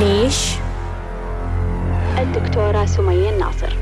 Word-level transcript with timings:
ليش؟ 0.00 0.54
الدكتورة 2.18 2.86
سمية 2.86 3.30
الناصر. 3.30 3.76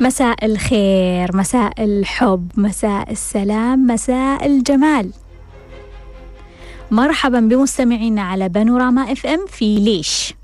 مساء 0.00 0.44
الخير 0.44 1.36
مساء 1.36 1.84
الحب 1.84 2.48
مساء 2.56 3.10
السلام 3.10 3.86
مساء 3.86 4.46
الجمال. 4.46 5.10
مرحبا 6.90 7.40
بمستمعينا 7.40 8.22
على 8.22 8.48
بانوراما 8.48 9.12
إف 9.12 9.26
إم 9.26 9.46
في 9.46 9.78
ليش؟ 9.78 10.34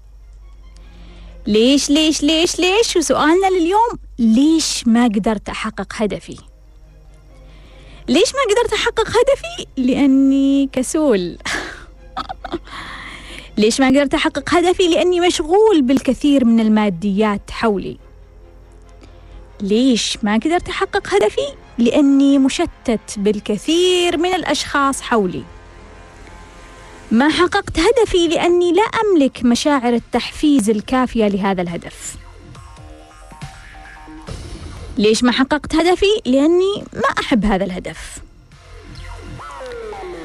ليش 1.46 1.90
ليش 1.90 2.22
ليش 2.22 2.60
ليش؟ 2.60 2.96
وسؤالنا 2.96 3.46
لليوم 3.46 3.98
ليش 4.20 4.86
ما 4.86 5.04
قدرت 5.04 5.48
أحقق 5.48 5.92
هدفي 5.96 6.36
ليش 8.08 8.32
ما 8.34 8.54
قدرت 8.54 8.72
أحقق 8.72 9.08
هدفي 9.08 9.66
لأني 9.76 10.68
كسول 10.72 11.38
ليش 13.58 13.80
ما 13.80 13.88
قدرت 13.88 14.14
أحقق 14.14 14.54
هدفي 14.54 14.88
لأني 14.88 15.20
مشغول 15.20 15.82
بالكثير 15.82 16.44
من 16.44 16.60
الماديات 16.60 17.50
حولي 17.50 17.98
ليش 19.62 20.18
ما 20.22 20.34
قدرت 20.34 20.68
أحقق 20.68 21.14
هدفي؟ 21.14 21.54
لأني 21.78 22.38
مشتت 22.38 23.18
بالكثير 23.18 24.16
من 24.16 24.34
الأشخاص 24.34 25.02
حولي. 25.02 25.42
ما 27.10 27.28
حققت 27.28 27.78
هدفي 27.78 28.28
لأني 28.28 28.72
لا 28.72 28.82
أملك 28.82 29.44
مشاعر 29.44 29.94
التحفيز 29.94 30.70
الكافية 30.70 31.28
لهذا 31.28 31.62
الهدف. 31.62 32.19
ليش 35.00 35.24
ما 35.24 35.32
حققت 35.32 35.74
هدفي؟ 35.74 36.20
لأني 36.26 36.84
ما 36.92 37.08
أحب 37.20 37.44
هذا 37.44 37.64
الهدف. 37.64 38.18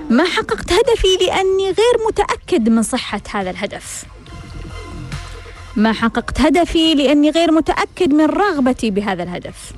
ما 0.10 0.26
حققت 0.26 0.72
هدفي 0.72 1.08
لأني 1.22 1.66
غير 1.66 2.08
متأكد 2.08 2.70
من 2.70 2.84
صحة 2.84 3.22
هذا 3.34 3.50
الهدف. 3.50 4.04
ما 5.76 5.94
حققت 5.94 6.42
هدفي 6.42 6.96
لأني 6.96 7.30
غير 7.30 7.52
متأكد 7.52 8.14
من 8.14 8.26
رغبتي 8.26 8.92
بهذا 8.92 9.24
الهدف 9.24 9.72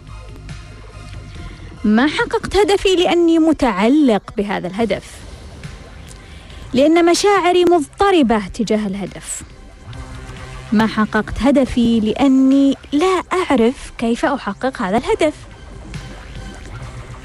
ما 1.83 2.07
حققت 2.07 2.55
هدفي 2.57 2.95
لأني 2.95 3.39
متعلق 3.39 4.23
بهذا 4.37 4.67
الهدف 4.67 5.03
لأن 6.73 7.05
مشاعري 7.05 7.65
مضطربة 7.65 8.47
تجاه 8.47 8.87
الهدف 8.87 9.41
ما 10.71 10.87
حققت 10.87 11.41
هدفي 11.41 11.99
لأني 11.99 12.77
لا 12.91 13.23
أعرف 13.33 13.91
كيف 13.97 14.25
أحقق 14.25 14.81
هذا 14.81 14.97
الهدف. 14.97 15.33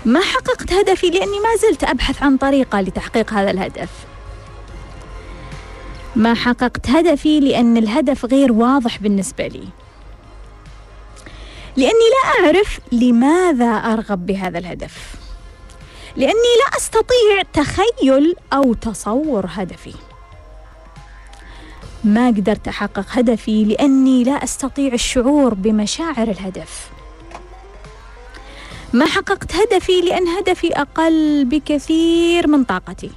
ما 0.04 0.20
حققت 0.20 0.72
هدفي 0.72 1.10
لأني 1.10 1.40
ما 1.40 1.56
زلت 1.62 1.84
أبحث 1.84 2.22
عن 2.22 2.36
طريقة 2.36 2.80
لتحقيق 2.80 3.32
هذا 3.32 3.50
الهدف. 3.50 3.88
ما 6.16 6.34
حققت 6.34 6.90
هدفي 6.90 7.40
لأن 7.40 7.76
الهدف 7.76 8.24
غير 8.24 8.52
واضح 8.52 8.98
بالنسبة 8.98 9.46
لي. 9.46 9.68
لأني 11.76 11.92
لا 11.92 12.44
أعرف 12.44 12.80
لماذا 12.92 13.70
أرغب 13.70 14.26
بهذا 14.26 14.58
الهدف. 14.58 15.14
لأني 16.16 16.32
لا 16.32 16.76
أستطيع 16.76 17.42
تخيل 17.52 18.34
أو 18.52 18.74
تصور 18.74 19.46
هدفي. 19.48 19.94
ما 22.04 22.26
قدرت 22.28 22.68
أحقق 22.68 23.06
هدفي 23.10 23.64
لأني 23.64 24.24
لا 24.24 24.32
أستطيع 24.32 24.92
الشعور 24.92 25.54
بمشاعر 25.54 26.28
الهدف. 26.28 26.90
ما 28.92 29.06
حققت 29.06 29.54
هدفي 29.54 30.00
لأن 30.00 30.28
هدفي 30.28 30.72
أقل 30.72 31.44
بكثير 31.44 32.48
من 32.48 32.64
طاقتي. 32.64 33.10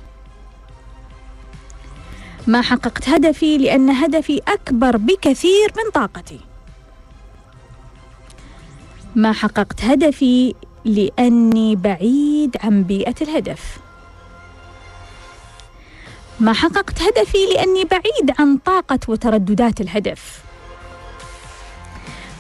ما 2.48 2.62
حققت 2.62 3.10
هدفي 3.10 3.58
لأن 3.58 3.90
هدفي 3.90 4.42
أكبر 4.48 4.98
بكثير 4.98 5.74
من 5.78 5.92
طاقتي. 5.92 6.40
ما 9.16 9.32
حققت 9.32 9.84
هدفي 9.84 10.56
لأني 10.86 11.76
بعيد 11.76 12.58
عن 12.64 12.84
بيئة 12.84 13.16
الهدف. 13.22 13.85
ما 16.40 16.54
حققت 16.54 17.02
هدفي 17.02 17.38
لأني 17.54 17.84
بعيد 17.84 18.36
عن 18.40 18.58
طاقة 18.58 19.00
وترددات 19.08 19.82
الهدف. 19.82 20.40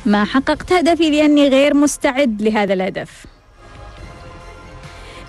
ما 0.05 0.25
حققت 0.25 0.73
هدفي 0.73 1.09
لأني 1.09 1.47
غير 1.47 1.73
مستعد 1.73 2.41
لهذا 2.41 2.73
الهدف. 2.73 3.25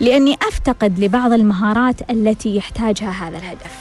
لأني 0.00 0.38
أفتقد 0.43 0.99
لبعض 0.99 1.32
المهارات 1.32 2.10
التي 2.10 2.56
يحتاجها 2.56 3.10
هذا 3.10 3.38
الهدف. 3.38 3.72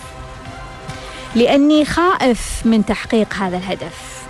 لأني 1.36 1.86
خائف 1.86 2.66
من 2.66 2.86
تحقيق 2.86 3.34
هذا 3.34 3.58
الهدف. 3.58 4.26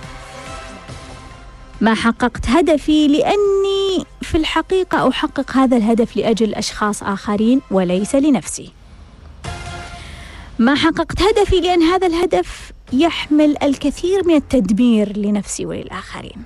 ما 1.80 1.94
حققت 1.94 2.48
هدفي 2.48 3.08
لأني 3.08 4.04
في 4.22 4.36
الحقيقة 4.36 5.08
أحقق 5.08 5.56
هذا 5.56 5.76
الهدف 5.76 6.16
لأجل 6.16 6.54
أشخاص 6.54 7.02
آخرين 7.02 7.60
وليس 7.70 8.14
لنفسي. 8.14 8.75
ما 10.58 10.74
حققت 10.74 11.22
هدفي 11.22 11.60
لأن 11.60 11.82
هذا 11.82 12.06
الهدف 12.06 12.72
يحمل 12.92 13.62
الكثير 13.62 14.26
من 14.26 14.34
التدمير 14.34 15.18
لنفسي 15.18 15.66
وللآخرين. 15.66 16.44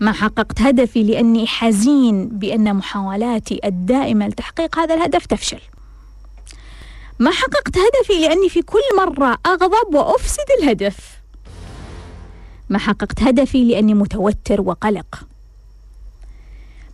ما 0.00 0.12
حققت 0.12 0.60
هدفي 0.60 1.02
لأني 1.02 1.46
حزين 1.46 2.28
بأن 2.28 2.74
محاولاتي 2.76 3.60
الدائمة 3.64 4.28
لتحقيق 4.28 4.78
هذا 4.78 4.94
الهدف 4.94 5.26
تفشل. 5.26 5.60
ما 7.18 7.30
حققت 7.30 7.78
هدفي 7.78 8.20
لأني 8.20 8.48
في 8.48 8.62
كل 8.62 8.80
مرة 8.96 9.38
أغضب 9.46 9.94
وأفسد 9.94 10.46
الهدف. 10.62 10.96
ما 12.68 12.78
حققت 12.78 13.22
هدفي 13.22 13.64
لأني 13.64 13.94
متوتر 13.94 14.60
وقلق. 14.60 15.20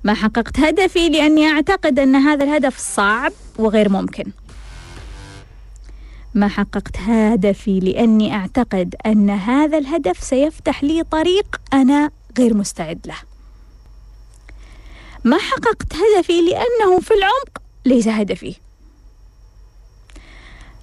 ما 0.04 0.14
حققت 0.14 0.60
هدفي 0.60 1.08
لأني 1.08 1.46
أعتقد 1.46 1.98
أن 1.98 2.16
هذا 2.16 2.44
الهدف 2.44 2.78
صعب 2.78 3.32
وغير 3.58 3.88
ممكن. 3.88 4.24
ما 6.34 6.48
حققت 6.48 6.96
هدفي 6.98 7.80
لأني 7.80 8.34
أعتقد 8.34 8.94
أن 9.06 9.30
هذا 9.30 9.78
الهدف 9.78 10.22
سيفتح 10.24 10.84
لي 10.84 11.02
طريق 11.02 11.60
أنا 11.72 12.10
غير 12.38 12.54
مستعد 12.54 13.06
له. 13.06 13.16
ما 15.24 15.38
حققت 15.38 15.94
هدفي 15.94 16.40
لأنه 16.42 17.00
في 17.00 17.14
العمق 17.14 17.62
ليس 17.84 18.08
هدفي. 18.08 18.56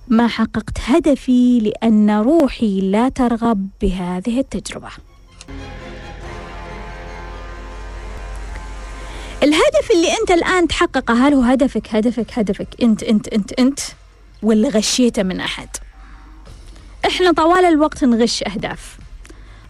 ما 0.07 0.27
حققت 0.27 0.77
هدفي 0.85 1.59
لأن 1.59 2.09
روحي 2.11 2.81
لا 2.81 3.09
ترغب 3.09 3.69
بهذه 3.81 4.39
التجربة. 4.39 4.89
الهدف 9.43 9.91
اللي 9.93 10.11
أنت 10.21 10.31
الآن 10.31 10.67
تحققه 10.67 11.27
هل 11.27 11.33
هو 11.33 11.41
هدفك 11.41 11.95
هدفك 11.95 12.39
هدفك 12.39 12.67
أنت 12.81 13.03
أنت 13.03 13.27
أنت 13.27 13.53
أنت؟ 13.53 13.79
ولا 14.43 14.69
غشيته 14.69 15.23
من 15.23 15.39
أحد؟ 15.39 15.69
إحنا 17.05 17.31
طوال 17.31 17.65
الوقت 17.65 18.03
نغش 18.03 18.43
أهداف. 18.43 18.97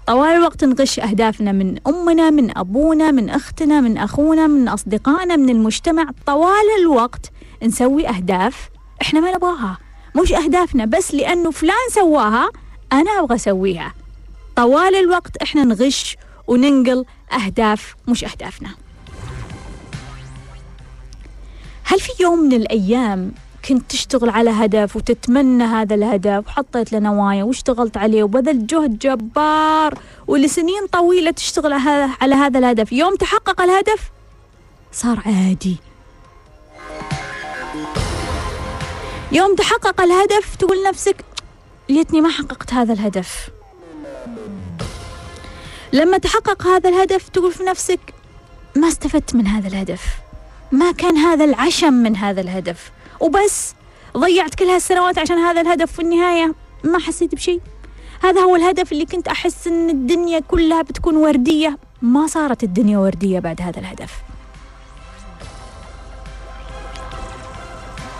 طوال 0.08 0.30
الوقت 0.30 0.64
نغش 0.64 1.00
أهدافنا 1.00 1.52
من 1.52 1.80
أمنا 1.88 2.30
من 2.30 2.58
أبونا 2.58 3.12
من 3.12 3.30
أختنا 3.30 3.82
من 3.82 3.98
أخونا 3.98 4.48
من 4.48 4.68
أصدقائنا 4.68 5.36
من 5.36 5.50
المجتمع 5.50 6.06
طوال 6.26 6.66
الوقت 6.82 7.32
نسوي 7.64 8.08
أهداف 8.08 8.70
إحنا 9.02 9.20
ما 9.20 9.32
نبغاها 9.36 9.78
مش 10.22 10.34
أهدافنا 10.34 10.86
بس 10.86 11.14
لأنه 11.14 11.52
فلان 11.52 11.90
سواها 11.92 12.50
أنا 12.94 13.12
أبغى 13.20 13.36
أسويها 13.36 13.94
طوال 14.56 14.96
الوقت 14.96 15.38
إحنا 15.38 15.64
نغش 15.64 16.18
وننقل 16.48 17.06
أهداف 17.34 17.96
مش 18.08 18.24
أهدافنا 18.24 18.70
هل 21.84 22.00
في 22.00 22.24
يوم 22.24 22.40
من 22.40 22.54
الأيام 22.54 23.32
كنت 23.68 23.92
تشتغل 23.92 24.30
على 24.30 24.50
هدف 24.50 24.96
وتتمنى 24.96 25.64
هذا 25.64 25.96
الهدف 25.96 26.48
وحطيت 26.48 26.92
له 26.94 27.00
نوايا 27.00 27.44
واشتغلت 27.44 27.98
عليه 27.98 28.24
وبذلت 28.24 28.74
جهد 28.74 29.00
جبار 29.00 30.00
ولسنين 30.28 30.88
طويلة 30.92 31.32
تشتغل 31.32 31.74
على 32.22 32.36
هذا 32.36 32.60
الهدف. 32.60 32.92
يوم 32.92 33.16
تحقق 33.16 33.62
الهدف 33.62 34.12
صار 34.92 35.20
عادي. 35.26 35.78
يوم 39.32 39.56
تحقق 39.56 40.02
الهدف 40.02 40.56
تقول 40.56 40.78
نفسك 40.90 41.26
ليتني 41.90 42.22
ما 42.22 42.30
حققت 42.30 42.74
هذا 42.74 42.94
الهدف. 42.94 43.50
لما 45.94 46.18
تحقق 46.18 46.68
هذا 46.68 46.90
الهدف 46.90 47.30
تقول 47.30 47.52
في 47.52 47.64
نفسك 47.64 48.00
ما 48.76 48.88
استفدت 48.88 49.36
من 49.36 49.48
هذا 49.48 49.68
الهدف. 49.68 50.02
ما 50.72 50.92
كان 50.92 51.18
هذا 51.18 51.46
العشم 51.46 51.94
من 51.94 52.16
هذا 52.16 52.42
الهدف. 52.42 52.92
وبس 53.20 53.76
ضيعت 54.18 54.56
كل 54.56 54.66
هالسنوات 54.66 55.18
عشان 55.18 55.38
هذا 55.38 55.62
الهدف 55.62 55.92
في 55.92 56.02
النهاية. 56.02 56.54
ما 56.84 57.00
حسيت 57.00 57.36
بشيء. 57.36 57.62
هذا 58.24 58.42
هو 58.42 58.56
الهدف 58.56 58.92
اللي 58.92 59.06
كنت 59.06 59.28
أحس 59.28 59.68
أن 59.68 59.90
الدنيا 59.90 60.40
كلها 60.40 60.82
بتكون 60.82 61.16
وردية. 61.16 61.78
ما 62.02 62.28
صارت 62.28 62.64
الدنيا 62.64 62.98
وردية 62.98 63.40
بعد 63.40 63.62
هذا 63.62 63.80
الهدف. 63.80 64.12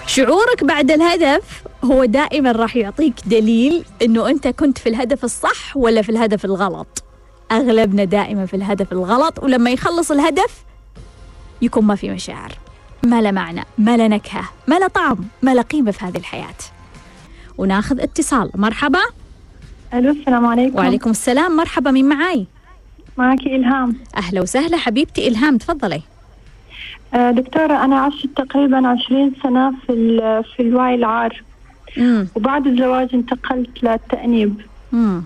شعورك 0.08 0.64
بعد 0.64 0.92
الهدف 0.92 1.64
هو 1.84 2.06
دائما 2.06 2.52
راح 2.52 2.76
يعطيك 2.76 3.14
دليل 3.26 3.86
إنه 4.02 4.30
أنت 4.30 4.48
كنت 4.48 4.78
في 4.78 4.90
الهدف 4.90 5.24
الصح 5.24 5.78
ولا 5.78 6.02
في 6.02 6.10
الهدف 6.10 6.46
الغلط. 6.46 7.04
أغلبنا 7.52 8.04
دائما 8.04 8.46
في 8.46 8.56
الهدف 8.56 8.92
الغلط 8.92 9.44
ولما 9.44 9.70
يخلص 9.72 10.12
الهدف 10.12 10.64
يكون 11.62 11.84
ما 11.84 11.96
في 11.96 12.10
مشاعر. 12.10 12.58
ما 13.04 13.22
له 13.22 13.32
معنى 13.32 13.64
ما 13.78 13.98
له 13.98 14.08
نكهة 14.08 14.50
ما 14.68 14.80
له 14.80 14.88
طعم 14.88 15.18
ما 15.42 15.54
له 15.54 15.62
قيمة 15.62 15.92
في 15.92 16.06
هذه 16.06 16.18
الحياة. 16.18 16.56
وناخذ 17.58 18.02
اتصال 18.02 18.52
مرحبا. 18.56 19.00
ألو 19.94 20.12
السلام 20.12 20.46
عليكم. 20.46 20.78
وعليكم 20.78 21.10
السلام 21.10 21.56
مرحبا 21.58 21.92
مين 21.92 22.10
معاي؟ 22.10 22.46
معك 23.18 23.40
إلهام. 23.40 23.96
أهلا 24.18 24.42
وسهلا 24.42 24.78
حبيبتي 24.78 25.28
إلهام 25.28 25.58
تفضلي. 25.58 26.02
آه، 27.14 27.32
دكتورة 27.32 27.86
أنا 27.86 28.00
عشت 28.00 28.28
تقريبا 28.36 28.88
عشرين 28.88 29.34
سنة 29.44 29.72
في 29.86 29.94
ال- 29.94 30.44
في 30.44 30.62
الوعي 30.62 30.96
العار. 30.96 31.44
مم. 31.98 32.28
وبعد 32.36 32.68
الزواج 32.68 33.10
انتقلت 33.14 33.84
للتأنيب. 33.84 34.62
مم. 34.92 35.24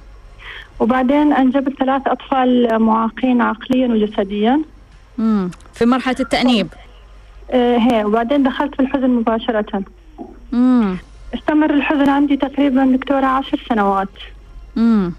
وبعدين 0.79 1.33
أنجبت 1.33 1.79
ثلاث 1.79 2.01
أطفال 2.07 2.79
معاقين 2.79 3.41
عقليا 3.41 3.87
وجسديا. 3.87 4.61
مم. 5.17 5.51
في 5.73 5.85
مرحلة 5.85 6.15
التأنيب. 6.19 6.67
هي 7.53 8.03
وبعدين 8.05 8.43
دخلت 8.43 8.75
في 8.75 8.79
الحزن 8.81 9.09
مباشرة 9.09 9.83
مم. 10.51 10.97
استمر 11.33 11.73
الحزن 11.73 12.09
عندي 12.09 12.37
تقريبا 12.37 12.85
دكتورة 12.85 13.25
عشر 13.25 13.59
سنوات 13.69 14.07
مم. 14.75 15.13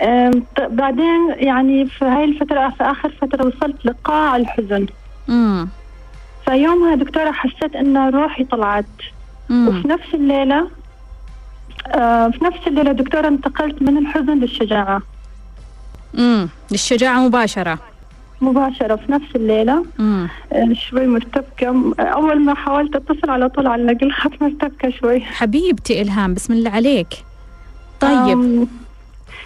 آم، 0.00 0.30
ط- 0.56 0.60
بعدين 0.60 1.28
يعني 1.36 1.86
في 1.86 2.04
هاي 2.04 2.24
الفترة 2.24 2.68
في 2.68 2.84
آخر 2.84 3.10
فترة 3.20 3.46
وصلت 3.46 3.86
لقاع 3.86 4.36
الحزن 4.36 4.86
مم. 5.28 5.68
فيومها 6.44 6.94
دكتورة 6.94 7.30
حسيت 7.32 7.76
إن 7.76 7.96
روحي 8.14 8.44
طلعت 8.44 8.84
مم. 9.48 9.68
وفي 9.68 9.88
نفس 9.88 10.14
الليلة 10.14 10.70
آه 11.86 12.28
في 12.28 12.44
نفس 12.44 12.58
الليلة 12.66 12.92
دكتورة 12.92 13.28
انتقلت 13.28 13.82
من 13.82 13.98
الحزن 13.98 14.38
للشجاعة 14.38 15.02
مم. 16.14 16.48
للشجاعة 16.70 17.18
مباشرة 17.26 17.78
مباشرة 18.40 18.96
في 18.96 19.12
نفس 19.12 19.36
الليلة. 19.36 19.84
مم. 19.98 20.28
آه 20.52 20.72
شوي 20.72 21.06
مرتبكة. 21.06 21.94
أول 21.98 22.40
ما 22.40 22.54
حاولت 22.54 22.96
أتصل 22.96 23.30
على 23.30 23.48
طول 23.48 23.66
على 23.66 23.82
النقل 23.82 24.12
خط 24.12 24.32
مرتبكة 24.42 24.90
شوي. 24.90 25.20
حبيبتي 25.20 26.02
إلهام 26.02 26.34
بسم 26.34 26.52
الله 26.52 26.70
عليك. 26.70 27.08
طيب. 28.00 28.66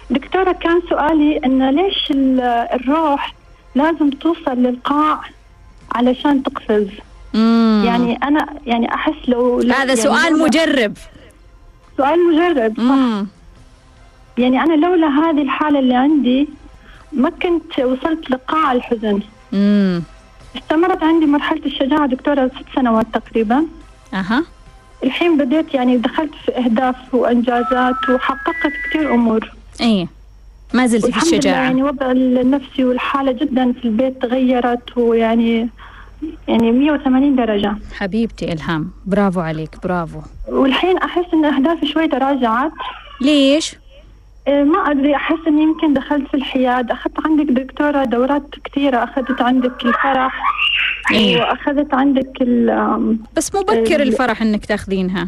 دكتورة 0.09 0.51
كان 0.51 0.81
سؤالي 0.89 1.37
إن 1.45 1.69
ليش 1.69 2.11
ال- 2.11 2.39
الروح 2.73 3.33
لازم 3.75 4.09
توصل 4.09 4.51
للقاع 4.57 5.19
علشان 5.95 6.43
تقفز؟ 6.43 6.87
مم. 7.33 7.83
يعني 7.85 8.19
أنا 8.23 8.47
يعني 8.65 8.93
أحس 8.93 9.13
لو 9.29 9.61
لو- 9.61 9.73
هذا 9.73 9.83
يعني 9.83 9.95
سؤال 9.95 10.39
مجرب. 10.39 10.93
سؤال 11.97 12.19
مجرد 12.33 12.77
صح. 12.77 12.83
مم. 12.83 13.27
يعني 14.37 14.59
أنا 14.63 14.73
لولا 14.85 15.07
هذه 15.07 15.41
الحالة 15.41 15.79
اللي 15.79 15.95
عندي 15.95 16.47
ما 17.15 17.29
كنت 17.29 17.79
وصلت 17.79 18.31
لقاع 18.31 18.71
الحزن. 18.71 19.19
مم. 19.51 20.03
استمرت 20.57 21.03
عندي 21.03 21.25
مرحلة 21.25 21.65
الشجاعة 21.65 22.07
دكتورة 22.07 22.47
ست 22.47 22.75
سنوات 22.75 23.05
تقريبا. 23.13 23.65
أها. 24.13 24.43
الحين 25.03 25.37
بديت 25.37 25.73
يعني 25.73 25.97
دخلت 25.97 26.31
في 26.45 26.57
أهداف 26.57 26.95
وإنجازات 27.13 28.09
وحققت 28.09 28.71
كثير 28.89 29.13
أمور. 29.13 29.51
إيه 29.81 30.07
ما 30.73 30.87
زلت 30.87 31.05
في 31.05 31.17
الشجاعة. 31.17 31.63
يعني 31.63 31.83
وضع 31.83 32.11
النفسي 32.11 32.83
والحالة 32.83 33.31
جدا 33.31 33.71
في 33.71 33.85
البيت 33.85 34.21
تغيرت 34.21 34.97
ويعني 34.97 35.69
يعني 36.47 36.71
180 36.71 37.35
درجة. 37.35 37.75
حبيبتي 37.97 38.53
إلهام 38.53 38.91
برافو 39.05 39.39
عليك 39.39 39.75
برافو. 39.83 40.19
والحين 40.47 40.97
أحس 40.97 41.25
إن 41.33 41.45
أهدافي 41.45 41.87
شوي 41.87 42.07
تراجعت. 42.07 42.71
ليش؟ 43.21 43.75
إيه، 44.47 44.63
ما 44.63 44.79
أدري 44.91 45.15
أحس 45.15 45.37
إني 45.47 45.63
يمكن 45.63 45.93
دخلت 45.93 46.27
في 46.27 46.33
الحياد 46.37 46.91
أخذت 46.91 47.25
عندك 47.25 47.45
دكتورة 47.45 48.03
دورات 48.03 48.43
كثيرة 48.63 49.03
أخذت 49.03 49.41
عندك 49.41 49.85
الفرح 49.85 50.43
إيه. 51.11 51.37
وأخذت 51.41 51.93
عندك 51.93 52.31
ال 52.41 53.17
بس 53.37 53.55
مبكر. 53.55 54.01
الفرح 54.01 54.41
إنك 54.41 54.65
تاخذينها 54.65 55.27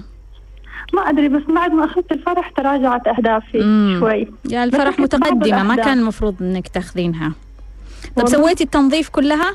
ما 0.94 1.02
أدري 1.10 1.30
بس 1.30 1.42
بعد 1.44 1.72
ما 1.74 1.86
أخذت 1.86 2.12
الفرح 2.12 2.50
تراجعت 2.50 3.08
أهدافي 3.08 3.60
مم. 3.60 3.98
شوي 4.00 4.28
يا 4.50 4.64
الفرح 4.64 5.00
متقدمة 5.00 5.64
ما. 5.64 5.76
كان 5.76 6.00
المفروض 6.00 6.36
إنك 6.42 6.68
تاخذينها 6.68 7.32
طب. 8.16 8.28
سويتي 8.28 8.64
التنظيف 8.64 9.10
كلها؟ 9.10 9.54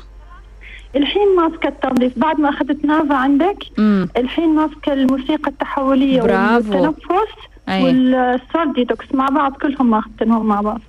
الحين 0.95 1.35
ماسكة 1.37 1.67
التنظيف 1.67 2.19
بعد 2.19 2.39
ما 2.39 2.49
أخذت 2.49 2.85
نافا 2.85 3.15
عندك 3.15 3.57
امم 3.79 4.09
الحين 4.17 4.55
ماسكة 4.55 4.93
الموسيقى 4.93 5.51
التحولية 5.51 6.21
برافو. 6.21 6.81
والتنفس 6.81 7.33
وال 7.67 8.02
soul 8.02 8.73
detox 8.75 9.05
مع 9.13 9.25
بعض 9.29 9.53
كلهم 9.53 9.89
ماخذتهم 9.89 10.45
مع 10.45 10.61
بعض. 10.61 10.81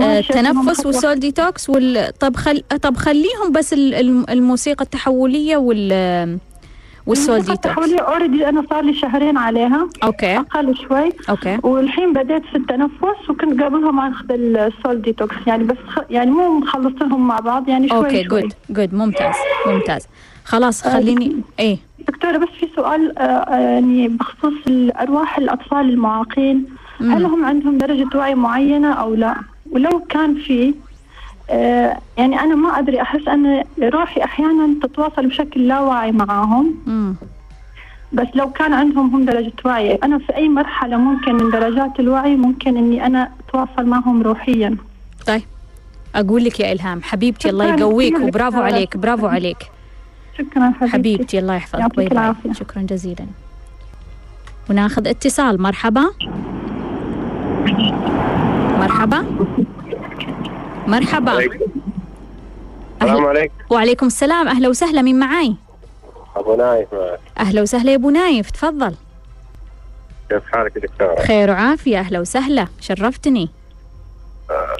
التنفس. 0.00 0.86
والسول 0.86 1.14
ديتوكس 1.20 1.70
وال 1.70 2.12
طب 2.20 2.36
خل... 2.36 2.62
طب 2.82 2.96
خليهم 2.96 3.52
بس 3.52 3.72
ال- 3.72 3.94
الم- 3.94 4.24
الموسيقى 4.30 4.84
التحولية 4.84 5.56
وال 5.56 6.38
وال 7.06 7.15
soul 7.15 7.34
الموسيقى 7.34 7.56
ديتوكس 7.56 7.66
التحولية 7.78 8.00
already 8.00 8.48
أنا 8.48 8.64
صار 8.70 8.84
لي 8.84 8.94
شهرين 8.94 9.36
عليها. 9.36 9.88
okay. 10.04 10.36
أقل 10.36 10.76
شوي. 10.76 11.12
okay. 11.30 11.58
والحين 11.62 12.12
بديت 12.12 12.42
في 12.44 12.56
التنفس 12.58 13.30
وكنت 13.30 13.62
قبلهم 13.62 14.00
أخذ 14.00 14.26
ال 14.30 14.44
soul 14.44 15.02
detox 15.02 15.36
يعني 15.46 15.64
بس 15.64 15.76
خ... 15.88 15.98
يعني 16.10 16.30
مو 16.30 16.58
مخلصينهم 16.58 17.28
مع 17.28 17.38
بعض 17.40 17.68
يعني 17.68 17.88
شوي 17.88 17.98
okay 17.98 18.22
good 18.22 18.52
good 18.70 18.94
ممتاز 18.94 19.34
ممتاز. 19.66 20.06
خلاص 20.44 20.86
آه، 20.86 20.92
خليني 20.92 21.36
إيه 21.60 21.78
دكتورة 22.08 22.36
بس 22.36 22.48
في 22.60 22.68
سؤال 22.76 23.18
آه، 23.18 23.22
آه، 23.22 23.58
يعني 23.74 24.08
بخصوص 24.08 24.54
أرواح 25.00 25.38
الأطفال 25.38 25.90
المعاقين. 25.90 26.64
هل 27.00 27.24
هم 27.24 27.44
عندهم 27.44 27.78
درجة 27.78 28.08
وعي 28.14 28.34
معينة 28.34 28.92
أو 28.92 29.14
لا 29.14 29.34
ولو 29.70 30.00
كان 30.08 30.34
في 30.34 30.74
يعني 32.18 32.40
أنا 32.40 32.54
ما 32.54 32.78
أدري 32.78 33.02
أحس 33.02 33.28
أن 33.28 33.64
روحي 33.82 34.24
أحيانا 34.24 34.74
تتواصل 34.82 35.26
بشكل 35.26 35.68
لا 35.68 35.80
واعي 35.80 36.12
معاهم. 36.12 36.74
بس 38.12 38.26
لو 38.34 38.50
كان 38.50 38.72
عندهم 38.72 39.14
هم 39.14 39.24
درجة 39.24 39.52
وعي 39.64 39.94
أنا 39.94 40.18
في 40.18 40.36
أي 40.36 40.48
مرحلة 40.48 40.96
ممكن 40.96 41.34
من 41.34 41.50
درجات 41.50 42.00
الوعي 42.00 42.36
ممكن 42.36 42.76
أني 42.76 43.06
أنا 43.06 43.30
أتواصل 43.48 43.86
معهم 43.86 44.22
روحيا 44.22 44.76
طيب 45.26 45.42
أقول 46.14 46.44
لك 46.44 46.60
يا 46.60 46.72
إلهام 46.72 47.02
حبيبتي 47.02 47.50
الله 47.50 47.64
يقويك 47.74 48.20
وبرافو. 48.20 48.60
عليك 48.60 48.96
برافو 48.96 49.26
عليك 49.26 49.56
شكرا 50.38 50.70
حبيبتي, 50.80 50.92
حبيبتي 50.92 51.38
الله 51.38 51.54
يحفظك. 51.54 51.80
يعطيك 51.80 51.96
باي 51.96 52.06
باي. 52.08 52.18
العافية. 52.18 52.52
شكرا 52.52 52.82
جزيلا. 52.82 53.26
وناخذ 54.70 55.08
اتصال. 55.08 55.62
مرحبا. 55.62 56.04
مرحبا. 58.78 59.24
مرحبا. 60.86 61.38
السلام 63.02 63.26
عليكم. 63.26 63.54
وعليكم 63.70 64.06
السلام. 64.06 64.48
أهلا 64.48 64.68
وسهلا. 64.68 65.02
مين 65.02 65.18
معاي؟ 65.18 65.54
أبو 66.36 66.56
نايف 66.56 66.88
معك. 66.94 67.20
أهلا 67.38 67.62
وسهلا 67.62 67.90
يا 67.90 67.96
أبو 67.96 68.10
نايف. 68.10 68.50
تفضل. 68.50 68.94
كيف 70.30 70.42
حالك 70.52 70.76
يا 70.76 70.80
دكتورة؟ 70.80 71.20
خير 71.26 71.50
وعافية. 71.50 71.98
أهلا 71.98 72.20
وسهلا. 72.20 72.66
شرفتني. 72.80 73.48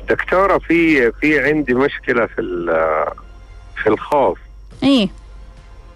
دكتورة 0.09 0.59
في 0.59 1.13
في 1.13 1.41
عندي 1.45 1.75
مشكلة 1.75 2.27
في 2.27 2.41
ال- 2.41 3.07
في 3.83 3.89
الخوف. 3.89 4.39
إيه. 4.83 5.09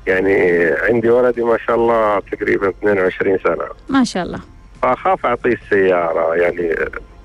يعني 0.07 0.65
عندي 0.65 1.11
ولدي 1.11 1.43
ما 1.43 1.59
شاء 1.67 1.77
الله 1.77 2.21
تقريبا 2.21 2.69
22 2.69 3.39
سنة. 3.45 3.65
ما 3.89 4.05
شاء 4.05 4.23
الله. 4.23 4.41
فأخاف 4.83 5.27
أعطيه 5.27 5.53
السيارة 5.65 6.35
يعني 6.35 6.75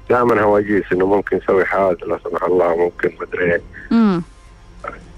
دائما 0.10 0.42
هواجيس 0.42 0.84
إنه 0.94 1.06
ممكن 1.06 1.38
يسوي 1.38 1.66
حادث 1.66 2.04
لا 2.04 2.20
سمح 2.24 2.44
الله 2.44 2.76
ممكن 2.76 3.12
مدري 3.22 3.62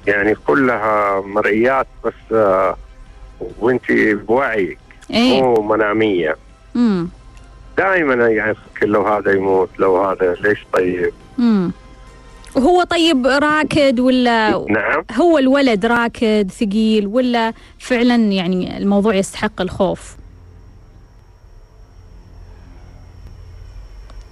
يعني 0.07 0.35
كلها 0.35 1.21
مرئيات 1.21 1.87
بس 2.05 2.13
آه، 2.31 2.77
وأنت 3.59 3.91
بوعيك 4.27 4.77
إيه. 5.11 5.41
مو 5.41 5.61
منامية. 5.61 6.35
دائما 7.77 8.27
يعني 8.27 8.51
أفكر 8.51 8.85
لو 8.85 9.07
هذا 9.07 9.31
يموت 9.31 9.69
لو 9.79 10.03
هذا 10.03 10.33
ليش 10.33 10.65
طيب؟ 10.73 11.13
امم 11.39 11.71
وهو 12.55 12.83
طيب 12.83 13.27
راكد 13.27 13.99
ولا 13.99 14.65
نعم. 14.69 15.05
هو 15.11 15.37
الولد 15.37 15.85
راكد 15.85 16.51
ثقيل 16.51 17.07
ولا 17.07 17.53
فعلا 17.79 18.15
يعني 18.15 18.77
الموضوع 18.77 19.15
يستحق 19.15 19.61
الخوف؟ 19.61 20.15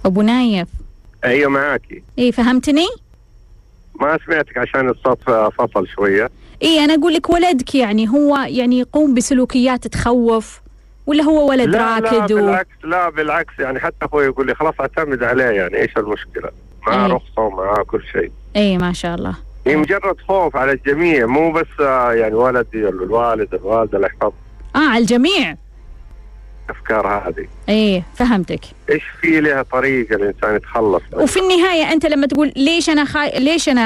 أبو 0.04 0.22
نايف. 0.22 0.68
أيوه 1.24 1.50
معاكي 1.50 2.02
إيه 2.18 2.30
فهمتني؟ 2.30 2.86
ما 4.00 4.18
سمعتك 4.26 4.58
عشان 4.58 4.88
الصوت 4.88 5.22
فصل 5.58 5.88
شوية. 5.88 6.30
إيه 6.62 6.84
أنا 6.84 6.94
أقول 6.94 7.14
لك 7.14 7.30
ولدك 7.30 7.74
يعني 7.74 8.08
هو 8.08 8.36
يعني 8.36 8.78
يقوم 8.78 9.14
بسلوكيات 9.14 9.86
تخوف 9.86 10.60
ولا 11.06 11.22
هو 11.22 11.50
ولد 11.50 11.68
لا 11.68 11.78
لا 11.78 11.98
راكد 11.98 12.32
و... 12.32 12.36
بالعكس 12.36 12.84
لا 12.84 13.10
بالعكس 13.10 13.52
يعني 13.58 13.80
حتى 13.80 13.96
أخوي 14.04 14.24
يقول 14.24 14.46
لي 14.46 14.54
خلاص 14.54 14.74
اعتمد 14.80 15.22
عليه 15.22 15.44
يعني 15.44 15.76
إيش 15.76 15.96
المشكلة؟ 15.96 16.50
معاه 16.86 17.06
أي. 17.06 17.12
رخصة 17.12 17.42
ومعاه 17.42 17.82
كل 17.86 18.02
شيء. 18.12 18.30
اي 18.56 18.78
ما 18.78 18.92
شاء 18.92 19.14
الله. 19.14 19.34
هي 19.66 19.76
مجرد 19.76 20.16
خوف 20.28 20.56
على 20.56 20.72
الجميع 20.72 21.26
مو 21.26 21.52
بس 21.52 21.66
آه، 21.80 22.12
يعني 22.12 22.34
ولدي 22.34 22.84
ولا 22.84 23.04
الوالد 23.04 23.54
الوالدة 23.54 23.96
الله 23.96 24.06
يحفظ 24.08 24.32
آه 24.76 24.88
على 24.88 24.98
الجميع. 25.02 25.56
الافكار 26.70 27.06
هذه. 27.06 27.46
إيه 27.68 28.02
فهمتك. 28.14 28.60
إيش 28.90 29.02
في 29.20 29.40
لها 29.40 29.62
طريقة 29.62 30.14
الإنسان 30.14 30.56
يتخلص 30.56 31.02
منها؟ 31.12 31.22
وفي 31.24 31.40
النهاية 31.40 31.92
أنت 31.92 32.06
لما 32.06 32.26
تقول 32.26 32.52
ليش 32.56 32.90
أنا 32.90 33.04
خاي... 33.04 33.40
ليش 33.40 33.68
أنا 33.68 33.80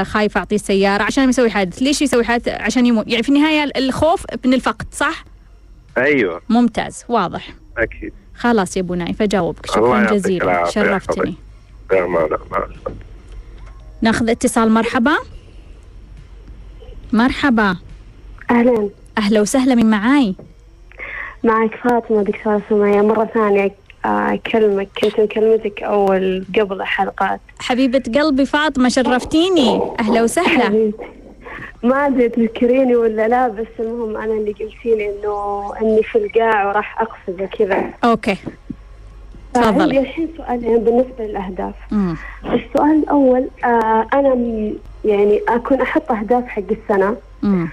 آه 0.00 0.02
خايف 0.02 0.36
اعطيه 0.38 0.56
السيارة 0.56 1.02
عشان 1.02 1.28
يسوي 1.28 1.50
حادث؟ 1.50 1.82
ليش 1.82 2.02
يسوي 2.02 2.24
حادث؟ 2.24 2.48
عشان 2.48 2.86
يموت. 2.86 3.08
يعني 3.08 3.22
في 3.22 3.28
النهاية 3.28 3.70
الخوف 3.76 4.24
من 4.44 4.54
الفقد 4.54 4.86
صح؟ 4.92 5.24
أيوه. 5.98 6.40
ممتاز 6.48 7.04
واضح. 7.08 7.48
أكيد. 7.78 8.12
خلاص 8.36 8.76
يا 8.76 8.82
أبو 8.82 8.94
نايف 8.94 9.22
أجاوبك. 9.22 9.66
شكرا 9.66 10.12
جزيلا. 10.12 10.70
شرفتني. 10.70 11.34
لا 11.92 12.06
ما 12.06 12.18
لا 12.18 12.38
ما. 12.50 12.66
ناخذ 14.02 14.30
اتصال 14.30 14.70
مرحبا. 14.70 15.16
مرحبا. 17.12 17.76
أهلا. 18.50 18.88
أهلا 19.18 19.40
وسهلا 19.40 19.74
من 19.74 19.90
معاي؟ 19.90 20.34
معك 21.44 21.74
فاطمة 21.74 22.22
دكتورة 22.22 22.62
سمية. 22.68 23.02
مرة 23.02 23.24
ثانية 23.34 23.74
آه، 24.04 24.34
أكلمك 24.34 24.88
كنت 25.02 25.20
مكلمتك 25.20 25.82
أول 25.82 26.44
قبل 26.60 26.82
حلقات. 26.82 27.40
حبيبة 27.58 28.02
قلبي 28.14 28.46
فاطمة 28.46 28.88
شرفتيني. 28.88 29.80
أهلا 30.00 30.22
وسهلا. 30.22 30.64
حبيبتي. 30.64 31.06
ما 31.82 32.06
أدري 32.06 32.28
تذكريني 32.28 32.96
ولا 32.96 33.28
لا 33.28 33.48
بس 33.48 33.66
المهم 33.80 34.16
أنا 34.16 34.32
اللي 34.32 34.52
قلتيلي 34.52 35.10
إنه 35.10 35.72
إني 35.82 36.02
في 36.02 36.18
القاع 36.18 36.68
وراح 36.68 37.00
أقفز 37.00 37.40
وكذا. 37.40 37.90
okay. 38.04 38.36
تفضلي 39.54 39.98
الحين 39.98 40.28
سؤالين 40.36 40.84
بالنسبة 40.84 41.24
للأهداف 41.24 41.74
مم. 41.90 42.16
السؤال 42.44 43.02
الأول 43.02 43.48
آه 43.64 44.06
أنا 44.14 44.34
يعني 45.04 45.40
أكون 45.48 45.80
أحط 45.80 46.12
أهداف 46.12 46.46
حق 46.48 46.62
السنة 46.70 47.16
مم. 47.42 47.68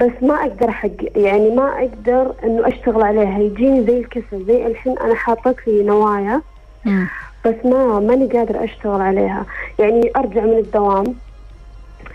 بس 0.00 0.10
ما 0.22 0.34
أقدر 0.34 0.70
حق 0.70 0.90
يعني 1.16 1.50
ما 1.50 1.68
أقدر 1.78 2.32
إنه 2.44 2.68
أشتغل 2.68 3.02
عليها 3.02 3.38
يجيني 3.38 3.84
زي 3.86 3.98
الكسل 3.98 4.44
زي 4.46 4.66
الحين 4.66 4.98
أنا 4.98 5.14
حاطط 5.14 5.56
لي 5.66 5.82
نوايا 5.82 6.40
مم. 6.84 7.06
بس 7.44 7.54
ما 7.64 8.00
ماني 8.00 8.26
قادر 8.26 8.64
أشتغل 8.64 9.00
عليها 9.00 9.46
يعني 9.78 10.10
أرجع 10.16 10.40
من 10.44 10.58
الدوام 10.58 11.14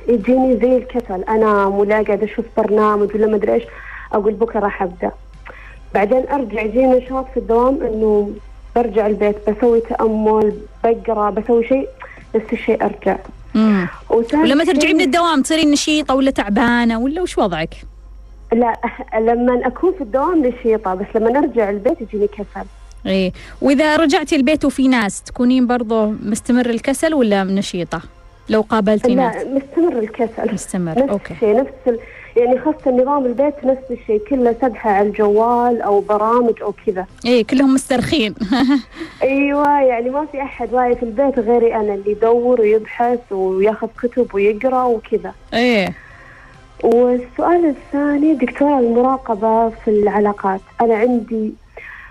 يجيني 0.07 0.57
زي 0.57 0.77
الكسل 0.77 1.23
انام 1.23 1.71
ولا 1.79 2.01
قاعد 2.01 2.23
أشوف 2.23 2.45
برنامج 2.57 3.15
ولا 3.15 3.27
ما 3.27 3.35
ادري 3.35 3.53
إيش 3.53 3.63
أقول 4.13 4.33
بكرة 4.33 4.59
راح 4.59 4.83
أبدأ 4.83 5.11
بعدين 5.93 6.23
أرجع 6.31 6.61
يجيني 6.61 6.97
نشاط 6.97 7.25
في 7.33 7.37
الدوام 7.37 7.81
إنه 7.81 8.31
برجع 8.77 9.07
البيت 9.07 9.35
بسوي 9.49 9.81
تأمل 9.81 10.53
بقرأ 10.83 11.29
بسوي 11.29 11.67
شيء 11.67 11.87
نفس 12.35 12.53
الشيء 12.53 12.85
أرجع 12.85 13.17
ولما 14.33 14.63
ترجعي 14.63 14.93
من 14.93 15.01
الدوام 15.01 15.41
تصيرين 15.41 15.71
نشيطة 15.71 16.15
ولا 16.15 16.31
تعبانة 16.31 16.99
ولا 16.99 17.21
وش 17.21 17.37
وضعك؟ 17.37 17.75
لا 18.53 18.73
لما 19.27 19.67
أكون 19.67 19.93
في 19.93 20.01
الدوام 20.01 20.45
نشيطة 20.45 20.95
بس 20.95 21.05
لما 21.15 21.39
ارجع 21.39 21.69
البيت 21.69 22.01
يجيني 22.01 22.27
كسل 22.27 22.65
إيه 23.05 23.31
وإذا 23.61 23.95
رجعتي 23.95 24.35
البيت 24.35 24.65
وفي 24.65 24.87
ناس 24.87 25.21
تكونين 25.21 25.67
برضو 25.67 26.05
مستمر 26.05 26.69
الكسل 26.69 27.13
ولا 27.13 27.43
نشيطة؟ 27.43 28.01
لو 28.49 28.61
قابلتي 28.61 29.15
ناس 29.15 29.35
لا 29.35 29.43
مستمر 29.43 29.99
الكسل 29.99 30.53
مستمر 30.53 30.91
نفس 30.91 31.09
أوكي 31.09 31.33
الشيء 31.33 31.55
نفس. 31.57 31.99
يعني 32.37 32.59
خاصة 32.59 32.91
نظام 32.91 33.25
البيت 33.25 33.65
نفس 33.65 33.91
الشيء 33.91 34.21
كله 34.29 34.55
سبحة 34.61 34.89
على 34.89 35.07
الجوال 35.07 35.81
أو 35.81 35.99
برامج 35.99 36.61
أو 36.61 36.73
كذا. 36.85 37.05
إيه 37.25 37.45
كلهم 37.45 37.73
مسترخين. 37.73 38.35
أيوة 39.23 39.81
يعني 39.81 40.09
ما 40.09 40.25
في 40.25 40.41
أحد 40.41 40.73
واعي 40.73 40.95
في 40.95 41.03
البيت 41.03 41.39
غيري 41.39 41.75
أنا 41.75 41.93
اللي 41.93 42.11
يدور 42.11 42.61
ويبحث 42.61 43.31
وياخذ 43.31 43.87
كتب 44.03 44.35
ويقرأ 44.35 44.83
وكذا. 44.83 45.33
إيه. 45.53 45.93
والسؤال 46.83 47.65
الثاني 47.65 48.33
دكتورة 48.33 48.79
المراقبة 48.79 49.69
في 49.69 49.87
العلاقات. 49.87 50.61
أنا 50.81 50.95
عندي 50.95 51.53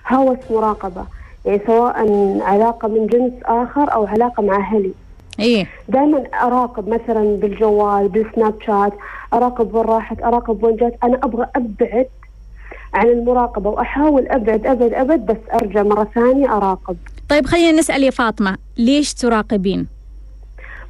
هوس 0.09 0.39
مراقبة 0.51 1.05
يعني 1.45 1.61
سواء 1.67 1.95
علاقة 2.43 2.89
من 2.89 3.07
جنس 3.07 3.33
آخر 3.45 3.93
أو 3.93 4.07
علاقة 4.07 4.43
مع 4.43 4.57
أهلي. 4.57 4.93
إيه 5.41 5.67
دائما 5.89 6.25
أراقب 6.43 6.89
مثلا 6.89 7.37
بالجوال 7.37 8.09
بالسناب 8.09 8.55
شات 8.67 8.93
أراقب 9.33 9.75
وين 9.75 9.85
راحت 9.85 10.23
أراقب 10.23 10.63
وين 10.65 10.77
جات 10.77 10.95
أنا 11.05 11.17
أبغى 11.23 11.47
أبعد 11.57 12.07
عن 12.95 13.07
المراقبة 13.09 13.71
وأحاول 13.71 14.29
أبعد 14.29 14.67
أبعد 14.67 14.93
أبعد 14.93 15.27
بس 15.27 15.37
أرجع 15.55 15.83
مرة 15.83 16.09
ثانية 16.15 16.57
أراقب 16.57 16.97
طيب 17.29 17.47
خلينا 17.47 17.79
نسأل 17.79 18.03
يا 18.05 18.11
فاطمة 18.11 18.57
ليش 18.77 19.15
تراقبين؟ 19.15 19.87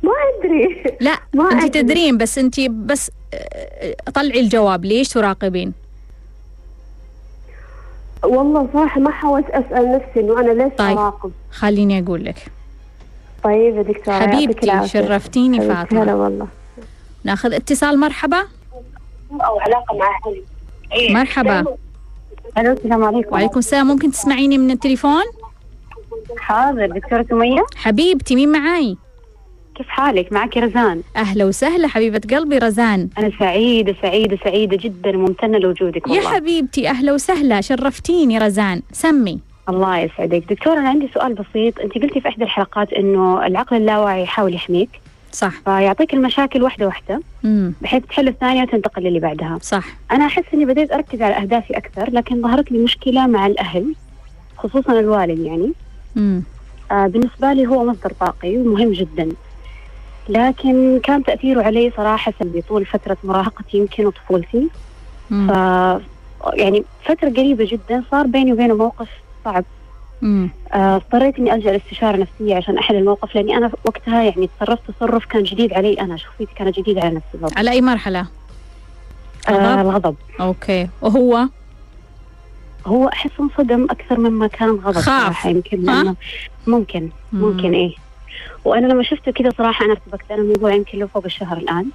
ما 0.03 0.13
أدري 0.39 0.83
لا 1.01 1.17
ما 1.35 1.45
انت 1.53 1.65
أدري. 1.65 1.83
تدرين 1.83 2.19
بس 2.19 2.39
انت 2.39 2.61
بس 2.61 3.11
آه، 3.35 3.95
طلعي 4.15 4.41
الجواب 4.41 4.85
ليش 4.85 5.09
تراقبين؟ 5.09 5.73
والله 8.25 8.69
صراحة 8.73 9.01
ما 9.01 9.11
حاولت 9.11 9.51
أسأل 9.51 9.93
نفسي 9.93 10.21
إنه 10.21 10.41
أنا 10.41 10.51
ليش 10.63 10.73
طيب. 10.79 10.99
أراقب 10.99 11.31
خليني 11.51 11.99
أقول 12.05 12.25
لك 12.25 12.47
طيب 13.47 13.77
يا 13.77 13.83
دكتورة 13.83 14.15
يعطيك 14.15 14.35
حبيبتي. 14.35 14.89
شرفتيني 14.89 15.61
فاطمة. 15.61 16.03
هلا 16.03 16.15
والله. 16.15 16.47
ناخذ 17.25 17.55
اتصال 17.55 18.01
مرحبا. 18.01 18.39
أو 19.33 19.61
علاقة 19.61 19.97
مع 19.99 20.07
أهلي. 20.93 21.15
مرحبا. 21.15 21.65
ألو 22.59 22.73
السلام 22.73 23.05
عليكم. 23.05 23.33
وعليكم 23.33 23.59
السلام. 23.59 23.87
ممكن 23.87 24.11
تسمعيني 24.11 24.59
من 24.59 24.71
التليفون؟ 24.71 25.23
حاضر 26.39 26.87
دكتورة 26.87 27.27
سمية. 27.31 27.65
حبيبتي 27.77 28.35
مين 28.35 28.53
معاي؟ 28.53 28.97
كيف 29.75 29.89
حالك؟ 29.89 30.33
معك 30.33 30.57
رزان. 30.57 31.03
أهلا 31.17 31.45
وسهلا 31.45 31.89
حبيبة 31.89 32.21
قلبي 32.37 32.59
رزان. 32.59 33.09
أنا 33.19 33.31
سعيدة 33.39 33.95
سعيدة 34.03 34.39
سعيدة 34.45 34.77
جدا 34.77 35.13
ممتنة 35.13 35.59
لوجودك 35.59 36.09
يا 36.09 36.13
والله. 36.13 36.35
حبيبتي 36.35 36.89
أهلا 36.89 37.13
وسهلا. 37.13 37.61
شرفتيني 37.61 38.39
رزان. 38.39 38.83
سمي. 38.93 39.41
الله 39.69 39.99
يسعدك. 39.99 40.45
دكتورة 40.51 40.79
أنا 40.79 40.89
عندي 40.89 41.09
سؤال 41.15 41.35
بسيط. 41.35 41.81
أنت 41.81 41.95
قلتي 41.95 42.21
في 42.21 42.29
إحدى 42.29 42.45
الحلقات 42.45 42.93
إنه 42.93 43.47
العقل 43.47 43.77
اللاواعي 43.77 44.23
يحاول 44.23 44.55
يحميك. 44.55 44.91
صح. 45.33 45.53
فيعطيك 45.65 46.15
المشاكل 46.15 46.63
واحدة 46.63 46.87
واحدة 46.87 47.21
امم 47.45 47.73
بحيث 47.83 48.05
تحل 48.07 48.29
الثانية 48.29 48.63
وتنتقل 48.63 49.03
للي 49.03 49.21
بعدها. 49.21 49.59
صح. 49.63 49.85
أنا 50.13 50.27
أحس 50.27 50.45
إني 50.55 50.65
بديت 50.65 50.93
أركز 50.93 51.23
على 51.23 51.35
أهدافي 51.35 51.77
أكثر 51.77 52.11
لكن 52.11 52.43
ظهرت 52.43 52.73
لي 52.73 52.79
مشكلة 52.79 53.27
مع 53.27 53.47
الأهل 53.47 53.95
خصوصا 54.57 54.93
الوالد 55.01 55.39
يعني. 55.39 55.73
آه 56.91 57.07
بالنسبة 57.07 57.53
لي 57.53 57.67
هو 57.67 57.85
مصدر 57.85 58.13
طاقي 58.21 58.57
ومهم 58.57 58.93
جدا. 58.93 59.29
لكن 60.29 61.01
كان 61.03 61.25
تأثيره 61.25 61.63
علي 61.63 61.93
صراحة 61.97 62.33
سلبي 62.39 62.63
طول 62.63 62.85
فترة 62.87 63.17
مراهقتي 63.25 63.79
يمكن 63.79 64.07
وطفولتي. 64.07 64.69
ف 65.31 65.51
يعني 66.55 66.85
فترة 67.05 67.29
قريبة 67.29 67.69
جدا 67.71 68.05
صار 68.11 68.27
بيني 68.27 68.53
وبينه 68.53 68.75
موقف 68.75 69.09
صعب 69.47 69.65
آه، 70.25 70.51
اضطريت 70.97 71.39
إني 71.39 71.55
ألجأ 71.55 71.71
لاستشارة 71.73 72.17
نفسية 72.17 72.57
عشان 72.57 72.79
أحل 72.79 72.97
الموقف 72.97 73.35
لأني 73.35 73.57
أنا 73.57 73.71
وقتها 73.85 74.23
يعني 74.23 74.49
تصرفت 74.61 74.91
تصرف 74.91 75.25
كان 75.25 75.43
جديد 75.43 75.73
علي 75.73 76.01
أنا 76.01 76.17
شخصيتي 76.17 76.55
كانت 76.55 76.79
جديدة 76.81 77.01
على 77.01 77.11
نفسي 77.15 77.39
برضه. 77.43 77.55
على 77.57 77.71
أي 77.71 77.81
مرحلة؟ 77.81 78.27
آه 79.49 79.53
غضب؟ 79.53 79.81
الغضب 79.81 80.17
أوكي 80.41 80.89
وهو 81.03 81.47
هو 82.87 83.09
أحس 83.09 83.31
انصدم 83.41 83.85
أكثر 83.91 84.21
مما 84.21 84.47
كان 84.47 84.71
غضب 84.71 84.95
خاف. 85.01 85.05
صراحة 85.25 85.51
يمكن 85.51 85.89
ها؟ 85.89 86.15
ممكن 86.67 87.09
ممكن 87.33 87.69
مم. 87.69 87.75
إيه 87.75 87.95
وأنا 88.65 88.87
لما 88.87 89.03
شفته 89.03 89.33
كذا 89.33 89.51
صراحة 89.59 89.85
أنا 89.85 89.93
ارتبكت 89.93 90.31
أنا 90.31 90.43
الموضوع 90.43 90.75
يمكن 90.75 90.99
له 90.99 91.07
فوق 91.07 91.25
الشهر 91.25 91.57
الآن 91.57 91.87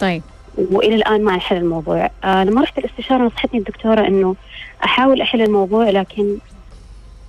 طيب 0.00 0.22
وإلى 0.58 0.94
الآن 0.94 1.24
ما 1.24 1.34
انحل 1.34 1.56
الموضوع 1.56 2.10
آه 2.24 2.44
لما 2.44 2.62
رحت 2.62 2.78
الاستشاره 2.78 3.22
نصحتني 3.22 3.58
الدكتورة 3.60 4.06
إنه 4.06 4.36
أحاول 4.84 5.20
أحل 5.20 5.42
الموضوع 5.42 5.90
لكن 5.90 6.36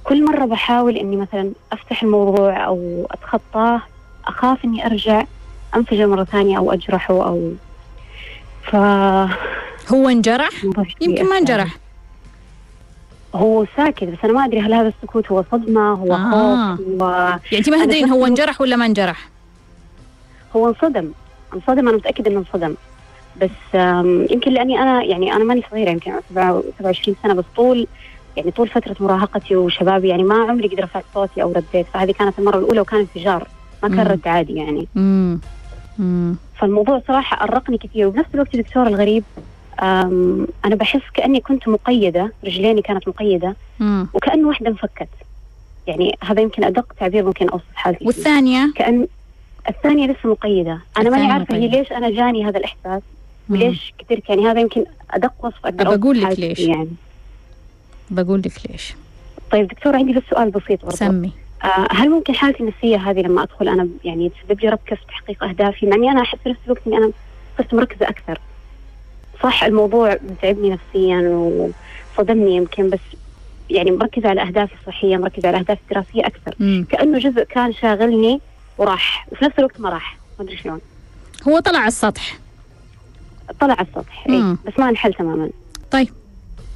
كل 0.09 0.25
مرة 0.25 0.45
بحاول 0.45 0.97
إني 0.97 1.15
مثلا 1.15 1.51
أفتح 1.71 2.03
الموضوع 2.03 2.65
أو 2.65 3.07
أتخطاه 3.11 3.81
أخاف 4.25 4.65
إني 4.65 4.85
أرجع 4.85 5.23
أنفجر 5.75 6.07
مرة 6.07 6.23
ثانية 6.23 6.57
أو 6.57 6.73
أجرحه 6.73 7.13
أو 7.27 7.51
ف 8.63 8.75
هو 9.93 10.09
انجرح؟ 10.09 10.49
يمكن 11.01 11.25
ما. 11.25 11.37
انجرح 11.37 11.75
هو 13.35 13.65
ساكت 13.77 14.03
بس 14.03 14.17
أنا 14.23 14.33
ما 14.33 14.45
أدري 14.45 14.59
هل 14.59 14.73
هذا 14.73 14.87
السكوت 14.87 15.31
هو 15.31 15.43
صدمة 15.51 15.93
هو 15.93 16.13
آه. 16.13 16.75
خوف 16.75 16.87
هو 16.87 17.09
يعني 17.51 17.57
أنت 17.57 17.69
ما 17.69 17.75
أنا 17.75 17.85
تدرين 17.85 18.09
هو 18.09 18.25
انجرح 18.25 18.61
ولا 18.61 18.75
ما 18.75 18.85
انجرح؟ 18.85 19.29
هو 20.55 20.69
انصدم 20.69 21.11
انصدم 21.53 21.87
أنا 21.87 21.97
متأكدة 21.97 22.31
إنه 22.31 22.39
انصدم 22.39 22.75
بس 23.41 23.75
يمكن 24.31 24.51
لأني 24.51 24.81
أنا 24.81 25.03
يعني 25.03 25.33
أنا 25.33 25.43
ماني 25.43 25.63
صغيرة 25.71 25.89
يمكن 25.89 26.11
عمري 26.11 26.63
27 26.79 27.15
سنة 27.23 27.33
بس 27.33 27.45
طول 27.55 27.87
يعني 28.39 28.51
طول 28.51 28.67
فترة 28.67 28.95
مراهقتي 28.99 29.55
وشبابي 29.55 30.07
يعني 30.07 30.23
ما 30.23 30.35
عمري 30.49 30.67
قد 30.67 30.79
رفعت 30.79 31.03
صوتي 31.13 31.43
أو 31.43 31.51
رديت 31.51 31.85
فهذه 31.93 32.11
كانت 32.11 32.39
المرة 32.39 32.57
الأولى 32.57 32.79
وكان 32.81 32.99
انفجار 32.99 33.47
ما 33.83 33.89
مم. 33.89 33.95
كان 33.95 34.07
رد 34.07 34.27
عادي 34.27 34.53
يعني 34.55 34.87
امم 34.97 35.39
امم 35.99 36.35
فالموضوع 36.59 37.01
صراحة 37.07 37.43
أرقني 37.43 37.77
كثير 37.77 38.07
وبنفس 38.07 38.29
الوقت 38.35 38.55
دكتور 38.55 38.87
الغريب 38.87 39.23
أنا 40.65 40.75
بحس 40.75 41.01
كأني 41.13 41.39
كنت 41.39 41.67
مقيدة 41.67 42.33
رجليني 42.45 42.81
كانت 42.81 43.07
مقيدة 43.07 43.55
وكانه 44.13 44.47
واحدة 44.47 44.69
انفكت 44.69 45.09
يعني 45.87 46.15
هذا 46.23 46.41
يمكن 46.41 46.63
أدق 46.63 46.93
تعبير 46.99 47.25
ممكن 47.25 47.49
أوصف 47.49 47.63
حالتي. 47.73 48.05
والثانية 48.05 48.71
كأن 48.75 49.07
الثانية 49.69 50.07
لسه 50.07 50.29
مقيدة 50.29 50.79
أنا 50.97 51.09
ماني 51.09 51.31
عارفة 51.31 51.55
هي 51.55 51.59
مقيدة. 51.59 51.79
ليش 51.79 51.91
أنا 51.91 52.09
جاني 52.09 52.45
هذا 52.45 52.57
الإحساس 52.57 53.01
مم. 53.49 53.55
وليش 53.55 53.93
كثير 53.99 54.21
يعني 54.29 54.47
هذا 54.47 54.59
يمكن 54.59 54.83
أدق 55.11 55.33
وصف 55.45 55.65
أوصف 55.65 55.97
بقول 55.99 56.21
لك 56.21 56.39
ليش. 56.39 56.59
يعني 56.59 56.89
بقول 58.11 58.39
لك 58.39 58.53
ليش. 58.69 58.93
طيب 59.51 59.67
دكتور 59.67 59.95
عندي 59.95 60.13
بس 60.13 60.23
سؤال 60.29 60.49
بسيط 60.49 60.81
برضه 60.85 60.95
سمي. 60.95 61.31
آه 61.63 61.87
هل 61.91 62.09
ممكن 62.09 62.35
حالتي 62.35 62.63
النفسية 62.63 62.97
هذه 62.97 63.19
لما 63.19 63.43
أدخل 63.43 63.67
أنا 63.67 63.87
يعني 64.03 64.29
تسبب 64.29 64.61
لي 64.61 64.69
ربكة 64.69 64.95
في 64.95 65.05
تحقيق 65.07 65.43
أهدافي 65.43 65.85
مع 65.85 65.95
إني 65.95 66.11
أنا 66.11 66.21
أحس 66.21 66.37
في 66.43 66.49
نفس 66.49 66.59
الوقت 66.65 66.81
إني 66.87 66.97
أنا 66.97 67.11
صرت 67.57 67.73
مركزة 67.73 68.09
أكثر؟ 68.09 68.39
صح 69.43 69.63
الموضوع 69.63 70.15
بتعبني 70.15 70.69
نفسيا 70.69 71.19
وصدمني 72.17 72.55
يمكن 72.55 72.89
بس 72.89 72.99
يعني 73.69 73.91
مركزة 73.91 74.29
على 74.29 74.41
أهدافي 74.41 74.73
الصحية 74.81 75.17
مركزة 75.17 75.47
على 75.47 75.57
أهدافي 75.57 75.81
الدراسية 75.81 76.27
أكثر. 76.27 76.55
مم. 76.59 76.85
كأنه 76.89 77.19
جزء 77.19 77.43
كان 77.43 77.73
شاغلني 77.73 78.41
وراح 78.77 79.27
وفي 79.31 79.45
نفس 79.45 79.59
الوقت 79.59 79.79
ما 79.79 79.89
راح. 79.89 80.17
ما 80.39 80.45
أدري 80.45 80.57
شلون. 80.57 80.81
هو 81.47 81.59
طلع 81.59 81.79
على 81.79 81.87
السطح. 81.87 82.37
طلع 83.59 83.73
على 83.73 83.87
السطح 83.87 84.27
مم. 84.27 84.33
إيه 84.35 84.71
بس 84.71 84.79
ما 84.79 84.89
انحل 84.89 85.13
تماما. 85.13 85.49
طيب. 85.91 86.09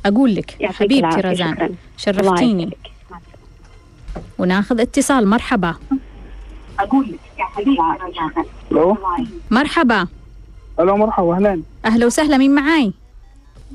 أقول 0.05 0.35
لك 0.35 0.55
حبيبتي 0.61 1.21
رزان 1.21 1.55
شكراً. 1.55 1.75
شرفتيني. 1.97 2.77
وناخذ 4.37 4.81
اتصال 4.81 5.27
مرحبا. 5.27 5.75
ألو؟ 8.71 8.97
مرحبا. 9.51 10.07
ألو 10.79 10.97
مرحبا 10.97 11.35
اهلين 11.35 11.63
أهلا 11.85 12.05
وسهلا 12.05 12.37
مين 12.37 12.55
معاي؟ 12.55 12.93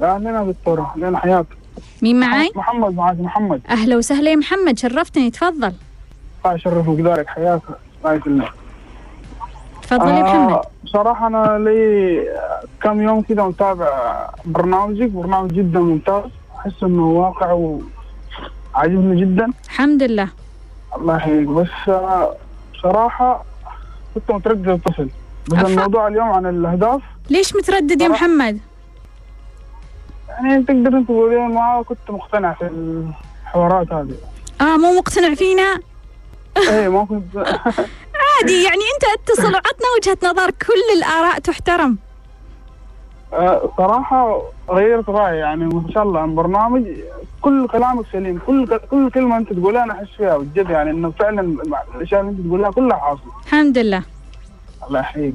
اهلين 0.02 0.34
يا 0.34 0.44
دكتوره 0.44 0.92
اهلين 0.96 1.16
حياك. 1.16 1.46
مين 2.02 2.20
معاي؟ 2.20 2.50
محمد 2.54 2.94
معك 2.94 3.20
محمد. 3.20 3.60
أهلا 3.68 3.96
وسهلا 3.96 4.30
يا 4.30 4.36
محمد 4.36 4.78
شرفتني 4.78 5.30
تفضل. 5.30 5.72
الله 6.44 6.54
يشرفك 6.54 7.00
دارك 7.00 7.26
حياك. 7.26 7.62
الله 7.98 8.14
يسلمك. 8.14 8.52
تفضل 9.82 10.08
يا 10.08 10.22
محمد. 10.22 10.60
بصراحة 10.84 11.26
أنا 11.26 11.58
لي 11.58 12.22
كم 12.82 13.02
يوم 13.02 13.22
كذا 13.22 13.42
متابع 13.42 14.28
برنامجك 14.44 15.08
برنامج 15.10 15.52
جدا 15.52 15.80
ممتاز. 15.80 16.30
أحس 16.58 16.82
إنه 16.82 17.06
واقع 17.06 17.52
وعاجبني 18.74 19.20
جدا. 19.20 19.50
الحمد 19.64 20.02
لله. 20.02 20.28
الله 20.96 21.16
يحييك. 21.16 21.48
بس 21.48 21.68
آه، 21.88 22.36
بصراحة 22.74 23.44
كنت 24.14 24.30
متردد 24.30 24.68
أتصل 24.68 25.08
بس 25.48 25.58
أفا. 25.58 25.66
الموضوع 25.68 26.06
اليوم 26.08 26.28
عن 26.30 26.46
الأهداف. 26.46 27.00
ليش 27.30 27.56
متردد 27.56 28.00
يا 28.00 28.08
محمد؟ 28.08 28.58
يعني 30.28 30.62
تقدر 30.64 31.02
تقولين 31.02 31.48
ما 31.54 31.82
كنت 31.86 31.98
مقتنع 32.10 32.52
في 32.52 32.64
الحوارات 33.44 33.92
هذه. 33.92 34.14
آه 34.60 34.76
مو 34.76 34.98
مقتنع 34.98 35.34
فينا؟ 35.34 35.80
إيه 36.56 36.88
ما 36.88 37.04
كنت. 37.04 37.36
عادي 38.38 38.62
يعني 38.64 38.84
أنت 38.94 39.04
اتصل 39.30 39.54
وعطنا 39.54 39.86
وجهة 39.96 40.18
نظر 40.30 40.50
كل 40.50 40.98
الآراء 40.98 41.38
تحترم. 41.38 41.98
آه، 43.32 43.70
صراحة 43.76 44.42
غيرت 44.70 45.08
رأيي 45.08 45.38
يعني 45.38 45.64
ما 45.64 45.84
شاء 45.94 46.02
الله 46.02 46.20
عن 46.20 46.34
برنامج 46.34 46.84
كل 47.42 47.68
كلامك 47.68 48.04
سليم 48.12 48.40
كل 48.46 48.78
كل 48.90 49.10
كلمة 49.10 49.36
أنت 49.36 49.52
تقولها 49.52 49.84
أنا 49.84 49.92
أحس 49.92 50.06
فيها 50.16 50.36
بجد 50.38 50.70
يعني 50.70 50.90
إنه 50.90 51.10
فعلا 51.10 51.56
الأشياء 51.94 52.20
اللي 52.20 52.30
أنت 52.32 52.46
تقولها 52.46 52.70
كلها 52.70 52.96
حاصلة. 52.96 53.32
الحمد 53.46 53.78
لله. 53.78 54.02
الله 54.88 55.00
يحييك. 55.00 55.34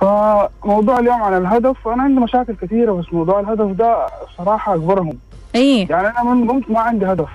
فموضوع 0.00 0.98
اليوم 0.98 1.22
عن 1.22 1.36
الهدف 1.36 1.88
أنا 1.88 2.02
عندي 2.02 2.20
مشاكل 2.20 2.54
كثيرة 2.62 2.92
بس 2.92 3.04
موضوع 3.12 3.40
الهدف 3.40 3.66
ده 3.76 4.06
صراحة 4.38 4.74
أكبرهم. 4.74 5.18
إيه 5.54 5.90
يعني 5.90 6.08
أنا 6.08 6.22
من 6.34 6.50
قمت 6.50 6.70
ما 6.70 6.80
عندي 6.80 7.06
هدف. 7.06 7.28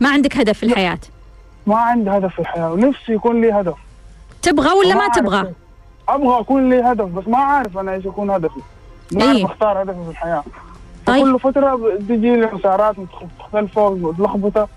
ما 0.00 0.08
عندك 0.08 0.36
هدف 0.36 0.58
في 0.58 0.66
الحياة. 0.66 0.98
ما 1.66 1.76
عندي 1.76 2.10
هدف 2.10 2.32
في 2.34 2.38
الحياة 2.38 2.72
ونفسي 2.72 3.12
يكون 3.12 3.40
لي 3.40 3.52
هدف. 3.52 3.74
تبغى 4.42 4.72
ولا 4.72 4.94
ما 4.94 5.00
أعرف 5.00 5.16
تبغى. 5.16 5.52
أبغى 6.08 6.40
أكون 6.40 6.70
لي 6.70 6.80
هدف 6.80 7.04
بس 7.08 7.28
ما 7.28 7.38
عارف 7.38 7.78
أنا 7.78 7.92
إيش 7.94 8.04
يكون 8.04 8.30
هدفي. 8.30 8.60
ما. 9.12 9.24
أعرف 9.24 9.44
أختار 9.44 9.82
هدفي 9.82 10.04
في 10.04 10.10
الحياة. 10.10 10.44
طيب. 11.06 11.24
كل 11.24 11.40
فترة 11.40 11.74
بتجي 11.76 12.36
لي 12.36 12.46
مسارات 12.52 12.96
مختلفة 13.40 13.82
ومتلخبطة. 13.88 14.68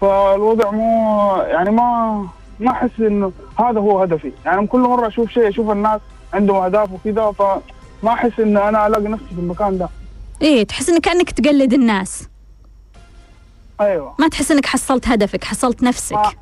فالوضع 0.00 0.70
مو 0.70 1.36
يعني 1.42 1.70
ما 1.70 2.26
ما 2.60 2.70
أحس 2.70 2.90
إنه 3.00 3.32
هذا 3.58 3.80
هو 3.80 4.02
هدفي. 4.02 4.32
يعني 4.44 4.66
كل 4.66 4.80
مرة 4.80 5.08
أشوف 5.08 5.30
شيء 5.30 5.48
أشوف 5.48 5.70
الناس 5.70 6.00
عندهم 6.32 6.56
أهداف 6.56 6.92
وكذا 6.92 7.32
فما 7.38 8.12
أحس 8.12 8.40
إن 8.40 8.56
أنا 8.56 8.86
ألاقي 8.86 9.08
نفسي 9.08 9.26
في 9.34 9.40
المكان 9.40 9.78
ده. 9.78 9.88
إيه 10.42 10.64
تحس 10.64 10.88
إنك 10.88 11.00
كأنك 11.00 11.30
تقلد 11.30 11.72
الناس. 11.72 12.28
أيوه. 13.80 14.14
ما 14.18 14.28
تحس 14.28 14.50
إنك 14.50 14.66
حصلت 14.66 15.08
هدفك 15.08 15.44
حصلت 15.44 15.82
نفسك. 15.82 16.16
ما 16.16 16.32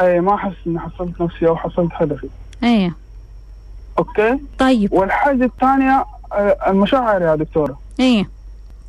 أي 0.00 0.20
ما 0.20 0.34
أحس 0.34 0.52
إني 0.66 0.78
حصلت 0.78 1.20
نفسي 1.20 1.48
أو 1.48 1.56
حصلت 1.56 1.90
هدفي. 1.94 2.28
إيه. 2.62 2.94
أوكي؟ 3.98 4.38
طيب. 4.58 4.92
والحاجة 4.92 5.44
الثانية 5.44 5.96
آه، 5.98 6.06
المشاعر 6.66 7.22
يا 7.22 7.34
دكتورة. 7.34 7.78
إيه. 8.00 8.28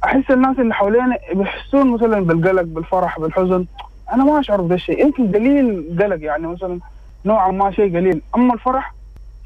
أحس 0.03 0.31
الناس 0.31 0.59
اللي 0.59 0.73
حوالينا 0.73 1.17
بيحسون 1.33 1.91
مثلا 1.91 2.19
بالقلق 2.19 2.61
بالفرح 2.61 3.19
بالحزن. 3.19 3.65
أنا 4.13 4.23
ما 4.23 4.39
أشعر 4.39 4.61
بهذا 4.61 4.75
الشيء. 4.75 5.05
يمكن 5.05 5.31
قليل 5.31 5.97
قلق 5.99 6.17
يعني 6.21 6.47
مثلا 6.47 6.79
نوعا 7.25 7.51
ما 7.51 7.71
شيء 7.71 7.97
قليل. 7.97 8.21
أما 8.35 8.53
الفرح 8.53 8.93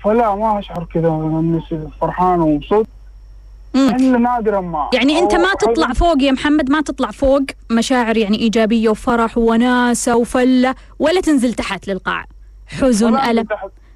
فلا 0.04 0.36
ما 0.36 0.60
أشعر 0.60 0.88
كذا. 0.94 1.08
اني 1.08 1.62
فرحان 2.02 2.42
ومبسوط. 2.42 2.88
إلا 3.76 4.18
نادرا 4.18 4.62
ما. 4.62 4.90
يعني 4.94 5.20
أنت 5.20 5.36
ما 5.36 5.54
تطلع 5.60 5.88
حزن. 5.88 5.94
فوق 5.94 6.24
يا 6.24 6.32
محمد 6.32 6.72
ما 6.72 6.82
تطلع 6.82 7.12
فوق 7.12 7.42
مشاعر 7.72 8.18
يعني 8.18 8.40
إيجابية 8.40 8.90
وفرح 8.90 9.38
وناسة 9.38 10.16
وفلة 10.18 10.76
ولا 11.00 11.22
تنزل 11.22 11.54
تحت 11.54 11.88
للقاع. 11.88 12.26
حزن 12.68 13.18
ألم. 13.18 13.48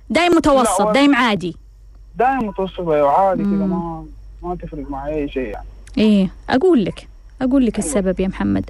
دايم 0.10 0.32
متوسط 0.32 0.88
دايم 0.88 1.16
عادي. 1.16 1.58
دائما 2.20 2.44
متوسط 2.44 2.80
أيوة، 2.80 3.10
عادي 3.10 3.44
كذا. 3.44 3.52
ما 3.52 4.06
ما 4.44 4.56
تفرق 4.56 4.90
معي 4.90 5.14
أي 5.16 5.30
شيء 5.30 5.44
يعني. 5.44 5.66
إيه 5.98 6.32
أقول 6.50 6.86
لك 6.86 7.08
أقول 7.42 7.66
لك 7.66 7.80
السبب 7.80 8.20
يا 8.20 8.28
محمد. 8.28 8.70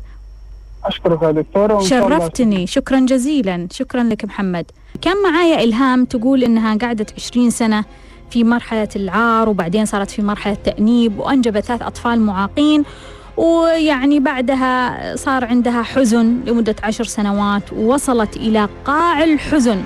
أشكرك 0.85 1.21
يا 1.21 1.31
دكتورة 1.31 1.79
شرفتني. 1.79 2.67
شكرا 2.67 2.99
جزيلا. 2.99 3.67
شكرا 3.71 4.03
لك 4.03 4.25
محمد. 4.25 4.65
كان 5.01 5.13
معايا 5.31 5.63
إلهام 5.63 6.05
تقول 6.05 6.43
إنها 6.43 6.77
قعدت 6.77 7.13
20 7.13 7.49
سنة 7.49 7.85
في 8.29 8.43
مرحلة 8.43 8.89
العار 8.95 9.49
وبعدين 9.49 9.85
صارت 9.85 10.12
في 10.12 10.21
مرحلة 10.21 10.57
تأنيب 10.63 11.19
وأنجبت 11.19 11.63
ثلاث 11.63 11.81
أطفال 11.81 12.21
معاقين 12.21 12.83
ويعني 13.38 14.19
بعدها 14.19 15.15
صار 15.15 15.45
عندها 15.45 15.83
حزن 15.83 16.39
لمدة 16.45 16.75
عشر 16.83 17.03
سنوات 17.03 17.73
ووصلت 17.73 18.38
إلى 18.38 18.69
قاع 18.85 19.23
الحزن. 19.23 19.83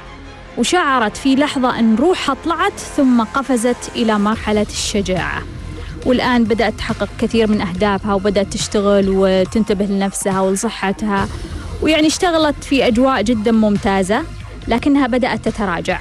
وشعرت 0.58 1.18
في 1.18 1.36
لحظة 1.36 1.80
أن 1.80 1.96
روحها 1.96 2.36
طلعت 2.46 2.80
ثم 2.80 3.24
قفزت 3.24 3.92
إلى 3.96 4.20
مرحلة 4.20 4.66
الشجاعة. 4.70 5.42
والآن 6.06 6.44
بدأت 6.44 6.74
تحقق 6.74 7.10
كثير 7.20 7.48
من 7.48 7.62
أهدافها 7.62 8.14
وبدأت 8.14 8.54
تشتغل 8.54 9.06
وتنتبه 9.10 9.86
لنفسها 9.86 10.42
ولصحتها. 10.42 11.28
ويعني 11.82 12.08
اشتغلت 12.08 12.64
في 12.64 12.88
أجواء 12.88 13.22
جدا 13.22 13.52
ممتازة 13.52 14.24
لكنها 14.68 15.08
بدأت 15.08 15.50
تتراجع. 15.50 16.00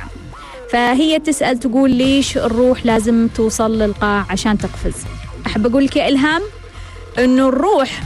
فهي 0.72 1.18
تسأل 1.18 1.58
تقول 1.58 1.90
ليش 1.90 2.36
الروح 2.36 2.86
لازم 2.86 3.28
توصل 3.34 3.78
للقاع 3.78 4.26
عشان 4.30 4.58
تقفز؟ 4.58 4.94
أحب 5.46 5.66
أقول 5.66 5.84
لك 5.84 5.96
يا 5.96 6.08
إلهام 6.08 6.42
أنه 7.18 7.48
الروح 7.48 8.02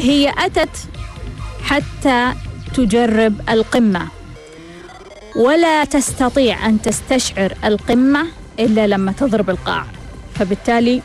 هي 0.00 0.32
أتت 0.38 0.76
حتى 1.62 2.32
تجرب 2.74 3.40
القمة. 3.50 4.17
ولا 5.36 5.84
تستطيع 5.84 6.66
أن 6.66 6.82
تستشعر 6.82 7.52
القمة 7.64 8.26
إلا 8.60 8.86
لما 8.86 9.12
تضرب 9.12 9.50
القاع. 9.50 9.84
فبالتالي 10.34 11.02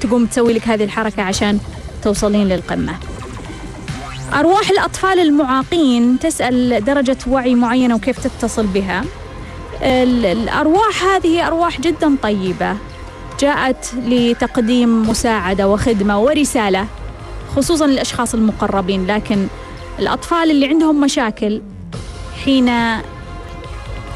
تقوم 0.00 0.26
تسوي 0.26 0.52
لك 0.52 0.68
هذه 0.68 0.84
الحركة 0.84 1.22
عشان 1.22 1.58
توصلين 2.02 2.48
للقمة. 2.48 2.94
أرواح 4.34 4.70
الأطفال 4.70 5.20
المعاقين 5.20 6.18
تسأل 6.18 6.84
درجة 6.84 7.16
وعي 7.26 7.54
معينة 7.54 7.94
وكيف 7.94 8.18
تتصل 8.26 8.66
بها. 8.66 9.04
ال- 9.82 10.26
الأرواح 10.26 11.04
هذه 11.04 11.46
أرواح 11.46 11.80
جدا 11.80 12.16
طيبة. 12.22 12.76
جاءت 13.40 13.94
لتقديم 14.06 15.10
مساعدة 15.10 15.68
وخدمة 15.68 16.20
ورسالة 16.20 16.86
خصوصا 17.56 17.86
للأشخاص 17.86 18.34
المقربين. 18.34 19.06
لكن 19.06 19.46
الأطفال 19.98 20.50
اللي 20.50 20.66
عندهم 20.66 21.00
مشاكل 21.00 21.62
حين 22.44 22.68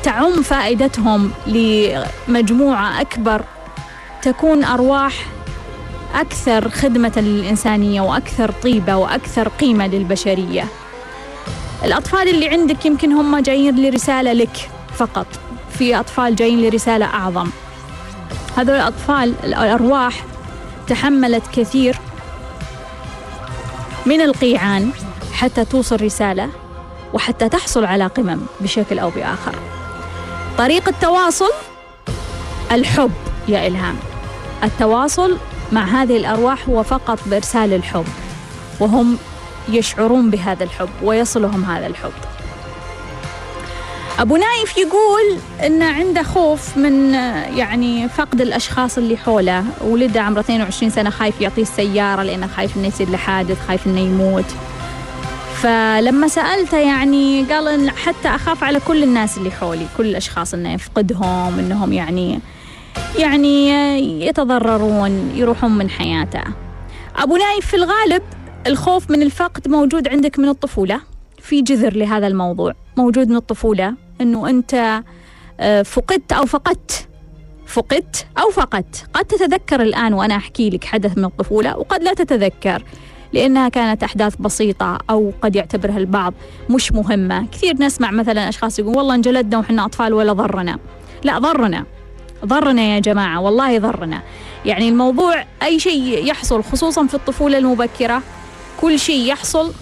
تعم 0.02 0.42
فائدتهم 0.42 1.30
لمجموعة 1.46 3.00
أكبر 3.00 3.44
تكون 4.22 4.64
أرواح 4.64 5.26
أكثر 6.14 6.68
خدمة 6.68 7.12
للإنسانية 7.16 8.00
وأكثر 8.00 8.50
طيبة 8.50 8.96
وأكثر 8.96 9.48
قيمة 9.48 9.86
للبشرية. 9.86 10.64
الأطفال 11.84 12.28
اللي 12.28 12.48
عندك 12.48 12.86
يمكن 12.86 13.12
هم 13.12 13.38
جايين 13.38 13.86
لرسالة 13.86 14.32
لك 14.32 14.70
فقط. 14.94 15.26
في 15.78 16.00
أطفال 16.00 16.36
جايين 16.36 16.60
لرسالة 16.60 17.06
أعظم. 17.06 17.50
هذول 18.56 18.76
الأطفال 18.76 19.34
الأرواح 19.44 20.24
تحملت 20.86 21.42
كثير 21.52 21.96
من 24.06 24.20
القيعان 24.20 24.90
حتى 25.32 25.64
توصل 25.64 26.02
رسالة 26.02 26.48
وحتى 27.14 27.48
تحصل 27.48 27.84
على 27.84 28.06
قمم 28.06 28.40
بشكل 28.60 28.98
أو 28.98 29.10
بآخر. 29.10 29.54
طريقة 30.58 30.90
التواصل؟ 30.90 31.50
الحب 32.72 33.10
يا 33.48 33.66
إلهام. 33.66 33.96
التواصل 34.64 35.36
مع 35.72 35.84
هذه 35.84 36.16
الأرواح 36.16 36.68
هو 36.68 36.82
فقط 36.82 37.18
بإرسال 37.26 37.72
الحب 37.72 38.04
وهم 38.80 39.18
يشعرون 39.68 40.30
بهذا 40.30 40.64
الحب 40.64 40.88
ويصلهم 41.02 41.64
هذا 41.64 41.86
الحب. 41.86 42.12
أبو 44.18 44.36
نايف 44.36 44.76
يقول 44.76 45.38
أنه 45.66 45.92
عنده 45.92 46.22
خوف 46.22 46.76
من 46.76 47.14
يعني 47.54 48.08
فقد 48.08 48.40
الأشخاص 48.40 48.98
اللي 48.98 49.16
حوله. 49.16 49.64
ولده 49.80 50.20
عمره 50.20 50.40
22 50.40 50.90
سنة 50.90 51.10
خايف 51.10 51.40
يعطيه 51.40 51.62
السيارة 51.62 52.22
لأنه 52.22 52.46
خايف 52.46 52.76
أنه 52.76 52.88
يصير 52.88 53.08
له 53.08 53.16
حادث 53.18 53.66
خايف 53.68 53.86
أنه 53.86 54.00
يموت. 54.00 54.44
فلما 55.62 56.28
سألته 56.28 56.78
يعني 56.78 57.44
قال 57.44 57.90
حتى 57.90 58.28
أخاف 58.28 58.64
على 58.64 58.80
كل 58.80 59.02
الناس 59.02 59.38
اللي 59.38 59.50
حولي 59.50 59.86
كل 59.96 60.06
الأشخاص 60.06 60.54
إنه 60.54 60.72
يفقدهم 60.72 61.58
إنهم 61.58 61.92
يعني 61.92 62.40
يعني 63.18 63.70
يتضررون 64.26 65.32
يروحون 65.34 65.70
من 65.70 65.90
حياته. 65.90 66.42
أبو 67.16 67.36
نايف 67.36 67.66
في 67.66 67.76
الغالب 67.76 68.22
الخوف 68.66 69.10
من 69.10 69.22
الفقد 69.22 69.68
موجود 69.68 70.08
عندك 70.08 70.38
من 70.38 70.48
الطفولة؟ 70.48 71.00
في 71.38 71.62
جذر 71.62 71.96
لهذا 71.96 72.26
الموضوع. 72.26 72.74
موجود 72.96 73.28
من 73.28 73.36
الطفولة 73.36 73.94
أنه 74.20 74.48
أنت 74.48 75.02
آه، 75.60 75.82
فقدت 75.82 76.32
أو 76.32 76.46
فقدت. 76.46 77.08
فقدت 77.66 78.26
أو 78.38 78.50
فقدت. 78.50 79.06
قد 79.14 79.24
تتذكر 79.24 79.82
الآن 79.82 80.14
وأنا 80.14 80.36
أحكي 80.36 80.70
لك 80.70 80.84
حدث 80.84 81.18
من 81.18 81.24
الطفولة 81.24 81.78
وقد 81.78 82.02
لا 82.02 82.14
تتذكر. 82.14 82.84
لأنها 83.32 83.68
كانت 83.68 84.02
أحداث 84.02 84.36
بسيطة 84.36 84.98
أو 85.10 85.32
قد 85.42 85.56
يعتبرها 85.56 85.98
البعض 85.98 86.34
مش 86.70 86.92
مهمة. 86.92 87.46
كثير 87.52 87.74
نسمع 87.80 88.10
مثلا 88.10 88.48
أشخاص 88.48 88.78
يقول 88.78 88.96
والله 88.96 89.14
انجلدنا 89.14 89.58
وإحنا 89.58 89.84
أطفال 89.84 90.14
ولا 90.14 90.32
ضرنا. 90.32 90.78
لا 91.24 91.38
ضرنا. 91.38 91.84
ضرنا 92.44 92.82
يا 92.82 92.98
جماعة 92.98 93.40
والله 93.40 93.78
ضرنا. 93.78 94.22
يعني 94.64 94.88
الموضوع 94.88 95.44
أي 95.62 95.78
شيء 95.78 96.24
يحصل 96.26 96.64
خصوصا 96.64 97.06
في 97.06 97.14
الطفولة 97.14 97.58
المبكرة 97.58 98.22
كل 98.80 98.98
شيء 98.98 99.26
يحصل 99.26 99.72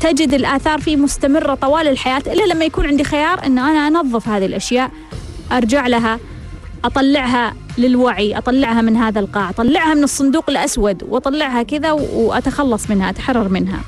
تجد 0.00 0.34
الآثار 0.34 0.80
فيه 0.80 0.96
مستمرة 0.96 1.54
طوال 1.54 1.88
الحياة 1.88 2.22
إلا 2.26 2.54
لما 2.54 2.64
يكون 2.64 2.86
عندي 2.86 3.04
خيار 3.04 3.46
أن 3.46 3.58
أنا 3.58 3.88
أنظف 3.88 4.28
هذه 4.28 4.46
الأشياء 4.46 4.90
أرجع 5.52 5.86
لها. 5.86 6.18
أطلعها 6.84 7.54
للوعي 7.78 8.38
أطلعها 8.38 8.82
من 8.82 8.96
هذا 8.96 9.20
القاع 9.20 9.50
أطلعها 9.50 9.94
من 9.94 10.04
الصندوق 10.04 10.44
الأسود 10.50 11.02
وأطلعها 11.08 11.62
كذا 11.62 11.92
وأتخلص 11.92 12.90
منها 12.90 13.10
أتحرر 13.10 13.48
منها. 13.48 13.80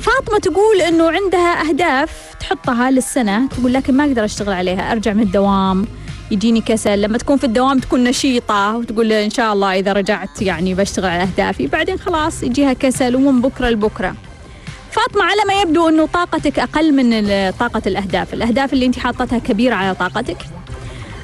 فاطمة 0.00 0.38
تقول 0.38 0.80
أنه 0.80 1.10
عندها 1.10 1.68
أهداف 1.68 2.34
تحطها 2.40 2.90
للسنة 2.90 3.48
تقول 3.48 3.72
لكن 3.72 3.96
ما 3.96 4.04
أقدر 4.04 4.24
أشتغل 4.24 4.52
عليها 4.52 4.92
أرجع 4.92 5.12
من 5.12 5.22
الدوام 5.22 5.86
يجيني 6.30 6.60
كسل. 6.60 7.00
لما 7.00 7.18
تكون 7.18 7.36
في 7.36 7.44
الدوام 7.44 7.78
تكون 7.78 8.04
نشيطة 8.04 8.76
وتقول 8.76 9.12
إن 9.12 9.30
شاء 9.30 9.52
الله 9.52 9.78
إذا 9.78 9.92
رجعت 9.92 10.42
يعني 10.42 10.74
بشتغل 10.74 11.10
على 11.10 11.22
أهدافي. 11.22 11.66
بعدين 11.66 11.98
خلاص 11.98 12.42
يجيها 12.42 12.72
كسل 12.72 13.16
ومن 13.16 13.40
بكرة 13.40 13.68
لبكرة. 13.68 14.14
فاطمة 14.90 15.24
على 15.24 15.40
ما 15.48 15.62
يبدو 15.62 15.88
أنه 15.88 16.06
طاقتك 16.06 16.58
أقل 16.58 16.92
من 16.92 17.20
طاقة 17.50 17.82
الأهداف. 17.86 18.34
الأهداف 18.34 18.72
اللي 18.72 18.86
أنت 18.86 18.98
حاطتها 18.98 19.38
كبيرة 19.38 19.74
على 19.74 19.94
طاقتك. 19.94 20.36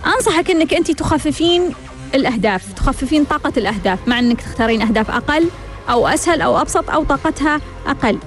أنصحك 0.07 0.51
أنك 0.51 0.75
أنت 0.75 0.91
تخففين 0.91 1.73
الأهداف 2.15 2.73
تخففين 2.73 3.25
طاقة 3.25 3.53
الأهداف 3.57 4.09
مع 4.09 4.19
أنك 4.19 4.41
تختارين 4.41 4.83
أهداف 4.83 5.11
أقل 5.11 5.49
أو 5.91 6.09
أسهل 6.09 6.41
أو 6.41 6.61
أبسط 6.61 6.91
أو 6.91 7.05
طاقتها 7.05 7.61
أقل. 7.87 8.19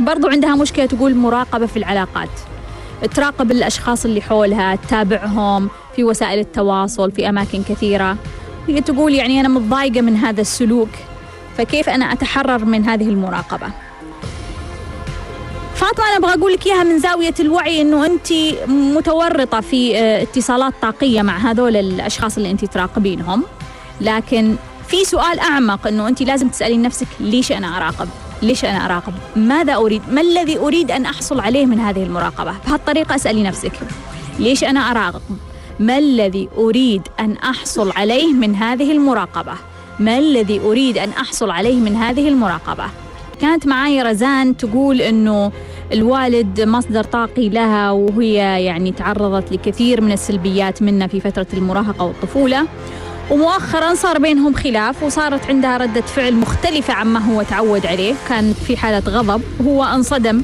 برضو 0.00 0.28
عندها 0.28 0.54
مشكلة 0.54 0.86
تقول 0.86 1.14
مراقبة 1.14 1.66
في 1.66 1.76
العلاقات. 1.76 2.28
تراقب 3.14 3.50
الأشخاص 3.50 4.04
اللي 4.04 4.20
حولها 4.20 4.76
تتابعهم 4.76 5.70
في 5.96 6.04
وسائل 6.04 6.38
التواصل 6.38 7.12
في 7.12 7.28
أماكن 7.28 7.62
كثيرة. 7.62 8.16
هي 8.68 8.80
تقول 8.80 9.14
يعني 9.14 9.40
أنا 9.40 9.48
متضايقة 9.48 10.00
من 10.00 10.16
هذا 10.16 10.40
السلوك 10.40 10.88
فكيف 11.58 11.88
أنا 11.88 12.12
أتحرر 12.12 12.64
من 12.64 12.84
هذه 12.88 13.08
المراقبة؟ 13.08 13.66
فاطمة 15.78 16.04
أنا 16.08 16.16
أبغى 16.16 16.34
أقول 16.34 16.52
لك 16.52 16.66
إياها 16.66 16.84
من 16.84 16.98
زاوية 16.98 17.34
الوعي 17.40 17.80
إنه 17.82 18.06
أنت 18.06 18.32
متورطة 18.68 19.60
في 19.60 19.98
آه، 19.98 20.22
اتصالات 20.22 20.72
طاقية 20.82 21.22
مع 21.22 21.36
هذول 21.36 21.76
الأشخاص 21.76 22.36
اللي 22.36 22.50
أنت 22.50 22.64
تراقبينهم 22.64 23.44
لكن 24.00 24.56
في 24.88 25.04
سؤال 25.04 25.38
أعمق 25.40 25.86
إنه 25.86 26.08
أنت 26.08 26.22
لازم 26.22 26.48
تسألين 26.48 26.82
نفسك 26.82 27.06
ليش 27.20 27.52
أنا 27.52 27.76
أراقب؟ 27.76 28.08
ليش 28.42 28.64
أنا 28.64 28.84
أراقب؟ 28.86 29.12
ماذا 29.36 29.74
أريد؟ 29.74 30.02
ما 30.10 30.20
الذي 30.20 30.58
أريد 30.58 30.90
أن 30.90 31.06
أحصل 31.06 31.40
عليه 31.40 31.66
من 31.66 31.80
هذه 31.80 32.02
المراقبة؟ 32.02 32.54
بهالطريقة 32.66 33.14
أسألي 33.14 33.42
نفسك 33.42 33.72
ليش 34.38 34.64
أنا 34.64 34.80
أراقب؟ 34.80 35.22
ما 35.80 35.98
الذي 35.98 36.48
أريد 36.56 37.02
أن 37.20 37.36
أحصل 37.36 37.92
عليه 37.92 38.32
من 38.32 38.54
هذه 38.54 38.92
المراقبة؟ 38.92 39.54
ما 40.00 40.18
الذي 40.18 40.60
أريد 40.60 40.98
أن 40.98 41.10
أحصل 41.10 41.50
عليه 41.50 41.76
من 41.76 41.96
هذه 41.96 42.28
المراقبة؟ 42.28 42.84
كانت 43.40 43.66
معي 43.66 44.02
رزان 44.02 44.56
تقول 44.56 45.00
إنه 45.00 45.52
الوالد 45.92 46.60
مصدر 46.60 47.04
طاقي 47.04 47.48
لها 47.48 47.90
وهي 47.90 48.64
يعني 48.64 48.92
تعرضت 48.92 49.52
لكثير 49.52 50.00
من 50.00 50.12
السلبيات 50.12 50.82
منه 50.82 51.06
في 51.06 51.20
فترة 51.20 51.46
المراهقة 51.54 52.04
والطفولة. 52.04 52.66
ومؤخرا 53.30 53.94
صار 53.94 54.18
بينهم 54.18 54.54
خلاف 54.54 55.02
وصارت 55.02 55.46
عندها 55.46 55.76
ردة 55.76 56.00
فعل 56.00 56.34
مختلفة 56.34 56.94
عما 56.94 57.20
هو 57.20 57.42
تعود 57.42 57.86
عليه. 57.86 58.14
كان 58.28 58.52
في 58.52 58.76
حالة 58.76 58.98
غضب 58.98 59.42
وهو 59.60 59.84
انصدم 59.84 60.42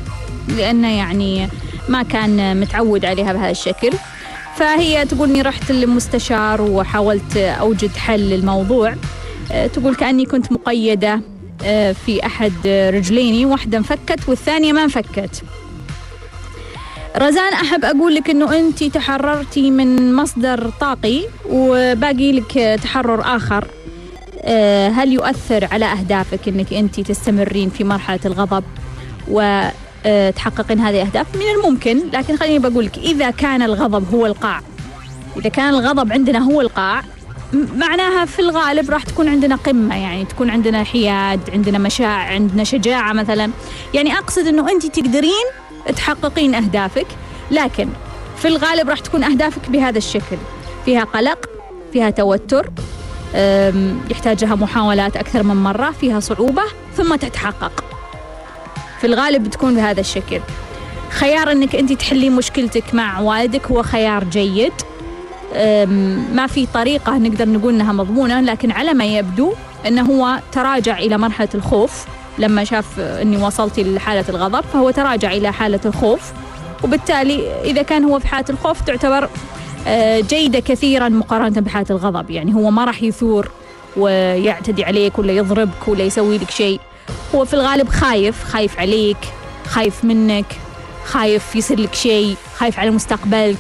لأنه 0.57 0.99
يعني 0.99 1.49
ما 1.89 2.03
كان 2.03 2.61
متعود 2.61 3.05
عليها 3.05 3.33
بهذا 3.33 3.51
الشكل. 3.51 3.91
فهي 4.57 5.05
تقول 5.05 5.29
إني 5.29 5.43
رحت 5.43 5.73
للمستشار 5.73 6.63
وحاولت 6.63 7.37
أوجد 7.37 7.97
حل 7.97 8.21
للموضوع. 8.21 8.95
تقول 9.73 9.95
كأني 9.95 10.25
كنت 10.25 10.53
مقيدة. 10.53 11.21
في 12.07 12.27
أحد 12.27 12.53
رجليني 12.67 13.47
واحدة 13.47 13.79
انفكت 13.79 14.29
والثانية 14.29 14.73
ما 14.73 14.83
انفكت. 14.85 15.43
رزان 17.17 17.53
أحب 17.53 17.85
أقول 17.85 18.15
لك 18.15 18.31
أنه 18.31 18.59
أنت 18.59 18.85
تحررتي 18.85 19.71
من 19.71 20.15
مصدر 20.15 20.71
طاقي 20.81 21.21
وباقي 21.51 22.33
لك 22.33 22.79
تحرر 22.83 23.37
آخر. 23.37 23.69
آه، 24.47 24.89
هل 24.89 25.13
يؤثر 25.13 25.69
على 25.73 25.85
أهدافك 25.85 26.49
أنك 26.49 26.73
أنت 26.73 27.01
تستمرين 27.01 27.71
في 27.71 27.85
مرحلة 27.85 28.21
الغضب 28.25 28.65
وتحققين 29.29 30.81
هذه 30.81 31.03
الأهداف؟ 31.03 31.27
من 31.37 31.43
الممكن 31.59 31.99
لكن 32.13 32.37
خليني 32.37 32.59
بقول 32.59 32.85
لك 32.85 32.99
إذا 32.99 33.31
كان 33.31 33.63
الغضب 33.63 34.15
هو 34.15 34.27
القاع. 34.27 34.61
إذا 35.37 35.49
كان 35.49 35.75
الغضب 35.75 36.13
عندنا 36.13 36.39
هو 36.39 36.61
القاع 36.61 37.03
معناها 37.55 38.25
في 38.25 38.39
الغالب 38.39 38.91
راح 38.91 39.03
تكون 39.03 39.29
عندنا 39.29 39.57
قمة 39.57 40.03
يعني 40.03 40.25
تكون 40.25 40.51
عندنا 40.51 40.85
حياد 40.85 41.51
عندنا 41.51 41.79
مشاعر 41.79 42.33
عندنا 42.33 42.65
شجاعة 42.65 43.13
مثلا. 43.13 43.51
يعني 43.95 44.19
أقصد 44.19 44.47
أنه 44.47 44.71
أنت 44.71 44.87
تقدرين 44.87 45.45
تحققين 45.97 46.55
أهدافك 46.55 47.07
لكن 47.51 47.89
في 48.39 48.49
الغالب 48.49 48.91
راح 48.91 49.01
تكون 49.01 49.25
أهدافك 49.25 49.71
بهذا 49.71 49.99
الشكل. 49.99 50.37
فيها 50.85 51.05
قلق 51.05 51.39
فيها 51.93 52.11
توتر 52.11 52.71
يحتاجها 54.11 54.55
محاولات 54.55 55.17
أكثر 55.17 55.43
من 55.43 55.57
مرة 55.57 55.91
فيها 55.91 56.21
صعوبة 56.21 56.63
ثم 56.97 57.15
تتحقق. 57.15 57.85
في 59.01 59.07
الغالب 59.07 59.45
بتكون 59.45 59.75
بهذا 59.75 60.01
الشكل. 60.01 60.41
خيار 61.11 61.53
أنك 61.53 61.77
أنت 61.77 61.93
تحلين 61.93 62.33
مشكلتك 62.33 62.95
مع 62.95 63.21
والدك 63.21 63.67
هو 63.67 63.83
خيار 63.83 64.25
جيد. 64.25 64.73
ما 66.35 66.47
في 66.47 66.67
طريقة 66.75 67.19
نقدر 67.19 67.49
نقول 67.49 67.75
أنها 67.75 67.93
مضمونة 67.93 68.41
لكن 68.41 68.71
على 68.71 68.95
ما 68.95 69.05
يبدو 69.05 69.53
أنه 69.87 70.03
هو 70.03 70.41
تراجع 70.53 70.99
إلى 70.99 71.19
مرحلة 71.19 71.49
الخوف. 71.55 72.05
لما 72.39 72.65
شاف 72.65 73.01
أني 73.01 73.37
وصلت 73.37 73.81
لحالة 73.81 74.25
الغضب 74.29 74.65
فهو 74.73 74.91
تراجع 74.91 75.33
إلى 75.33 75.53
حالة 75.53 75.81
الخوف. 75.85 76.33
وبالتالي 76.85 77.63
إذا 77.65 77.83
كان 77.83 78.05
هو 78.05 78.19
في 78.19 78.29
حالة 78.29 78.47
الخوف 78.51 78.81
تعتبر 78.81 79.29
أه، 79.87 80.21
جيدة 80.21 80.61
كثيرا 80.61 81.09
مقارنة 81.09 81.61
بحالة 81.61 81.87
الغضب. 81.91 82.31
يعني 82.31 82.55
هو 82.55 82.71
ما 82.71 82.85
راح 82.85 83.03
يثور 83.03 83.51
ويعتدي 83.97 84.85
عليك 84.85 85.19
ولا 85.19 85.33
يضربك 85.33 85.89
ولا 85.89 86.05
يسوي 86.05 86.39
لك 86.39 86.51
شيء. 86.51 86.81
هو 87.35 87.45
في 87.45 87.55
الغالب 87.55 87.89
خايف 87.89 88.45
خايف 88.45 88.79
عليك 88.79 89.17
خايف 89.67 90.05
منك 90.05 90.47
خايف 91.05 91.57
يصير 91.57 91.81
لك 91.81 91.95
شيء 91.95 92.37
خايف 92.57 92.79
على 92.79 92.91
مستقبلك. 92.91 93.59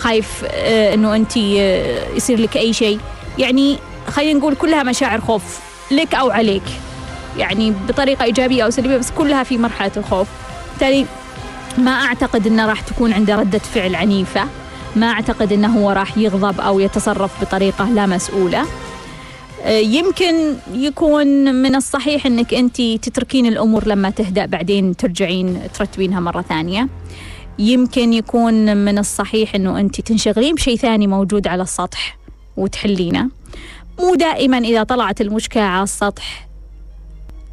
خايف 0.00 0.44
آه، 0.44 0.94
إنه 0.94 1.16
انت 1.16 1.36
آه، 1.36 2.14
يصير 2.16 2.40
لك 2.40 2.56
أي 2.56 2.72
شيء. 2.72 2.98
يعني 3.38 3.78
خلينا 4.08 4.38
نقول 4.38 4.54
كلها 4.54 4.82
مشاعر 4.82 5.20
خوف 5.20 5.58
لك 5.90 6.14
أو 6.14 6.30
عليك. 6.30 6.62
يعني 7.38 7.72
بطريقة 7.88 8.24
إيجابية 8.24 8.64
أو 8.64 8.70
سلبية 8.70 8.96
بس 8.96 9.10
كلها 9.10 9.42
في 9.42 9.58
مرحلة 9.58 9.92
الخوف. 9.96 10.28
بالتالي 10.70 11.06
ما 11.78 11.90
أعتقد 11.90 12.46
إنه 12.46 12.66
راح 12.66 12.80
تكون 12.80 13.12
عنده 13.12 13.36
ردة 13.36 13.58
فعل 13.58 13.94
عنيفة. 13.94 14.44
ما 14.96 15.06
أعتقد 15.06 15.52
إنه 15.52 15.78
هو 15.78 15.90
راح 15.90 16.18
يغضب 16.18 16.60
أو 16.60 16.80
يتصرف 16.80 17.30
بطريقة 17.40 17.90
لا 17.90 18.06
مسؤولة. 18.06 18.66
آه، 19.64 19.78
يمكن 19.78 20.54
يكون 20.74 21.54
من 21.54 21.74
الصحيح 21.74 22.26
إنك 22.26 22.54
انت 22.54 22.82
تتركين 22.82 23.46
الأمور 23.46 23.86
لما 23.86 24.10
تهدأ 24.10 24.46
بعدين 24.46 24.96
ترجعين 24.96 25.60
ترتبينها 25.78 26.20
مرة 26.20 26.42
ثانية. 26.48 26.88
يمكن 27.60 28.12
يكون 28.12 28.76
من 28.76 28.98
الصحيح 28.98 29.54
إنه 29.54 29.80
أنت 29.80 30.00
تنشغلين 30.00 30.54
بشيء 30.54 30.76
ثاني 30.76 31.06
موجود 31.06 31.46
على 31.46 31.62
السطح 31.62 32.18
وتحلينه. 32.56 33.28
مو 33.98 34.14
دائما 34.14 34.58
إذا 34.58 34.82
طلعت 34.82 35.20
المشكلة 35.20 35.62
على 35.62 35.82
السطح 35.82 36.48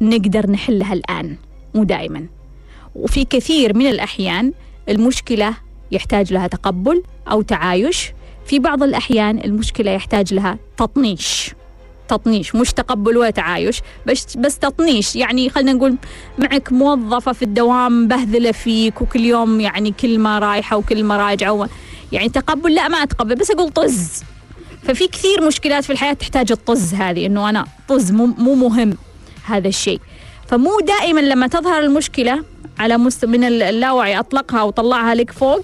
نقدر 0.00 0.50
نحلها 0.50 0.92
الآن 0.92 1.36
مو 1.74 1.84
دائما. 1.84 2.26
وفي 2.94 3.24
كثير 3.24 3.76
من 3.76 3.86
الأحيان 3.86 4.52
المشكلة 4.88 5.54
يحتاج 5.92 6.32
لها 6.32 6.46
تقبل 6.46 7.02
أو 7.30 7.42
تعايش 7.42 8.12
في 8.46 8.58
بعض 8.58 8.82
الأحيان 8.82 9.38
المشكلة 9.44 9.90
يحتاج 9.90 10.34
لها 10.34 10.58
تطنيش. 10.76 11.54
تطنيش 12.08 12.54
مش 12.54 12.72
تقبل 12.72 13.16
ولا 13.16 13.30
تعايش 13.30 13.80
بس 14.06 14.36
بس 14.36 14.58
تطنيش. 14.58 15.16
يعني 15.16 15.50
خلينا 15.50 15.72
نقول 15.72 15.96
معك 16.38 16.72
موظفة 16.72 17.32
في 17.32 17.42
الدوام 17.42 18.08
بهذلة 18.08 18.52
فيك 18.52 19.02
وكل 19.02 19.20
يوم 19.20 19.60
يعني 19.60 19.90
كلمة 19.90 20.38
رايحة 20.38 20.76
وكلمة 20.76 21.16
راجعة 21.16 21.68
يعني 22.12 22.28
تقبل 22.28 22.74
لا 22.74 22.88
ما 22.88 23.02
أتقبل 23.02 23.34
بس 23.34 23.50
أقول 23.50 23.70
طز. 23.70 24.22
ففي 24.82 25.08
كثير 25.08 25.46
مشكلات 25.46 25.84
في 25.84 25.92
الحياة 25.92 26.12
تحتاج 26.12 26.52
الطز 26.52 26.94
هذه 26.94 27.26
إنه 27.26 27.48
أنا 27.48 27.66
طز 27.88 28.12
مو, 28.12 28.26
مو 28.26 28.54
مهم 28.54 28.96
هذا 29.44 29.68
الشيء. 29.68 30.00
فمو 30.46 30.80
دائما 30.80 31.20
لما 31.20 31.46
تظهر 31.46 31.78
المشكلة 31.78 32.44
على 32.78 32.98
مست 32.98 33.24
من 33.24 33.44
اللاوعي 33.44 34.18
أطلقها 34.18 34.62
وطلعها 34.62 35.14
لك 35.14 35.30
فوق 35.30 35.60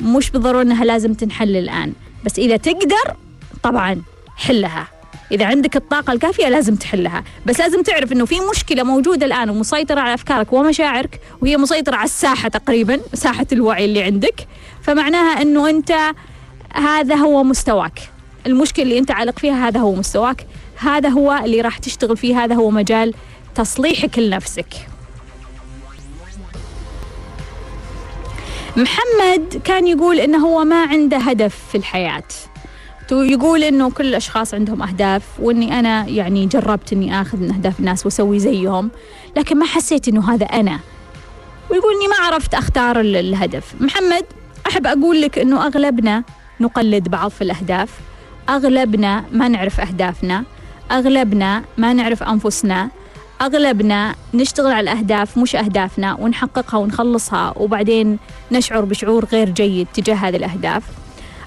مش 0.00 0.30
بالضرورة 0.30 0.62
أنها 0.62 0.84
لازم 0.84 1.14
تنحل 1.14 1.56
الآن. 1.56 1.92
بس 2.24 2.38
إذا 2.38 2.56
تقدر 2.56 3.16
طبعا 3.62 4.02
حلها. 4.36 4.88
إذا 5.32 5.46
عندك 5.46 5.76
الطاقة 5.76 6.12
الكافية 6.12 6.48
لازم 6.48 6.76
تحلها. 6.76 7.24
بس 7.46 7.60
لازم 7.60 7.82
تعرف 7.82 8.12
أنه 8.12 8.24
في 8.24 8.40
مشكلة 8.50 8.82
موجودة 8.82 9.26
الآن 9.26 9.50
ومسيطرة 9.50 10.00
على 10.00 10.14
أفكارك 10.14 10.52
ومشاعرك 10.52 11.20
وهي 11.42 11.56
مسيطرة 11.56 11.96
على 11.96 12.04
الساحة 12.04 12.48
تقريبا 12.48 13.00
ساحة 13.14 13.46
الوعي 13.52 13.84
اللي 13.84 14.02
عندك. 14.02 14.46
فمعناها 14.82 15.42
أنه 15.42 15.70
أنت 15.70 15.92
هذا 16.74 17.14
هو 17.14 17.44
مستواك. 17.44 18.00
المشكلة 18.46 18.84
اللي 18.84 18.98
أنت 18.98 19.10
عالق 19.10 19.38
فيها 19.38 19.68
هذا 19.68 19.80
هو 19.80 19.94
مستواك. 19.94 20.46
هذا 20.76 21.08
هو 21.08 21.40
اللي 21.44 21.60
راح 21.60 21.78
تشتغل 21.78 22.16
فيه 22.16 22.44
هذا 22.44 22.54
هو 22.54 22.70
مجال 22.70 23.14
تصليحك 23.54 24.18
لنفسك. 24.18 24.74
محمد 28.76 29.60
كان 29.64 29.86
يقول 29.86 30.20
إنه 30.20 30.38
هو 30.38 30.64
ما 30.64 30.82
عنده 30.82 31.16
هدف 31.16 31.56
في 31.72 31.78
الحياة. 31.78 32.22
يقول 33.12 33.64
إنه 33.64 33.90
كل 33.90 34.06
الأشخاص 34.06 34.54
عندهم 34.54 34.82
أهداف 34.82 35.22
وإني 35.38 35.78
أنا 35.78 36.06
يعني 36.06 36.46
جربت 36.46 36.92
إني 36.92 37.20
آخذ 37.20 37.38
من 37.38 37.50
أهداف 37.50 37.80
الناس 37.80 38.06
وأسوي 38.06 38.38
زيهم 38.38 38.90
لكن 39.36 39.58
ما 39.58 39.66
حسيت 39.66 40.08
إنه 40.08 40.34
هذا 40.34 40.46
أنا. 40.46 40.80
ويقول 41.70 41.94
إني 41.94 42.08
ما 42.08 42.26
عرفت 42.26 42.54
أختار 42.54 43.00
الهدف. 43.00 43.74
محمد 43.80 44.24
أحب 44.66 44.86
أقول 44.86 45.20
لك 45.20 45.38
إنه 45.38 45.66
أغلبنا 45.66 46.22
نقلد 46.60 47.08
بعض 47.08 47.30
في 47.30 47.42
الأهداف. 47.42 47.90
أغلبنا 48.48 49.24
ما 49.32 49.48
نعرف 49.48 49.80
أهدافنا. 49.80 50.44
أغلبنا 50.90 51.64
ما 51.78 51.92
نعرف 51.92 52.22
أنفسنا. 52.22 52.90
أغلبنا 53.42 54.14
نشتغل 54.34 54.72
على 54.72 54.92
الأهداف 54.92 55.38
مش 55.38 55.56
أهدافنا 55.56 56.14
ونحققها 56.14 56.78
ونخلصها 56.78 57.54
وبعدين 57.56 58.18
نشعر 58.52 58.80
بشعور 58.84 59.24
غير 59.24 59.50
جيد 59.50 59.86
تجاه 59.94 60.14
هذه 60.14 60.36
الأهداف. 60.36 60.82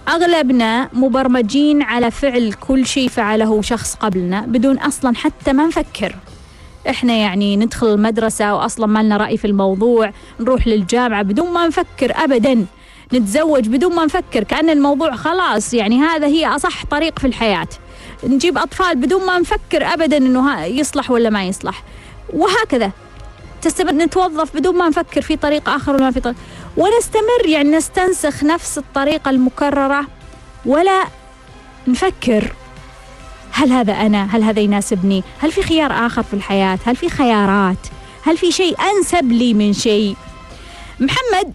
أغلبنا 0.09 0.89
مبرمجين 0.93 1.81
على 1.81 2.11
فعل 2.11 2.53
كل 2.53 2.85
شيء 2.85 3.09
فعله 3.09 3.61
شخص 3.61 3.95
قبلنا 3.95 4.41
بدون 4.41 4.77
أصلا 4.77 5.15
حتى 5.15 5.53
ما 5.53 5.67
نفكر. 5.67 6.15
إحنا 6.89 7.13
يعني 7.13 7.57
ندخل 7.57 7.87
المدرسة 7.87 8.55
وأصلا 8.55 8.85
ما 8.85 9.03
لنا 9.03 9.17
رأي 9.17 9.37
في 9.37 9.45
الموضوع 9.45 10.11
نروح 10.39 10.67
للجامعة 10.67 11.23
بدون 11.23 11.53
ما 11.53 11.67
نفكر 11.67 12.11
أبدا 12.15 12.65
نتزوج 13.13 13.67
بدون 13.67 13.95
ما 13.95 14.05
نفكر 14.05 14.43
كأن 14.43 14.69
الموضوع 14.69 15.15
خلاص. 15.15 15.73
يعني 15.73 15.99
هذا 15.99 16.27
هي 16.27 16.47
أصح 16.47 16.85
طريق 16.85 17.19
في 17.19 17.27
الحياة. 17.27 17.67
نجيب 18.23 18.57
أطفال 18.57 18.95
بدون 18.95 19.25
ما 19.25 19.39
نفكر 19.39 19.93
أبدا 19.93 20.17
أنه 20.17 20.65
يصلح 20.65 21.11
ولا 21.11 21.29
ما 21.29 21.43
يصلح. 21.43 21.83
وهكذا. 22.33 22.91
تستمر 23.61 23.91
نتوظف 23.91 24.55
بدون 24.55 24.77
ما 24.77 24.89
نفكر 24.89 25.21
في 25.21 25.35
طريق 25.35 25.69
آخر 25.69 25.95
ولا 25.95 26.11
في 26.11 26.19
طريق. 26.19 26.35
ونستمر 26.79 27.45
يعني 27.45 27.69
نستنسخ 27.69 28.43
نفس 28.43 28.77
الطريقة 28.77 29.29
المكررة 29.29 30.05
ولا 30.65 31.03
نفكر 31.87 32.53
هل 33.51 33.71
هذا 33.71 33.93
أنا؟ 33.93 34.35
هل 34.35 34.43
هذا 34.43 34.59
يناسبني؟ 34.59 35.23
هل 35.39 35.51
في 35.51 35.63
خيار 35.63 36.05
آخر 36.05 36.23
في 36.23 36.33
الحياة؟ 36.33 36.79
هل 36.85 36.95
في 36.95 37.09
خيارات؟ 37.09 37.77
هل 38.23 38.37
في 38.37 38.51
شيء 38.51 38.75
أنسب 38.81 39.31
لي 39.31 39.53
من 39.53 39.73
شيء؟ 39.73 40.15
محمد 40.99 41.53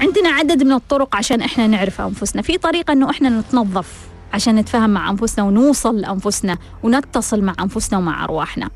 عندنا 0.00 0.28
عدد 0.28 0.62
من 0.62 0.72
الطرق 0.72 1.16
عشان 1.16 1.40
إحنا 1.42 1.66
نعرف 1.66 2.00
أنفسنا، 2.00 2.42
في 2.42 2.58
طريقة 2.58 2.92
إنه 2.92 3.10
إحنا 3.10 3.28
نتنظف 3.28 3.92
عشان 4.32 4.56
نتفاهم 4.56 4.90
مع 4.90 5.10
أنفسنا 5.10 5.44
ونوصل 5.44 6.00
لأنفسنا 6.00 6.58
ونتصل 6.82 7.42
مع 7.42 7.54
أنفسنا 7.60 7.98
ومع 7.98 8.24
أرواحنا. 8.24 8.70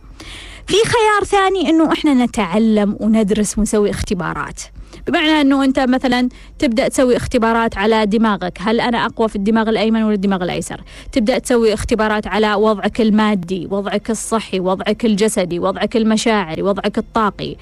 في 0.66 0.77
خيار 0.85 1.24
ثاني 1.24 1.70
إنه 1.70 1.92
إحنا 1.92 2.14
نتعلم 2.14 2.96
وندرس 3.00 3.59
ونسوي 3.59 3.90
اختبارات. 3.90 4.61
بمعنى 5.06 5.40
أنه 5.40 5.64
أنت 5.64 5.80
مثلا 5.80 6.28
تبدأ 6.58 6.88
تسوي 6.88 7.16
اختبارات 7.16 7.78
على 7.78 8.06
دماغك. 8.06 8.58
هل 8.60 8.80
أنا 8.80 9.06
أقوى 9.06 9.28
في 9.28 9.36
الدماغ 9.36 9.68
الأيمن 9.68 10.02
ولا 10.02 10.14
الدماغ 10.14 10.42
الأيسر؟ 10.42 10.80
تبدأ 11.12 11.38
تسوي 11.38 11.74
اختبارات 11.74 12.26
على 12.26 12.54
وضعك 12.54 13.00
المادي 13.00 13.68
وضعك 13.70 14.10
الصحي 14.10 14.60
وضعك 14.60 15.04
الجسدي 15.04 15.58
وضعك 15.58 15.96
المشاعري 15.96 16.62
وضعك 16.62 16.98
الطاقي. 16.98 17.56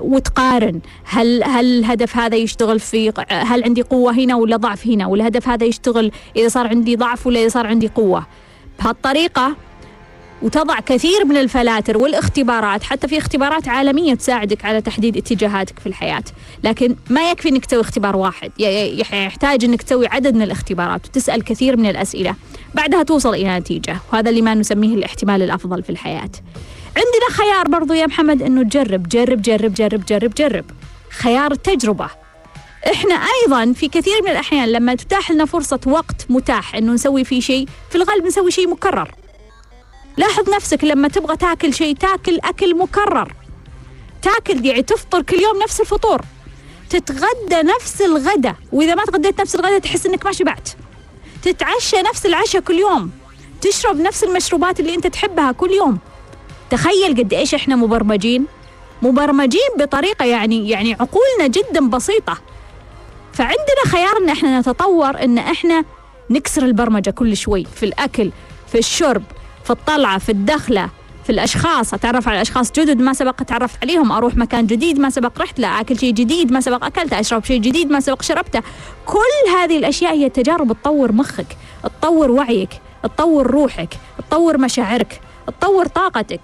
وتقارن. 0.00 0.80
هل 1.04 1.44
هل 1.44 1.78
الهدف 1.78 2.16
هذا 2.16 2.36
يشتغل 2.36 2.80
في 2.80 3.12
هل 3.30 3.64
عندي 3.64 3.82
قوة 3.82 4.12
هنا 4.12 4.36
ولا 4.36 4.56
ضعف 4.56 4.86
هنا؟ 4.86 5.06
والهدف 5.06 5.48
هذا 5.48 5.64
يشتغل 5.64 6.12
إذا 6.36 6.48
صار 6.48 6.66
عندي 6.66 6.96
ضعف 6.96 7.26
ولا 7.26 7.40
إذا 7.40 7.48
صار 7.48 7.66
عندي 7.66 7.88
قوة. 7.88 8.26
بهالطريقة 8.78 9.56
وتضع 10.42 10.80
كثير 10.80 11.24
من 11.24 11.36
الفلاتر 11.36 11.98
والاختبارات 11.98 12.82
حتى 12.82 13.08
في 13.08 13.18
اختبارات 13.18 13.68
عالمية 13.68 14.14
تساعدك 14.14 14.64
على 14.64 14.80
تحديد 14.80 15.16
اتجاهاتك 15.16 15.78
في 15.78 15.86
الحياة. 15.86 16.22
لكن 16.64 16.96
ما 17.10 17.30
يكفي 17.30 17.48
إنك 17.48 17.66
تسوي 17.66 17.80
اختبار 17.80 18.16
واحد. 18.16 18.52
يحتاج 18.58 19.64
إنك 19.64 19.82
تسوي 19.82 20.06
عدد 20.06 20.34
من 20.34 20.42
الاختبارات 20.42 21.06
وتسأل 21.06 21.44
كثير 21.44 21.76
من 21.76 21.86
الأسئلة. 21.86 22.34
بعدها 22.74 23.02
توصل 23.02 23.34
إلى 23.34 23.58
نتيجة 23.58 23.96
وهذا 24.12 24.30
اللي 24.30 24.42
ما 24.42 24.54
نسميه 24.54 24.94
الاحتمال 24.94 25.42
الأفضل 25.42 25.82
في 25.82 25.90
الحياة. 25.90 26.30
عندنا 26.96 27.30
خيار 27.30 27.68
برضو 27.68 27.92
يا 27.92 28.06
محمد 28.06 28.42
إنه 28.42 28.62
تجرب 28.62 29.08
جرب 29.08 29.42
جرب 29.42 29.74
جرب 29.74 30.04
جرب 30.06 30.34
جرب. 30.34 30.64
خيار 31.10 31.52
التجربة 31.52 32.10
إحنا 32.92 33.14
أيضا 33.14 33.72
في 33.72 33.88
كثير 33.88 34.22
من 34.22 34.30
الأحيان 34.30 34.68
لما 34.68 34.94
تتاح 34.94 35.30
لنا 35.30 35.44
فرصة 35.44 35.80
وقت 35.86 36.26
متاح 36.28 36.74
إنه 36.74 36.92
نسوي 36.92 37.24
فيه 37.24 37.40
شيء 37.40 37.68
في 37.90 37.96
الغالب 37.96 38.26
نسوي 38.26 38.50
شيء 38.50 38.68
مكرر. 38.68 39.10
لاحظ 40.16 40.50
نفسك 40.50 40.84
لما 40.84 41.08
تبغى 41.08 41.36
تاكل 41.36 41.74
شيء 41.74 41.96
تاكل 41.96 42.38
أكل 42.44 42.78
مكرر. 42.78 43.34
تاكل 44.22 44.66
يعني 44.66 44.82
تفطر 44.82 45.22
كل 45.22 45.40
يوم 45.40 45.62
نفس 45.62 45.80
الفطور. 45.80 46.20
تتغدى 46.90 47.62
نفس 47.62 48.02
الغداء 48.02 48.54
وإذا 48.72 48.94
ما 48.94 49.04
تغديت 49.04 49.40
نفس 49.40 49.54
الغداء 49.54 49.78
تحس 49.78 50.06
إنك 50.06 50.26
ما 50.26 50.32
شبعت. 50.32 50.68
تتعشى 51.42 51.96
نفس 51.96 52.26
العشاء 52.26 52.62
كل 52.62 52.74
يوم. 52.78 53.10
تشرب 53.60 54.00
نفس 54.00 54.24
المشروبات 54.24 54.80
اللي 54.80 54.94
أنت 54.94 55.06
تحبها 55.06 55.52
كل 55.52 55.70
يوم. 55.70 55.98
تخيل 56.70 57.16
قد 57.18 57.34
إيش 57.34 57.54
إحنا 57.54 57.76
مبرمجين. 57.76 58.46
مبرمجين 59.02 59.68
بطريقة 59.78 60.24
يعني 60.24 60.68
يعني 60.68 60.94
عقولنا 60.94 61.46
جدا 61.46 61.88
بسيطة. 61.88 62.38
فعندنا 63.32 63.84
خيار 63.86 64.16
إن 64.16 64.28
إحنا 64.28 64.60
نتطور 64.60 65.24
إن 65.24 65.38
إحنا 65.38 65.84
نكسر 66.30 66.62
البرمجة 66.64 67.10
كل 67.10 67.36
شوي 67.36 67.66
في 67.76 67.82
الأكل 67.82 68.30
في 68.72 68.78
الشرب 68.78 69.22
في 69.70 69.76
الطلعة 69.76 70.18
في 70.18 70.28
الدخلة 70.28 70.88
في 71.24 71.30
الأشخاص. 71.30 71.94
أتعرف 71.94 72.28
على 72.28 72.42
أشخاص 72.42 72.72
جدد 72.72 73.02
ما 73.02 73.12
سبق 73.12 73.42
تعرفت 73.42 73.78
عليهم. 73.82 74.12
أروح 74.12 74.36
مكان 74.36 74.66
جديد 74.66 74.98
ما 74.98 75.10
سبق 75.10 75.40
رحت 75.40 75.60
له. 75.60 75.80
أكل 75.80 75.98
شيء 75.98 76.12
جديد 76.12 76.52
ما 76.52 76.60
سبق 76.60 76.84
أكلته. 76.84 77.20
أشرب 77.20 77.44
شيء 77.44 77.60
جديد 77.60 77.90
ما 77.90 78.00
سبق 78.00 78.22
شربته. 78.22 78.62
كل 79.06 79.50
هذه 79.58 79.78
الأشياء 79.78 80.14
هي 80.14 80.28
تجارب 80.28 80.72
تطور 80.72 81.12
مخك 81.12 81.46
تطور 81.82 82.30
وعيك 82.30 82.68
تطور 83.02 83.46
روحك 83.46 83.94
تطور 84.18 84.58
مشاعرك 84.58 85.20
تطور 85.46 85.86
طاقتك. 85.86 86.40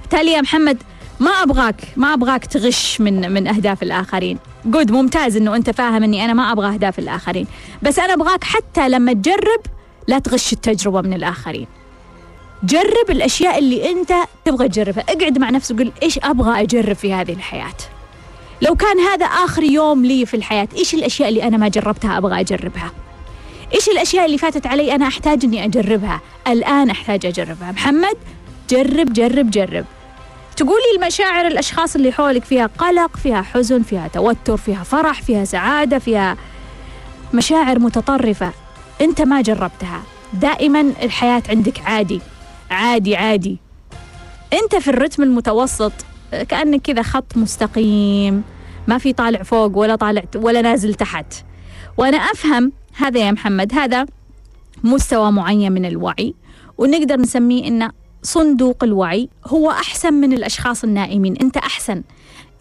بالتالي 0.00 0.32
يا 0.32 0.40
محمد 0.40 0.82
ما 1.20 1.30
أبغاك 1.30 1.80
ما 1.96 2.14
أبغاك 2.14 2.46
تغش 2.46 3.00
من 3.00 3.32
من 3.32 3.48
أهداف 3.48 3.82
الآخرين. 3.82 4.38
جود 4.64 4.90
ممتاز 4.90 5.36
إنه 5.36 5.56
أنت 5.56 5.70
فاهم 5.70 6.02
اني 6.02 6.24
أنا 6.24 6.32
ما 6.32 6.52
أبغى 6.52 6.74
أهداف 6.74 6.98
الآخرين. 6.98 7.46
بس 7.82 7.98
أنا 7.98 8.14
أبغاك 8.14 8.44
حتى 8.44 8.88
لما 8.88 9.12
تجرب 9.12 9.60
لا 10.08 10.18
تغش 10.18 10.52
التجربة 10.52 11.00
من 11.00 11.12
الآخرين. 11.12 11.66
جرب 12.62 13.10
الأشياء 13.10 13.58
اللي 13.58 13.90
أنت 13.90 14.12
تبغى 14.44 14.68
تجربها. 14.68 15.04
اقعد 15.08 15.38
مع 15.38 15.50
نفسك 15.50 15.74
وقول 15.74 15.92
إيش 16.02 16.18
أبغى 16.22 16.62
أجرب 16.62 16.96
في 16.96 17.12
هذه 17.12 17.32
الحياة. 17.32 17.76
لو 18.62 18.74
كان 18.74 19.00
هذا 19.00 19.26
آخر 19.26 19.62
يوم 19.62 20.04
لي 20.04 20.26
في 20.26 20.34
الحياة 20.34 20.68
إيش 20.76 20.94
الأشياء 20.94 21.28
اللي 21.28 21.42
أنا 21.42 21.56
ما 21.56 21.68
جربتها 21.68 22.18
أبغى 22.18 22.40
أجربها؟ 22.40 22.90
إيش 23.74 23.88
الأشياء 23.88 24.26
اللي 24.26 24.38
فاتت 24.38 24.66
علي 24.66 24.94
أنا 24.94 25.06
أحتاج 25.06 25.44
إني 25.44 25.64
أجربها؟ 25.64 26.20
الآن 26.48 26.90
أحتاج 26.90 27.26
أجربها. 27.26 27.72
محمد 27.72 28.16
جرب 28.70 29.12
جرب 29.12 29.50
جرب. 29.50 29.84
تقولي 30.56 30.96
المشاعر 30.96 31.46
الأشخاص 31.46 31.96
اللي 31.96 32.12
حولك 32.12 32.44
فيها 32.44 32.66
قلق 32.78 33.16
فيها 33.16 33.42
حزن 33.42 33.82
فيها 33.82 34.08
توتر 34.08 34.56
فيها 34.56 34.82
فرح 34.82 35.22
فيها 35.22 35.44
سعادة 35.44 35.98
فيها 35.98 36.36
مشاعر 37.34 37.78
متطرفة 37.78 38.52
أنت 39.00 39.22
ما 39.22 39.40
جربتها. 39.40 40.02
دائما 40.32 40.80
الحياة 41.02 41.42
عندك 41.48 41.80
عادي. 41.84 42.20
عادي 42.70 43.16
عادي. 43.16 43.58
أنت 44.52 44.82
في 44.82 44.88
الرتم 44.88 45.22
المتوسط 45.22 45.92
كأنك 46.48 46.82
كذا 46.82 47.02
خط 47.02 47.36
مستقيم 47.36 48.42
ما 48.86 48.98
في 48.98 49.12
طالع 49.12 49.42
فوق 49.42 49.78
ولا 49.78 49.96
طالع 49.96 50.22
ولا 50.36 50.62
نازل 50.62 50.94
تحت. 50.94 51.34
وأنا 51.96 52.16
أفهم 52.16 52.72
هذا 52.96 53.20
يا 53.20 53.30
محمد 53.30 53.74
هذا 53.74 54.06
مستوى 54.84 55.32
معين 55.32 55.72
من 55.72 55.84
الوعي 55.84 56.34
ونقدر 56.78 57.16
نسميه 57.16 57.68
إنه 57.68 57.90
صندوق 58.22 58.84
الوعي 58.84 59.28
هو 59.46 59.70
أحسن 59.70 60.14
من 60.14 60.32
الأشخاص 60.32 60.84
النائمين. 60.84 61.36
أنت 61.36 61.56
أحسن. 61.56 62.02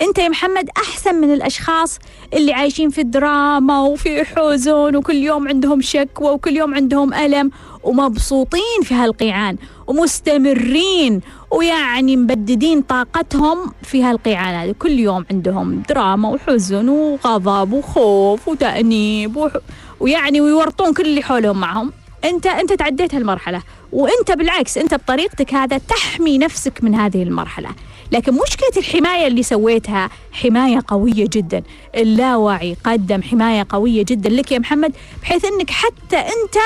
أنت 0.01 0.17
يا 0.17 0.29
محمد 0.29 0.69
أحسن 0.77 1.15
من 1.15 1.33
الأشخاص 1.33 1.99
اللي 2.33 2.53
عايشين 2.53 2.89
في 2.89 3.01
الدراما 3.01 3.81
وفي 3.81 4.25
حزن 4.25 4.95
وكل 4.95 5.15
يوم 5.15 5.47
عندهم 5.47 5.81
شكوى 5.81 6.31
وكل 6.31 6.55
يوم 6.57 6.75
عندهم 6.75 7.13
ألم 7.13 7.51
ومبسوطين 7.87 8.81
في 8.83 8.93
هالقيعان 8.93 9.57
ومستمرين 9.87 11.21
ويعني 11.51 12.17
مبددين 12.17 12.81
طاقتهم 12.81 13.71
في 13.83 14.03
هالقيعان 14.03 14.55
هذه. 14.55 14.75
كل 14.79 14.91
يوم 14.91 15.25
عندهم 15.31 15.83
دراما 15.89 16.29
وحزن 16.29 16.89
وغضب 16.89 17.73
وخوف 17.73 18.47
وتأنيب 18.47 19.37
وح... 19.37 19.51
ويعني 19.99 20.41
ويورطون 20.41 20.93
كل 20.93 21.05
اللي 21.05 21.21
حولهم 21.23 21.59
معهم. 21.59 21.91
أنت 22.23 22.47
أنت 22.47 22.73
تعديت 22.73 23.15
هالمرحلة 23.15 23.61
وأنت 23.91 24.31
بالعكس 24.31 24.77
أنت 24.77 24.93
بطريقتك 24.93 25.53
هذا 25.53 25.77
تحمي 25.77 26.37
نفسك 26.37 26.83
من 26.83 26.95
هذه 26.95 27.23
المرحلة. 27.23 27.69
لكن 28.11 28.33
مشكلة 28.33 28.71
الحماية 28.77 29.27
اللي 29.27 29.43
سويتها 29.43 30.09
حماية 30.31 30.79
قوية 30.87 31.27
جدا. 31.33 31.63
اللاوعي 31.95 32.77
قدم 32.83 33.21
حماية 33.21 33.65
قوية 33.69 34.05
جدا 34.07 34.29
لك 34.29 34.51
يا 34.51 34.59
محمد 34.59 34.95
بحيث 35.21 35.45
إنك 35.45 35.69
حتى 35.69 36.17
أنت 36.17 36.57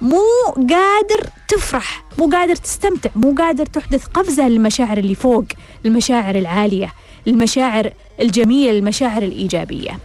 مو 0.00 0.22
قادر 0.54 1.30
تفرح 1.48 2.04
مو 2.18 2.30
قادر 2.30 2.56
تستمتع 2.56 3.10
مو 3.16 3.34
قادر 3.38 3.66
تحدث 3.66 4.06
قفزة 4.06 4.48
للمشاعر 4.48 4.98
اللي 4.98 5.14
فوق 5.14 5.44
المشاعر 5.86 6.34
العالية 6.34 6.92
المشاعر 7.26 7.92
الجميلة 8.20 8.78
المشاعر 8.78 9.22
الإيجابية. 9.22 9.98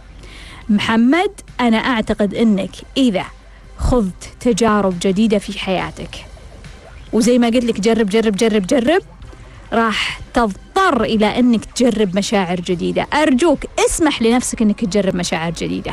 محمد 0.68 1.30
أنا 1.60 1.76
أعتقد 1.76 2.34
إنك 2.34 2.70
إذا 2.96 3.24
خذت 3.78 4.32
تجارب 4.40 4.94
جديدة 5.02 5.38
في 5.38 5.58
حياتك 5.58 6.26
وزي 7.12 7.38
ما 7.38 7.46
قلت 7.46 7.64
لك 7.64 7.80
جرب 7.80 8.08
جرب 8.08 8.36
جرب 8.36 8.66
جرب 8.66 9.02
راح 9.72 10.20
تضطر 10.34 11.04
إلى 11.04 11.38
أنك 11.38 11.64
تجرب 11.64 12.16
مشاعر 12.16 12.60
جديدة. 12.60 13.06
أرجوك 13.14 13.58
اسمح 13.86 14.22
لنفسك 14.22 14.62
أنك 14.62 14.84
تجرب 14.84 15.16
مشاعر 15.16 15.52
جديدة. 15.52 15.92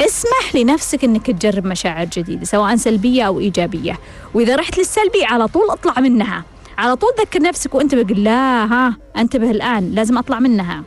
اسمح 0.00 0.54
لنفسك 0.54 1.04
أنك 1.04 1.26
تجرب 1.26 1.66
مشاعر 1.66 2.04
جديدة 2.04 2.44
سواء 2.44 2.76
سلبية 2.76 3.22
أو 3.22 3.40
إيجابية. 3.40 3.98
وإذا 4.34 4.56
رحت 4.56 4.78
للسلبي 4.78 5.24
على 5.24 5.48
طول 5.48 5.70
أطلع 5.70 6.00
منها. 6.00 6.44
على 6.78 6.96
طول 6.96 7.10
ذكر 7.20 7.42
نفسك 7.42 7.74
وانتبه 7.74 8.02
قل 8.14 8.24
لا 8.24 8.64
ها 8.64 8.96
أنتبه 9.16 9.50
الآن 9.50 9.90
لازم 9.94 10.18
أطلع 10.18 10.38
منها. 10.38 10.82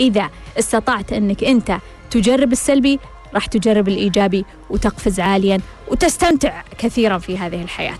إذا 0.00 0.30
استطعت 0.58 1.12
أنك 1.12 1.44
أنت 1.44 1.78
تجرب 2.10 2.52
السلبي 2.52 2.98
راح 3.34 3.46
تجرب 3.46 3.88
الإيجابي 3.88 4.44
وتقفز 4.70 5.20
عاليا 5.20 5.60
وتستمتع 5.88 6.62
كثيرا 6.78 7.18
في 7.18 7.38
هذه 7.38 7.62
الحياة. 7.62 7.98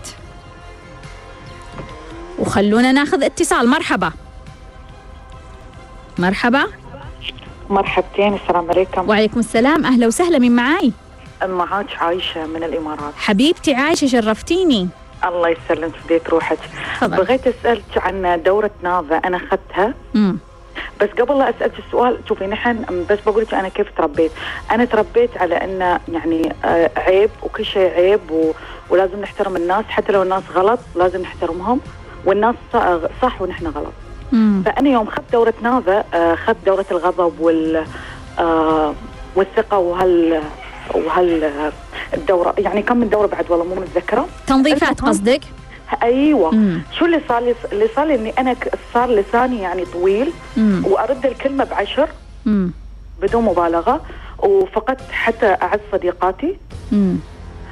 وخلونا 2.39 2.91
ناخذ 2.91 3.23
اتصال. 3.23 3.69
مرحبا. 3.69 4.11
مرحبا. 6.19 6.80
مرحبتين 7.71 8.33
السلام 8.33 8.69
عليكم. 8.69 9.09
وعليكم 9.09 9.39
السلام. 9.39 9.85
أهلا 9.85 10.07
وسهلا 10.07 10.39
من 10.39 10.55
معاي؟ 10.55 10.91
معاك 11.43 11.85
عايشة 11.97 12.45
من 12.45 12.63
الإمارات. 12.63 13.13
حبيبتي 13.17 13.73
عايشة 13.73 14.07
شرفتيني. 14.07 14.89
الله 15.25 15.49
يسلمك 15.49 15.91
بديت 16.05 16.29
روحك. 16.29 16.57
بغيت 17.01 17.47
أسألك 17.47 17.97
عن 17.97 18.41
دورة 18.45 18.71
نافا 18.83 19.15
أنا 19.15 19.37
أخذتها. 19.37 19.93
مم. 20.13 20.37
بس 21.01 21.09
قبل 21.19 21.37
لا 21.39 21.49
أسألك 21.49 21.79
السؤال 21.87 22.19
شوفي 22.29 22.47
نحن 22.47 23.05
بس 23.09 23.19
بقول 23.25 23.43
لك 23.43 23.53
أنا 23.53 23.69
كيف 23.69 23.87
تربيت. 23.97 24.31
أنا 24.71 24.85
تربيت 24.85 25.37
على 25.37 25.55
أن 25.55 25.99
يعني 26.13 26.53
آه، 26.65 26.91
عيب 26.97 27.29
وكل 27.43 27.65
شيء 27.65 27.89
عيب 27.91 28.31
و... 28.31 28.51
ولازم 28.89 29.21
نحترم 29.21 29.55
الناس. 29.55 29.85
حتى 29.89 30.11
لو 30.11 30.23
الناس 30.23 30.43
غلط 30.55 30.79
لازم 30.95 31.21
نحترمهم. 31.21 31.79
والناس 32.25 32.55
صح 33.21 33.41
ونحن 33.41 33.67
غلط. 33.67 33.93
مم. 34.31 34.63
فأنا 34.65 34.89
يوم 34.89 35.07
اخذت 35.07 35.31
دورة 35.33 35.53
نافا 35.61 36.03
آه، 36.13 36.33
اخذت 36.33 36.57
دورة 36.65 36.85
الغضب 36.91 37.39
وال 37.39 37.85
آه، 38.39 38.93
والثقة 39.35 39.77
وهال 39.77 40.41
وهال 40.95 41.51
الدورة 42.13 42.53
يعني 42.57 42.81
كم 42.81 42.97
من 42.97 43.09
دورة 43.09 43.27
بعد 43.27 43.51
والله 43.51 43.65
مو 43.65 43.75
متذكرة 43.75 44.27
تنظيفات. 44.47 45.01
قصدك 45.01 45.41
أيوه 46.03 46.51
مم. 46.51 46.81
شو 46.99 47.05
اللي 47.05 47.21
صار 47.29 47.41
لي 47.43 47.55
اللي 47.71 47.87
صار 47.95 48.05
لي 48.05 48.15
إني 48.15 48.33
أنا 48.39 48.55
صار 48.93 49.09
لساني 49.09 49.61
يعني 49.61 49.85
طويل 49.85 50.31
مم. 50.57 50.83
وأرد 50.85 51.25
الكلمة 51.25 51.63
بعشر 51.63 52.09
مم. 52.45 52.71
بدون 53.21 53.43
مبالغة 53.43 54.01
وفقدت 54.39 55.11
حتى 55.11 55.45
أعز 55.61 55.79
صديقاتي 55.91 56.57
مم. 56.91 57.17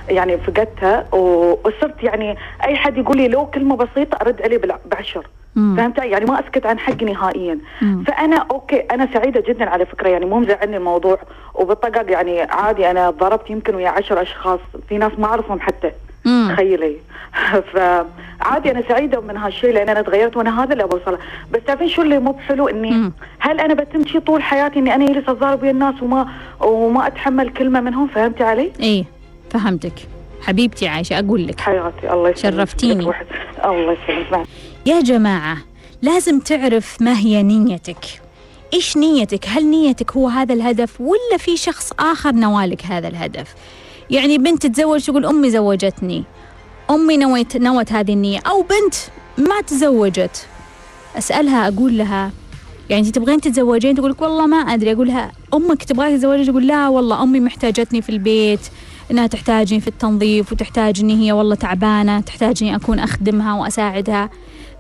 يعني 0.10 0.38
فقدتها 0.38 1.16
وصرت 1.16 2.04
يعني 2.04 2.38
أي 2.64 2.76
حد 2.76 2.98
يقول 2.98 3.18
لي 3.18 3.28
لو 3.28 3.46
كلمة 3.46 3.76
بسيطة 3.76 4.16
أرد 4.22 4.42
عليه 4.42 4.62
بعشر. 4.92 5.28
فهمت؟ 5.56 5.98
يعني 5.98 6.26
ما 6.26 6.40
أسكت 6.40 6.66
عن 6.66 6.80
حقي 6.80 7.06
نهائيا. 7.06 7.60
مم. 7.82 8.04
فأنا 8.08 8.46
أوكي 8.52 8.80
أنا 8.80 9.08
سعيدة 9.14 9.44
جدا 9.48 9.70
على 9.70 9.86
فكرة 9.86 10.10
يعني 10.10 10.26
مو 10.26 10.40
مزعلني 10.40 10.78
الموضوع 10.78 11.18
وبالطقق 11.56 12.12
يعني 12.12 12.42
عادي 12.42 12.92
أنا 12.92 13.10
ضربت 13.10 13.50
يمكن 13.50 13.76
ويا 13.76 13.90
عشر 13.90 14.22
أشخاص 14.22 14.60
في 14.90 14.98
ناس 14.98 15.12
ما 15.18 15.26
أعرفهم 15.26 15.60
حتى. 15.60 15.92
تخيلي. 16.50 16.96
فعادي 17.74 18.72
أنا 18.72 18.84
سعيدة 18.90 19.20
من 19.22 19.38
هالشيء 19.38 19.74
لأن 19.74 19.90
أنا 19.90 20.02
تغيرت 20.02 20.38
وأنا 20.38 20.64
هذا 20.64 20.74
اللي 20.74 20.84
بوصله 20.84 21.18
بس 21.52 21.60
تعرفين 21.68 21.88
شو 21.90 22.02
اللي 22.02 22.20
مو 22.20 22.32
بحلو؟ 22.32 22.68
إني 22.68 22.92
مم. 22.92 23.12
هل 23.40 23.60
أنا 23.60 23.74
بتم 23.74 24.06
شي 24.06 24.20
طول 24.20 24.42
حياتي 24.44 24.80
إني 24.80 24.96
أنا 24.96 25.14
جالسه 25.14 25.32
أتضارب 25.32 25.64
ويا 25.64 25.72
الناس 25.72 25.96
وما 26.04 26.28
وما 26.62 27.08
أتحمل 27.08 27.50
كلمة 27.50 27.82
منهم؟ 27.82 28.08
فهمتي 28.08 28.44
علي؟ 28.44 28.72
إيه 28.80 29.06
فهمتك. 29.52 29.94
حبيبتي 30.42 30.88
عايشة 30.88 31.20
أقول 31.20 31.48
لك. 31.48 31.60
حياتي 31.60 32.14
الله 32.14 32.30
يسلمك. 32.30 32.56
شرفتيني. 32.56 33.12
الله 33.66 33.98
يسلمك. 34.04 34.48
يا 34.86 35.02
جماعة 35.02 35.58
لازم 36.02 36.40
تعرف 36.40 37.02
ما 37.02 37.18
هي 37.18 37.44
نيتك. 37.44 38.06
إيش 38.74 38.98
نيتك؟ 38.98 39.46
هل 39.48 39.66
نيتك 39.66 40.12
هو 40.12 40.28
هذا 40.28 40.54
الهدف 40.54 41.02
ولا 41.02 41.38
في 41.38 41.58
شخص 41.58 41.92
آخر 42.00 42.32
نوالك 42.32 42.86
هذا 42.86 43.08
الهدف؟ 43.08 43.56
يعني 44.10 44.38
بنت 44.38 44.68
تتزوج 44.68 45.06
تقول 45.06 45.26
أمي 45.26 45.50
زوجتني. 45.50 46.24
أمي 46.90 47.18
نويت 47.18 47.58
نوت 47.58 47.92
هذه 47.92 48.14
النية. 48.14 48.40
أو 48.40 48.62
بنت 48.62 48.96
ما 49.38 49.62
تزوجت. 49.62 50.48
أسألها 51.18 51.68
أقول 51.68 51.98
لها 51.98 52.32
يعني 52.90 53.08
أنت 53.08 53.16
تبغين 53.16 53.42
تتزوجين؟ 53.42 53.96
تقول 53.96 54.12
لك 54.12 54.22
والله 54.22 54.48
ما 54.48 54.58
أدري. 54.58 54.94
أقول 54.94 55.08
لها 55.08 55.32
أمك 55.54 55.84
تبغاك 55.84 56.12
تتزوجي 56.12 56.46
تقول 56.46 56.68
لا 56.68 56.88
والله 56.88 57.24
أمي 57.24 57.40
محتاجتني 57.40 58.02
في 58.02 58.10
البيت. 58.10 58.60
إنها 59.12 59.28
تحتاجني 59.28 59.80
في 59.80 59.88
التمضيف 59.88 60.52
وتحتاج 60.52 61.00
اني 61.00 61.26
هي 61.26 61.32
والله 61.32 61.56
تعبانة 61.56 62.20
تحتاج 62.20 62.64
اني 62.64 62.76
أكون 62.76 63.00
أخدمها 63.00 63.54
وأساعدها. 63.54 64.30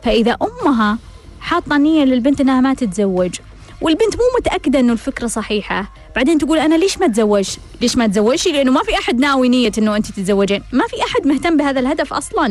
فإذا 0.04 0.38
أمها 0.42 0.98
حاطة 1.40 1.78
نية 1.78 2.04
للبنت 2.04 2.42
إنها 2.42 2.62
ما 2.62 2.74
تتزوج 2.74 3.36
والبنت 3.82 4.16
مو 4.16 4.22
متأكدة 4.40 4.80
إنه 4.80 4.94
الفكرة 4.94 5.28
صحيحة 5.28 5.94
بعدين 6.16 6.38
تقول 6.38 6.58
أنا 6.58 6.76
ليش 6.76 6.98
ما 6.98 7.06
أتزوج؟ 7.06 7.50
ليش 7.82 7.98
ما 7.98 8.08
تزوجي 8.08 8.52
لأنه 8.52 8.72
ما 8.72 8.84
في 8.84 8.94
أحد 8.94 9.20
ناوي 9.20 9.50
نية 9.50 9.72
إنه 9.78 9.96
أنت 9.96 10.12
تتزوجين. 10.12 10.64
ما 10.72 10.88
في 10.88 10.96
أحد 11.04 11.28
مهتم 11.28 11.58
بهذا 11.58 11.80
الهدف 11.80 12.14
أصلا. 12.14 12.46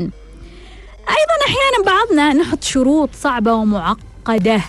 أيضا 1.08 1.36
أحيانا 1.46 1.84
بعضنا 1.86 2.32
نحط 2.32 2.64
شروط 2.64 3.10
صعبة 3.14 3.52
ومعقدة 3.52 4.60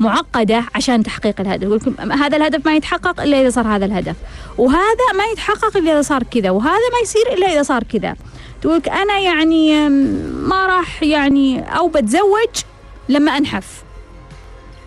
معقدة 0.00 0.64
عشان 0.74 1.02
تحقيق 1.02 1.40
الهدف. 1.40 1.88
هذا 2.00 2.36
الهدف 2.36 2.66
ما 2.66 2.76
يتحقق 2.76 3.20
إلا 3.20 3.40
إذا 3.40 3.50
صار 3.50 3.66
هذا 3.66 3.84
الهدف 3.84 4.16
وهذا 4.58 5.12
ما 5.14 5.24
يتحقق 5.32 5.76
إلا 5.76 5.92
إذا 5.92 6.02
صار 6.02 6.22
كذا 6.22 6.50
وهذا 6.50 6.88
ما 6.92 6.98
يصير 7.02 7.32
إلا 7.32 7.52
إذا 7.52 7.62
صار 7.62 7.82
كذا. 7.82 8.16
تقول 8.64 8.76
لك 8.76 8.88
أنا 8.88 9.18
يعني 9.18 9.88
ما 10.48 10.66
راح 10.66 11.02
يعني 11.02 11.76
أو 11.76 11.88
بتزوج 11.88 12.48
لما 13.08 13.36
أنحف. 13.36 13.82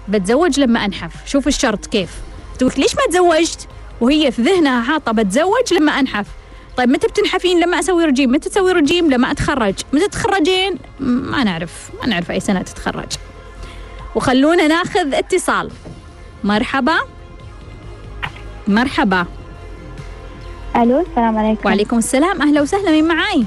بتزوج 0.07 0.59
لما 0.59 0.85
أنحف. 0.85 1.11
شوف 1.25 1.47
الشرط 1.47 1.85
كيف. 1.85 2.09
تقول 2.59 2.71
ليش 2.77 2.95
ما 2.95 3.01
تزوجت؟ 3.09 3.67
وهي 4.01 4.31
في 4.31 4.41
ذهنها 4.41 4.81
حاطة 4.81 5.11
بتزوج 5.11 5.73
لما 5.73 5.91
أنحف. 5.91 6.27
طيب 6.77 6.89
متى 6.89 7.07
بتنحفين؟ 7.07 7.59
لما 7.59 7.79
أسوي 7.79 8.05
رجيم. 8.05 8.31
متى 8.31 8.49
تسوي 8.49 8.71
رجيم؟ 8.71 9.09
لما 9.09 9.31
أتخرج. 9.31 9.75
متى 9.93 10.07
تتخرجين؟ 10.07 10.75
ما 10.99 11.43
نعرف. 11.43 11.89
ما 12.01 12.07
نعرف 12.07 12.31
أي 12.31 12.39
سنة 12.39 12.61
تتخرج. 12.61 13.11
وخلونا 14.15 14.67
ناخذ 14.67 15.13
اتصال. 15.13 15.71
مرحبا. 16.43 16.97
مرحبا. 18.67 19.25
ألو 20.75 20.99
السلام 20.99 21.37
عليكم. 21.37 21.61
وعليكم 21.65 21.97
السلام. 21.97 22.41
أهلا 22.41 22.61
وسهلا. 22.61 22.91
مين 22.91 23.07
معاي؟ 23.07 23.45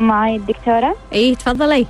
معي 0.00 0.36
الدكتورة. 0.36 0.96
إيه 1.12 1.34
تفضلي. 1.34 1.86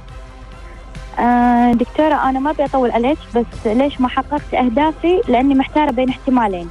آه 1.19 1.73
دكتورة 1.73 2.15
أنا 2.15 2.39
ما 2.39 2.51
أبي 2.51 2.65
أطول 2.65 2.91
عليك 2.91 3.19
بس 3.35 3.67
ليش 3.67 4.01
ما 4.01 4.09
حققت 4.09 4.55
أهدافي؟ 4.55 5.21
لأني 5.29 5.55
محتارة 5.55 5.91
بين 5.91 6.09
احتمالين. 6.09 6.69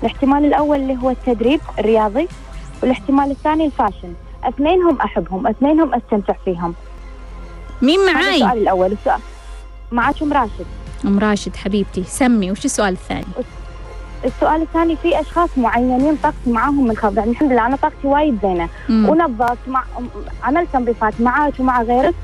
الاحتمال 0.00 0.44
الأول 0.44 0.80
اللي 0.80 0.96
هو 1.02 1.10
التدريب 1.10 1.60
الرياضي 1.78 2.28
والاحتمال 2.82 3.30
الثاني 3.30 3.66
الفاشن. 3.66 4.14
اثنينهم 4.44 5.00
أحبهم 5.00 5.46
اثنينهم 5.46 5.94
أستمتع 5.94 6.34
فيهم. 6.44 6.74
مين 7.82 8.06
معاي؟ 8.12 8.34
السؤال 8.34 8.58
الأول. 8.58 8.92
السؤال 8.92 9.20
معاكم 9.92 10.32
راشد. 10.32 10.66
أم 11.04 11.18
راشد 11.18 11.56
حبيبتي 11.56 12.04
سمي 12.04 12.50
وش 12.50 12.64
السؤال 12.64 12.92
الثاني؟ 12.92 13.26
السؤال 14.24 14.62
الثاني 14.62 14.96
في 14.96 15.20
أشخاص 15.20 15.48
معينين 15.56 16.16
طاقتي 16.22 16.50
معاهم 16.50 16.86
منخفضة 16.86 17.18
يعني 17.18 17.30
الحمد 17.30 17.52
لله 17.52 17.66
أنا 17.66 17.76
طاقتي 17.76 18.06
وايد 18.06 18.38
زينة 18.42 18.68
مم. 18.88 19.08
ونظفت 19.08 19.58
مع 19.68 19.84
عملت 20.42 20.68
تنظيفات 20.72 21.20
معاك 21.20 21.52
ومع 21.60 21.82
غيرك 21.82 22.14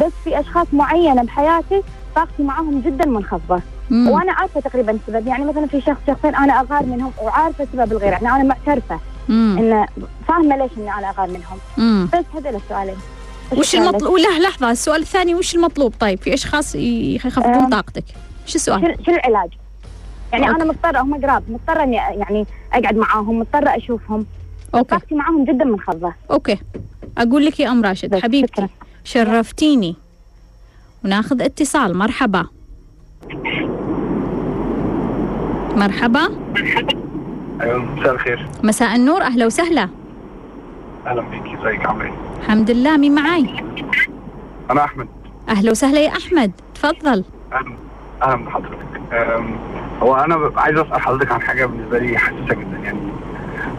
بس 0.00 0.12
في 0.24 0.40
أشخاص 0.40 0.66
معينة 0.72 1.22
بحياتي 1.24 1.82
طاقتي 2.16 2.42
معاهم 2.42 2.80
جدا 2.80 3.06
منخفضه 3.06 3.60
مم. 3.90 4.08
وأنا 4.08 4.32
عارفة 4.32 4.60
تقريبا 4.60 4.92
السبب 4.92 5.26
يعني 5.26 5.44
مثلا 5.44 5.66
في 5.66 5.80
شخص 5.80 5.98
شخصين 6.06 6.34
أنا 6.34 6.60
أغار 6.60 6.82
منهم 6.86 7.12
وعارفة 7.22 7.66
سبب 7.72 7.92
الغيره 7.92 8.10
يعني 8.12 8.28
أنا 8.28 8.42
معترفة. 8.44 9.00
إن 9.30 9.86
فاهمة 10.28 10.56
ليش 10.56 10.70
إني 10.78 10.94
أنا 10.94 11.10
أغار 11.10 11.28
منهم 11.28 11.58
مم. 11.78 12.08
بس 12.14 12.24
هذول 12.34 12.54
السؤالين 12.56 12.96
وش. 13.56 13.74
المطلوب 13.74 14.16
لا 14.16 14.38
لحظة 14.48 14.70
السؤال 14.70 15.00
الثاني 15.02 15.34
وش 15.34 15.54
المطلوب 15.54 15.94
طيب 16.00 16.18
في 16.22 16.34
أشخاص 16.34 16.74
ي- 16.74 17.14
يخفضون 17.14 17.54
أم. 17.54 17.70
طاقتك 17.70 18.04
شو 18.46 18.54
السؤال 18.54 18.96
شو 19.06 19.10
العلاج؟ 19.12 19.50
يعني 20.32 20.48
okay. 20.48 20.56
أنا 20.62 20.64
مضطرة 20.72 21.00
هم 21.00 21.14
قراب 21.14 21.42
مضطرة 21.48 21.82
إني 21.82 21.96
يعني 21.96 22.46
أقعد 22.72 22.96
معاهم 22.96 23.38
مضطرة 23.38 23.68
أشوفهم. 23.76 24.26
okay. 24.74 24.88
طاقتي 24.90 25.14
معاهم 25.14 25.44
جدا 25.44 25.64
منخفضه 25.64 26.12
okay. 26.30 26.58
أقول 27.18 27.46
لك 27.46 27.60
يا 27.60 27.68
أم 27.72 27.84
راشد 27.84 28.10
بس 28.14 28.22
حبيبتي 28.22 28.52
شكراً. 28.54 28.68
شرفتيني. 29.04 29.96
وناخذ 31.04 31.42
اتصال. 31.42 31.96
مرحبا. 31.96 32.46
مرحبا. 35.76 36.28
مساء 37.98 38.12
الخير. 38.12 38.46
مساء 38.62 38.96
النور. 38.96 39.22
أهلا 39.22 39.46
وسهلا. 39.46 39.88
أهلا 41.06 41.20
بيكي 41.22 41.54
إزيك؟ 41.62 41.86
عامل 41.86 42.04
إيه؟ 42.04 42.12
الحمد 42.42 42.70
لله. 42.70 42.96
مين 42.96 43.14
معاي؟ 43.14 43.64
أنا 44.70 44.84
أحمد. 44.84 45.08
أهلا 45.48 45.70
وسهلا 45.70 46.00
يا 46.00 46.08
أحمد. 46.16 46.52
تفضل. 46.74 47.24
أهلا. 47.52 47.74
أهلا 48.22 48.44
بحضرتك. 48.44 48.87
هو 50.02 50.16
أنا 50.16 50.50
عايز 50.56 50.78
أسأل 50.78 51.00
حضرتك 51.00 51.32
عن 51.32 51.40
حاجة 51.40 51.66
بالنسبة 51.66 51.98
لي 51.98 52.18
حساسة 52.18 52.54
جدا 52.54 52.78
يعني 52.84 52.98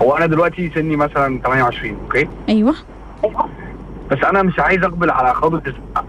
هو 0.02 0.18
أنا 0.18 0.26
دلوقتي 0.26 0.72
سني 0.76 0.96
مثلا 0.96 1.40
28 1.44 1.98
okay؟ 2.04 2.28
أيوة. 2.50 2.76
بس 4.12 4.24
أنا 4.24 4.44
مش 4.44 4.60
عايز 4.60 4.84
أقبل 4.84 5.10
على 5.10 5.34
خطوه 5.34 5.62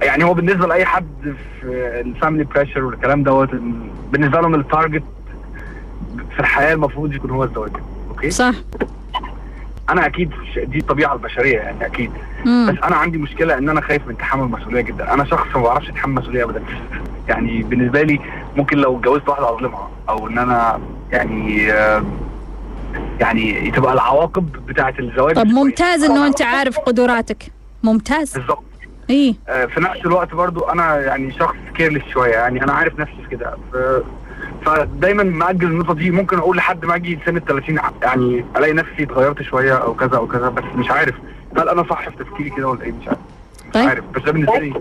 يعني 0.02 0.24
هو 0.24 0.34
بالنسبة 0.34 0.66
لأي 0.66 0.84
حد 0.84 1.34
في 1.60 1.66
ال 2.00 2.07
family 2.07 2.44
pressure 2.44 2.84
والكلام 2.84 3.22
دوت 3.22 3.48
بالنسبة 4.12 4.40
لهم 4.40 4.54
ال 4.54 4.61
target 4.61 5.02
في 6.34 6.40
الحياة 6.40 6.74
المفروض 6.74 7.12
يكون 7.14 7.30
هو 7.30 7.44
الزواج 7.44 7.70
okay؟ 8.10 8.30
صح. 8.30 8.54
أنا 9.90 10.06
أكيد 10.06 10.30
دي 10.56 10.78
الطبيعة 10.78 11.12
البشرية 11.14 11.58
يعني 11.58 11.86
أكيد. 11.86 12.10
مم. 12.44 12.66
بس 12.72 12.84
أنا 12.84 12.96
عندي 12.96 13.18
مشكلة 13.18 13.58
إن 13.58 13.68
أنا 13.68 13.80
خايف 13.80 14.08
من 14.08 14.16
تحمل 14.18 14.42
المسؤوليه 14.44 14.80
جدا. 14.80 15.14
أنا 15.14 15.24
شخص 15.24 15.56
ما 15.56 15.62
بعرفش 15.62 15.88
أتحمل 15.88 16.14
مسؤولية 16.14 16.44
ابدا. 16.44 16.62
يعني 17.28 17.62
بالنسبة 17.62 18.02
لي 18.02 18.20
ممكن 18.56 18.76
لو 18.78 18.98
اتجوزت 18.98 19.28
واحدة 19.28 19.50
أظلمها. 19.50 19.90
أو 20.08 20.28
إن 20.28 20.38
أنا 20.38 20.80
يعني 21.12 21.72
آه، 21.72 22.02
يعني 23.20 23.70
تبقى 23.70 23.92
العواقب 23.92 24.52
بتاعة 24.66 24.94
الزواج 24.98 25.34
طب. 25.36 25.46
ممتاز 25.46 26.02
إنه 26.04 26.26
أنت 26.26 26.42
عارف 26.42 26.78
قدراتك. 26.78 27.52
ممتاز. 27.82 28.32
بالظبط. 28.38 28.62
إيه. 29.10 29.34
آه، 29.48 29.66
في 29.66 29.80
نفس 29.80 30.00
الوقت 30.04 30.34
برضو 30.34 30.60
أنا 30.60 31.00
يعني 31.00 31.32
شخص 31.32 31.56
كيرلس 31.74 32.04
شوية. 32.12 32.32
يعني 32.34 32.64
أنا 32.64 32.72
عارف 32.72 33.00
نفسي 33.00 33.14
في 33.22 33.36
كده. 33.36 33.54
فدايما 34.66 35.22
مأجل 35.22 35.66
النقطة 35.66 35.94
دي. 35.94 36.10
ممكن 36.10 36.38
أقول 36.38 36.56
لحد 36.56 36.84
ما 36.84 36.94
أجي 36.94 37.18
سن 37.26 37.36
ال 37.36 37.44
30 37.44 37.78
يعني 38.02 38.44
ألاقي 38.56 38.72
نفسي 38.72 39.02
اتغيرت 39.02 39.42
شوية 39.42 39.74
أو 39.74 39.94
كذا 39.94 40.16
أو 40.16 40.26
كذا 40.26 40.48
بس 40.48 40.64
مش 40.74 40.90
عارف. 40.90 41.14
هل 41.56 41.68
أنا 41.68 41.84
صح 41.90 42.08
في 42.08 42.24
تفكيري 42.24 42.50
كده 42.50 42.68
ولا 42.68 42.82
إيه؟ 42.82 42.92
مش 42.92 43.08
عارف. 43.08 43.18
مش 43.66 43.72
طيب. 43.74 43.88
عارف. 43.88 44.04
بس 44.14 44.22
ده 44.22 44.32
بالنسبة 44.32 44.58
لي. 44.58 44.74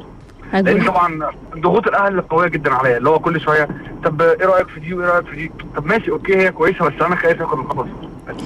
لأن 0.53 0.83
طبعا 0.85 1.31
ضغوط 1.57 1.87
الأهل 1.87 2.21
قوية 2.21 2.47
جدا 2.47 2.73
عليا 2.73 2.97
اللي 2.97 3.09
هو 3.09 3.19
كل 3.19 3.41
شوية 3.41 3.67
طب 4.03 4.21
إيه 4.21 4.45
رأيك 4.45 4.67
في 4.67 4.79
دي 4.79 4.93
وإيه 4.93 5.07
رأيك 5.07 5.25
في 5.27 5.35
دي؟ 5.35 5.51
طب 5.75 5.85
ماشي 5.85 6.11
okay 6.11 6.35
هي 6.37 6.51
كويسة 6.51 6.85
بس 6.89 7.01
أنا 7.01 7.15
خايف 7.15 7.41
آخد 7.41 7.59
الخطوة. 7.59 7.87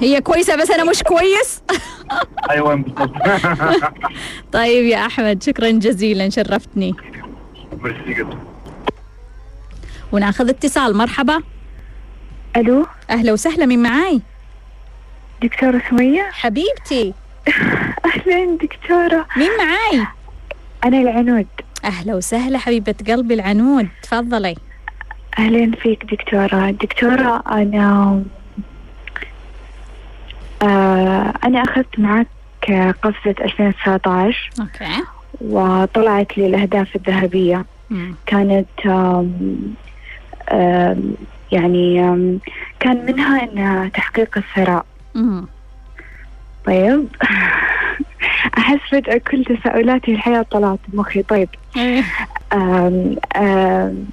هي 0.00 0.20
كويسة 0.20 0.56
بس 0.56 0.70
أنا 0.70 0.90
مش 0.90 1.02
كويس؟ 1.02 1.62
أيوه 2.50 2.74
بالظبط. 2.74 3.10
طيب 4.52 4.84
يا 4.84 5.06
أحمد 5.06 5.42
شكرا 5.42 5.70
جزيلا 5.70 6.28
شرفتني. 6.28 6.94
ميرسي 7.82 8.14
جدا. 8.14 8.36
وناخذ 10.14 10.48
اتصال. 10.48 10.96
مرحبا. 10.96 11.42
ألو. 12.56 12.86
أهلا 13.10 13.32
وسهلا 13.32 13.66
مين 13.66 13.82
معاي؟ 13.82 14.20
دكتورة 15.42 15.82
سمية. 15.90 16.30
حبيبتي. 16.32 17.14
أهلا 18.14 18.58
دكتورة. 18.62 19.26
مين 19.36 19.50
معاي؟ 19.58 20.06
أنا 20.84 20.98
العنود. 20.98 21.46
أهلا 21.84 22.14
وسهلا 22.14 22.58
حبيبة 22.58 22.94
قلبي 23.08 23.34
العنود. 23.34 23.88
تفضلي. 24.02 24.56
أهلا 25.38 25.76
فيك 25.76 26.04
دكتورة. 26.04 26.70
دكتورة 26.70 27.42
أنا 27.48 28.22
آه 30.62 31.32
أنا 31.44 31.62
أخذت 31.62 31.98
معك 31.98 32.26
قفزة 33.02 33.34
2019 33.44 34.50
أوكي. 34.60 35.02
وطلعت 35.40 36.38
لي 36.38 36.46
الأهداف 36.46 36.96
الذهبية. 36.96 37.64
مم. 37.90 38.14
كانت 38.26 38.66
يعني 41.52 41.98
كان 42.80 43.06
منها 43.06 43.42
أن 43.42 43.90
تحقيق 43.92 44.38
الثراء. 44.38 44.86
طيب 46.66 47.06
أحس 48.58 48.78
فجأة 48.90 49.18
كل 49.30 49.44
تساؤلاتي 49.44 50.12
الحياة 50.12 50.42
طلعت 50.42 50.78
بمخي 50.88 51.22
طيب 51.22 51.48
إيه. 51.76 52.02
آم 52.52 53.16
آم 53.36 54.06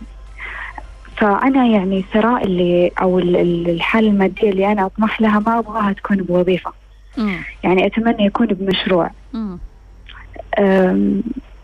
فأنا 1.17 1.65
يعني 1.65 1.99
الثراء 1.99 2.43
اللي 2.45 2.91
أو 3.01 3.19
ال- 3.19 3.35
ال- 3.37 3.69
الحالة 3.69 4.07
المادية 4.09 4.49
اللي 4.49 4.71
أنا 4.71 4.85
أطمح 4.85 5.21
لها 5.21 5.39
ما 5.39 5.59
أبغاها 5.59 5.93
تكون 5.93 6.17
بوظيفة 6.17 6.71
مم. 7.17 7.35
يعني 7.63 7.85
أتمنى 7.85 8.25
يكون 8.25 8.47
بمشروع 8.47 9.09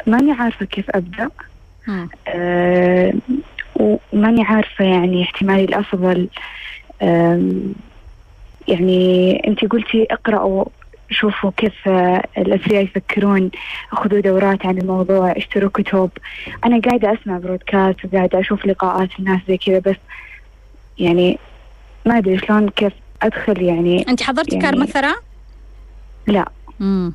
ماني 0.07 0.32
عارفة 0.32 0.65
كيف. 0.65 0.89
آم، 2.28 3.22
وماني 3.80 4.43
عارفة 4.43 4.86
يعني 4.86 5.23
احتمالي 5.23 5.63
الأفضل 5.63 6.28
آم، 7.01 7.73
يعني 8.67 9.34
أنت 9.47 9.65
قلتي 9.65 10.07
اقرأوا 10.11 10.65
شوفوا 11.09 11.51
كيف 11.57 11.88
الأثرياء 12.38 12.84
يفكرون 12.84 13.51
خذوا 13.91 14.19
دورات 14.19 14.65
عن 14.65 14.78
الموضوع 14.78 15.32
اشتروا 15.38 15.69
كتب 15.73 16.09
أنا 16.65 16.80
قاعدة 16.82 17.13
أسمع 17.13 17.38
برودكاست 17.38 18.05
وقاعدة 18.05 18.39
أشوف 18.39 18.65
لقاءات 18.65 19.09
الناس 19.19 19.39
زي 19.47 19.57
كذا 19.57 19.80
بس 19.80 19.95
يعني 20.99 21.39
ما 22.05 22.17
أدري 22.17 22.38
شلون 22.38 22.69
كيف 22.69 22.93
أدخل 23.21 23.61
يعني 23.61 24.05
أنت 24.09 24.23
حضرتي 24.23 24.55
يعني- 24.55 24.61
كارما 24.65 24.86
ثراء؟ 24.86 25.15
لا 26.28 26.49
مم. 26.80 27.13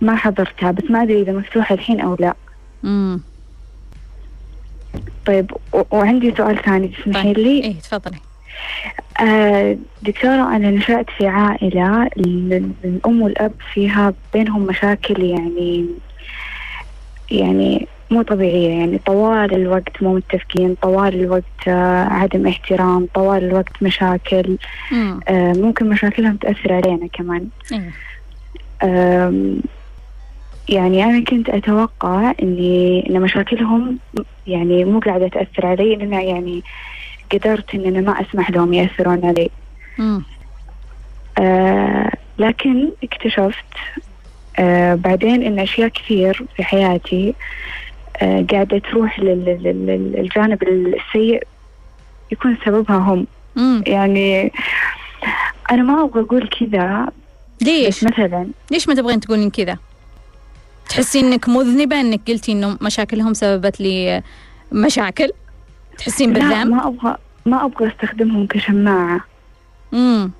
ما 0.00 0.16
حضرتها 0.16 0.70
بس 0.70 0.90
ما 0.90 1.02
أدري 1.02 1.22
إذا 1.22 1.32
مفتوحة 1.32 1.74
الحين 1.74 2.00
أو 2.00 2.16
لا 2.20 2.34
مم. 2.82 3.20
طيب 5.26 5.50
وعندي 5.90 6.34
سؤال 6.36 6.62
ثاني 6.62 6.88
تسمحي 6.88 7.22
طيب. 7.34 7.38
لي 7.38 7.60
إيه 7.64 7.74
تفضلي 7.80 8.16
آه 9.20 9.76
دكتورة 10.02 10.56
أنا 10.56 10.70
نشأت 10.70 11.06
في 11.18 11.26
عائلة 11.26 12.02
ال- 12.06 12.70
الأم 12.84 13.22
والأب 13.22 13.52
فيها 13.74 14.14
بينهم 14.34 14.62
مشاكل 14.66 15.22
يعني 15.24 15.86
يعني 17.30 17.86
مو 18.10 18.22
طبيعية 18.22 18.78
يعني 18.78 18.98
طوال 19.06 19.54
الوقت 19.54 20.02
مو 20.02 20.14
متفقين 20.14 20.74
طوال 20.82 21.14
الوقت 21.14 21.68
آه 21.68 22.04
عدم 22.04 22.46
احترام 22.46 23.08
طوال 23.14 23.44
الوقت 23.44 23.82
مشاكل 23.82 24.56
مم. 24.92 25.20
آه 25.28 25.52
ممكن 25.52 25.88
مشاكلهم 25.88 26.36
تأثر 26.36 26.72
علينا 26.72 27.06
كمان 27.12 27.48
إيه. 27.72 27.90
يعني 30.68 31.04
أنا 31.04 31.24
كنت 31.24 31.48
أتوقع 31.48 32.32
إني 32.42 33.06
إن 33.10 33.20
مشاكلهم 33.20 33.98
يعني 34.46 34.84
مو 34.84 34.98
قاعدة 34.98 35.28
تأثر 35.28 35.66
علي 35.66 35.96
لأن 35.96 36.12
يعني 36.12 36.62
قدرت 37.32 37.74
إن 37.74 37.84
أنا 37.86 38.00
ما 38.00 38.20
أسمح 38.20 38.50
لهم 38.50 38.72
يأثرون 38.74 39.24
علي 39.24 39.50
مم. 39.98 40.22
آه 41.38 42.12
لكن 42.38 42.90
اكتشفت 43.04 43.64
آه 44.58 44.94
بعدين 44.94 45.42
إن 45.42 45.58
أشياء 45.58 45.88
كثير 45.88 46.44
في 46.56 46.64
حياتي 46.64 47.34
آه 48.22 48.46
قاعدة 48.52 48.78
تروح 48.78 49.20
لل- 49.20 49.44
لل- 49.44 49.86
لل- 49.86 50.12
للجانب 50.12 50.62
السيء 50.62 51.42
يكون 52.32 52.56
سببها 52.64 52.96
هم 52.96 53.26
مم. 53.56 53.84
يعني 53.86 54.52
أنا 55.70 55.82
ما 55.82 56.04
أبغى 56.04 56.20
أقول 56.22 56.48
كذا 56.48 57.06
ليش؟ 57.62 58.04
مثلا 58.04 58.46
ليش 58.70 58.88
ما 58.88 58.94
تبغين 58.94 59.20
تقولين 59.20 59.50
كذا؟ 59.50 59.78
تحسي 60.88 61.20
إنك 61.20 61.48
مذنبة 61.48 62.00
إنك 62.00 62.20
قلتي 62.28 62.52
إنه 62.52 62.78
مشاكلهم 62.80 63.34
سببت 63.34 63.80
لي 63.80 64.22
مشاكل؟ 64.72 65.30
تحسين 65.98 66.32
لا 66.32 66.38
بالذنب؟ 66.38 66.74
ما 66.74 66.86
أبغى 66.86 67.16
ما 67.46 67.64
أبغى 67.64 67.88
أستخدمهم 67.88 68.46
كشماعة. 68.46 69.20
امم 69.94 70.30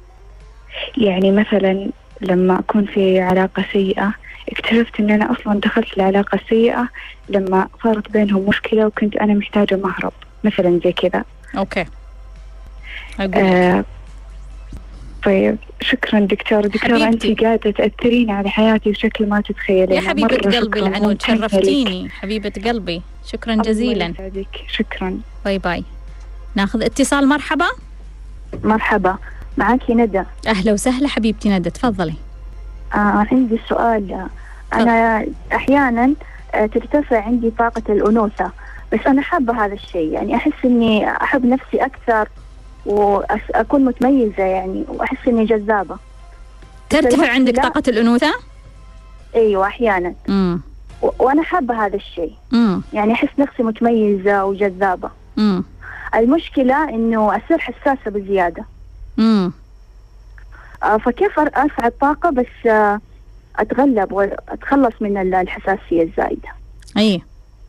يعني 0.97 1.32
مثلا 1.32 1.90
لما 2.20 2.59
أكون 2.59 2.86
في 2.86 3.20
علاقة 3.20 3.64
سيئة 3.72 4.14
اكتشفت 4.49 5.01
إن 5.01 5.11
أنا 5.11 5.32
أصلا 5.32 5.61
دخلت 5.61 5.97
العلاقة 5.97 6.38
السيئة 6.44 6.88
لما 7.28 7.68
صارت 7.82 8.11
بينهم 8.11 8.49
مشكلة 8.49 8.86
وكنت 8.86 9.16
أنا 9.16 9.34
محتاجة 9.34 9.74
مهرب. 9.74 10.12
مثلا 10.44 10.80
زي 10.84 10.92
كذا. 10.92 11.24
okay. 11.57 11.85
أقول 13.20 13.30
لك. 13.30 13.36
آه 13.36 13.84
طيب 15.27 15.57
شكرا 15.81 16.20
دكتورة 16.20 16.70
حبيبتي. 16.81 17.31
انت 17.31 17.41
قاعدة 17.41 17.70
تأثرين 17.70 18.31
على 18.31 18.49
حياتي 18.49 18.91
بشكل 18.91 19.29
ما 19.29 19.41
تتخيلين 19.41 19.93
يا 19.93 20.09
حبيبة 20.09 20.35
مرة 20.35 20.37
قلبي 20.37 20.57
شكراً، 20.57 20.87
العنود. 20.87 21.22
شرفتيني. 21.22 22.09
حبيبة 22.09 22.53
قلبي 22.64 23.03
شكرا 23.27 23.55
جزيلا. 23.55 24.14
شكرا. 24.68 25.20
bye 25.45 25.59
bye. 25.59 25.85
ناخذ 26.55 26.83
اتصال. 26.83 27.29
مرحبا. 27.29 27.66
مرحبا. 28.64 29.18
معك 29.57 29.91
ندى. 29.91 30.22
أهلا 30.47 30.72
وسهلا 30.72 31.09
حبيبتي 31.09 31.49
ندى 31.49 31.70
تفضلي. 31.70 32.14
آه 32.95 33.27
عندي 33.33 33.59
سؤال. 33.68 34.12
آه، 34.12 34.29
أنا 34.72 35.27
أحيانا 35.55 36.14
آه، 36.55 36.66
ترتفع 36.66 37.22
عندي 37.24 37.51
طاقة 37.59 37.83
الأنوثة 37.89 38.51
بس 38.93 39.01
أنا 39.07 39.22
حابة 39.22 39.64
هذا 39.64 39.74
الشيء. 39.74 40.12
يعني 40.12 40.37
أحس 40.37 40.53
إني 40.64 41.11
أحب 41.11 41.47
نفسي 41.47 41.77
أكثر. 41.77 42.29
وأكون 42.87 43.84
متميزة 43.84 44.43
يعني 44.43 44.84
وأحس 44.89 45.28
إني 45.28 45.45
جذابة. 45.45 45.97
ترتفع 46.91 47.28
عندك 47.32 47.55
لا. 47.55 47.62
طاقة 47.62 47.82
الأنوثة؟ 47.89 48.34
أيوة 49.34 49.66
أحيانا. 49.66 50.14
امم 50.28 50.61
و- 51.03 51.11
وأنا 51.18 51.43
حابة 51.43 51.87
هذا 51.87 51.97
الشيء. 51.97 52.32
امم 52.53 52.82
يعني 52.93 53.12
أحس 53.12 53.28
نفسي 53.39 53.62
متميزة 53.62 54.45
وجذابة. 54.45 55.11
امم 55.39 55.64
المشكلة 56.14 56.89
إنه 56.89 57.37
أصير 57.37 57.59
حساسة 57.59 58.11
بزيادة. 58.11 58.64
امم 59.18 59.53
آه، 60.82 60.97
فكيف 60.97 61.39
أرفع 61.39 61.87
الطاقة 61.87 62.30
بس 62.30 62.66
آه، 62.66 63.01
أتغلب 63.59 64.12
وأتخلص 64.12 64.95
من 65.01 65.16
ال- 65.16 65.34
الحساسية 65.34 66.03
الزايدة؟ 66.03 66.49
اي 66.97 67.22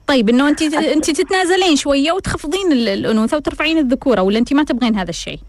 طيب 0.08 0.30
إنه 0.30 0.48
أنت 0.50 0.62
أنت 0.62 1.12
تتنازلين 1.12 1.76
شوية 1.76 2.12
وتخفضين 2.12 2.72
ال- 2.72 2.88
الأنوثة 2.90 3.38
وترفعين 3.38 3.78
الذكورة 3.78 4.22
ولا 4.22 4.40
أنت 4.40 4.54
ما 4.54 4.64
تبغين 4.64 4.96
هذا 4.96 5.10
الشيء؟ 5.10 5.40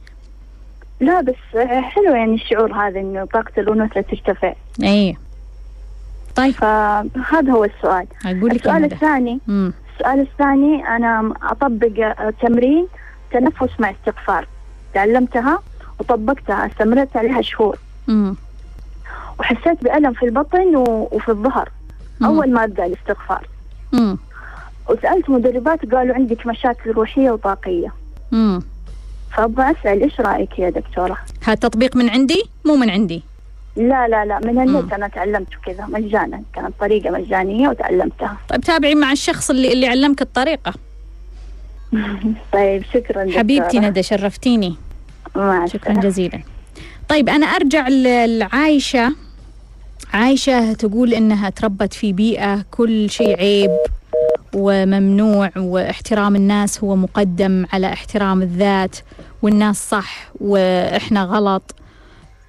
لا 1.00 1.20
بس 1.20 1.59
حلو 1.64 2.14
يعني 2.14 2.34
الشعور 2.34 2.72
هذا 2.72 3.00
إنه 3.00 3.24
طاقة 3.24 3.52
الأنوثة 3.59 4.00
ترتفع. 4.00 4.54
اي 4.82 5.16
طيب. 6.36 6.54
فهذا 6.54 7.52
هو 7.52 7.64
السؤال. 7.64 8.06
أقول 8.26 8.50
لك 8.50 8.56
السؤال. 8.56 8.84
الثاني. 8.84 9.38
امم 9.48 9.72
السؤال 9.94 10.20
الثاني 10.20 10.88
أنا 10.88 11.34
أطبق 11.42 12.00
آه، 12.04 12.32
تمرين 12.42 12.86
تنفس 13.32 13.70
مع 13.80 13.90
استغفار. 13.90 14.46
تعلمتها 14.94 15.62
وطبقتها 16.00 16.66
استمرت 16.66 17.16
عليها 17.16 17.42
شهور. 17.42 17.78
امم 18.09 18.36
وحسيت 19.40 19.84
بألم 19.84 20.12
في 20.12 20.22
البطن 20.26 20.76
وفي 20.76 21.28
الظهر. 21.28 21.68
مم. 22.20 22.26
أول 22.26 22.52
ما 22.52 22.64
أبدأ 22.64 22.86
الاستغفار. 22.86 23.48
امم 23.94 24.18
وسألت 24.89 25.30
مدربات 25.30 25.95
قالوا 25.95 26.14
عندك 26.14 26.47
مشاكل 26.47 26.91
روحية 26.91 27.30
وطاقية 27.30 27.93
امم 28.32 28.62
فأبغى 29.36 29.70
أسأل 29.70 30.03
إيش 30.03 30.20
رأيك 30.20 30.59
يا 30.59 30.70
دكتورة؟ 30.70 31.18
هذا 31.45 31.55
تطبيق 31.55 31.97
من 31.97 32.11
عندي؟ 32.11 32.43
مو 32.64 32.76
من 32.76 32.91
عندي. 32.91 33.22
لا 33.76 34.09
لا 34.09 34.24
لا 34.24 34.39
من 34.45 34.61
النت 34.62 34.93
أنا 34.93 35.09
تعلمته 35.09 35.57
كذا 35.66 35.86
مجانا. 35.86 36.43
كانت 36.55 36.72
طريقة 36.80 37.11
مجانية 37.11 37.68
وتعلمتها. 37.68 38.36
طيب 38.49 38.61
تابعي 38.61 38.95
مع 38.95 39.12
الشخص 39.12 39.51
اللي 39.51 39.72
اللي 39.72 39.86
علمك 39.86 40.22
الطريقة. 40.22 40.72
طيب 42.53 42.82
شكرا 42.95 43.24
دكتورة. 43.24 43.39
حبيبتي 43.39 43.78
ندى 43.78 44.03
شرفتيني. 44.03 44.74
مع 45.36 45.66
شكرا. 45.66 45.93
جزيلا. 45.93 46.41
طيب 47.09 47.28
أنا 47.28 47.47
أرجع 47.47 47.89
ل- 47.89 48.39
لعايشة. 48.39 49.12
عايشة 50.12 50.72
تقول 50.72 51.14
إنها 51.14 51.51
تربت 51.51 51.93
في 51.95 52.12
بيئة 52.12 52.64
كل 52.70 53.11
شيء 53.11 53.39
عيب. 53.39 53.70
وممنوع 54.55 55.51
واحترام 55.57 56.36
الناس 56.36 56.84
هو 56.84 56.96
مقدم 56.96 57.66
على 57.72 57.92
احترام 57.92 58.42
الذات 58.42 58.96
والناس 59.42 59.88
صح 59.88 60.30
وإحنا 60.40 61.24
غلط. 61.24 61.74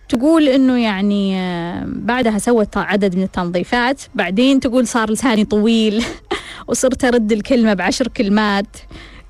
تقول 0.09 0.47
إنه 0.47 0.77
يعني 0.83 1.39
آه، 1.39 1.83
بعدها 1.85 2.37
سوت 2.37 2.77
عدد 2.77 3.15
من 3.15 3.23
التنظيفات 3.23 4.01
بعدين 4.15 4.59
تقول 4.59 4.87
صار 4.87 5.11
لساني 5.11 5.45
طويل 5.45 6.03
وصرت 6.67 7.05
أرد 7.05 7.31
الكلمة 7.31 7.73
بعشر 7.73 8.07
كلمات. 8.07 8.77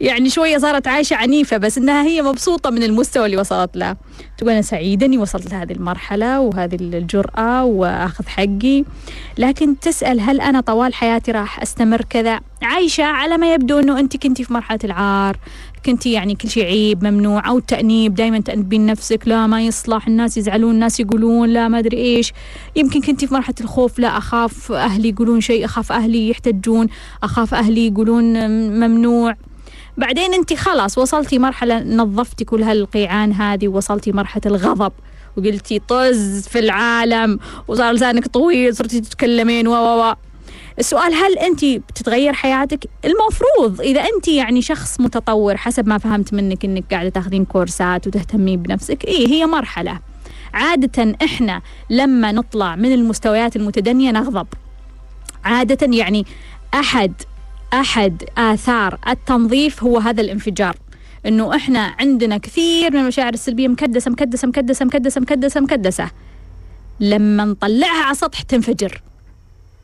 يعني 0.01 0.29
شوية 0.29 0.57
صارت 0.57 0.87
عايشة 0.87 1.15
عنيفة 1.15 1.57
بس 1.57 1.77
إنها 1.77 2.03
هي 2.03 2.21
مبسوطة 2.21 2.69
من 2.69 2.83
المستوى 2.83 3.25
اللي 3.25 3.37
وصلت 3.37 3.77
له. 3.77 3.95
تقول 4.37 4.51
أنا 4.51 4.61
سعيدة 4.61 5.05
إني 5.05 5.17
وصلت 5.17 5.51
لهذه 5.51 5.71
المرحلة 5.71 6.39
وهذه 6.39 6.75
الجرأة 6.81 7.63
وأخذ 7.63 8.27
حقي. 8.27 8.83
لكن 9.37 9.79
تسأل 9.79 10.19
هل 10.19 10.41
أنا 10.41 10.61
طوال 10.61 10.93
حياتي 10.93 11.31
راح 11.31 11.61
أستمر 11.61 12.01
كذا؟ 12.09 12.39
عايشة 12.61 13.03
على 13.03 13.37
ما 13.37 13.53
يبدو 13.53 13.79
أنه 13.79 13.99
أنت 13.99 14.17
كنتي 14.17 14.43
في 14.43 14.53
مرحلة 14.53 14.79
العار 14.83 15.37
كنتي 15.85 16.11
يعني 16.11 16.35
كل 16.35 16.49
شيء 16.49 16.65
عيب 16.65 17.03
ممنوع 17.03 17.47
أو 17.49 17.57
التأنيب 17.57 18.15
دائما 18.15 18.39
تأنبين 18.39 18.85
نفسك 18.85 19.27
لا 19.27 19.47
ما 19.47 19.61
يصلح 19.61 20.07
الناس 20.07 20.37
يزعلون 20.37 20.71
الناس 20.71 20.99
يقولون 20.99 21.49
لا 21.49 21.67
ما 21.67 21.79
أدري 21.79 21.97
إيش. 21.97 22.33
يمكن 22.75 23.01
كنتي 23.01 23.27
في 23.27 23.33
مرحلة 23.33 23.55
الخوف 23.61 23.99
لا 23.99 24.17
أخاف 24.17 24.71
أهلي 24.71 25.09
يقولون 25.09 25.41
شيء 25.41 25.65
أخاف 25.65 25.91
أهلي 25.91 26.29
يحتجون 26.29 26.87
أخاف 27.23 27.53
أهلي 27.53 27.87
يقولون 27.87 28.49
ممنوع. 28.79 29.35
بعدين 29.99 30.33
انت 30.33 30.53
خلاص 30.53 30.97
وصلتي 30.97 31.39
مرحلة 31.39 31.79
نظفتي 31.83 32.45
كل 32.45 32.63
هالقيعان 32.63 33.33
هذه 33.33 33.67
ووصلتي 33.67 34.11
مرحلة 34.11 34.41
الغضب 34.45 34.91
وقلتي 35.37 35.79
طز 35.79 36.47
في 36.47 36.59
العالم 36.59 37.39
وصار 37.67 37.93
لسانك 37.93 38.27
طويل 38.27 38.75
صرتي 38.75 39.01
تتكلمين 39.01 39.67
و 39.67 39.73
و 39.73 40.15
السؤال 40.79 41.13
هل 41.13 41.37
انت 41.37 41.65
بتتغير 41.65 42.33
حياتك؟ 42.33 42.89
المفروض 43.05 43.81
إذا 43.81 44.01
انت 44.01 44.27
يعني 44.27 44.61
شخص 44.61 44.99
متطور 44.99 45.57
حسب 45.57 45.87
ما 45.87 45.97
فهمت 45.97 46.33
منك 46.33 46.65
إنك 46.65 46.83
قاعدة 46.91 47.09
تاخذين 47.09 47.45
كورسات 47.45 48.07
وتهتمين 48.07 48.61
بنفسك 48.61 49.05
إيه 49.05 49.27
هي 49.27 49.45
مرحلة. 49.45 49.99
عادة 50.53 51.15
إحنا 51.23 51.61
لما 51.89 52.31
نطلع 52.31 52.75
من 52.75 52.93
المستويات 52.93 53.55
المتدنية 53.55 54.11
نغضب. 54.11 54.47
عادة 55.43 55.97
يعني 55.97 56.25
أحد 56.73 57.13
أحد 57.73 58.23
آثار 58.37 58.99
التنظيف 59.07 59.83
هو 59.83 59.97
هذا 59.97 60.21
الانفجار. 60.21 60.75
إنه 61.25 61.55
إحنا 61.55 61.95
عندنا 61.99 62.37
كثير 62.37 62.93
من 62.93 62.99
المشاعر 62.99 63.33
السلبية 63.33 63.67
مكدسة 63.67 64.11
مكدسة 64.11 64.47
مكدسة 64.47 64.85
مكدسة 64.85 65.21
مكدسة 65.21 65.59
مكدسة. 65.61 66.11
لما 66.99 67.45
نطلعها 67.45 68.03
على 68.03 68.15
سطح 68.15 68.41
تنفجر. 68.41 69.01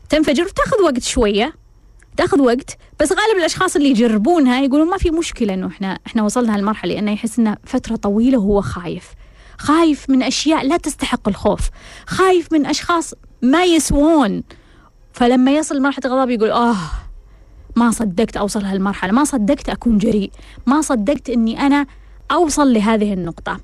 تنفجر 0.10 0.44
وتاخذ 0.44 0.82
وقت 0.84 1.04
شوية. 1.04 1.54
تاخذ 2.18 2.42
وقت 2.42 2.78
بس 3.00 3.12
غالب 3.12 3.38
الأشخاص 3.40 3.76
اللي 3.76 3.90
يجربونها 3.90 4.62
يقولون 4.62 4.90
ما 4.90 4.98
في 4.98 5.12
مشكلة 5.12 5.54
إنه 5.54 5.68
إحنا 5.68 6.00
إحنا 6.08 6.24
وصلنا 6.24 6.56
هالمرحلة 6.56 6.94
لأنه 6.94 7.12
يحس 7.12 7.40
إنه 7.40 7.58
فترة 7.64 7.96
طويلة 7.96 8.38
وهو 8.38 8.62
خايف. 8.62 9.06
خايف 9.58 10.10
من 10.10 10.24
أشياء 10.24 10.68
لا 10.68 10.78
تستحق 10.78 11.28
الخوف. 11.28 11.70
خايف 12.08 12.54
من 12.54 12.66
أشخاص 12.66 13.14
ما 13.42 13.64
يسوون. 13.64 14.44
فلما 15.14 15.52
يصل 15.52 15.82
مرحلة 15.82 16.06
الغضب 16.06 16.30
يقول 16.30 16.52
آه 16.52 16.78
ما 17.76 17.92
صدقت 17.92 18.38
أوصل 18.38 18.64
هالمرحلة 18.66 19.12
ما 19.12 19.24
صدقت 19.24 19.70
أكون 19.70 19.98
جريء 19.98 20.32
ما 20.66 20.82
صدقت 20.82 21.30
إني 21.30 21.60
أنا 21.60 21.86
أوصل 22.32 22.74
لهذه 22.74 23.14
النقطة. 23.14 23.60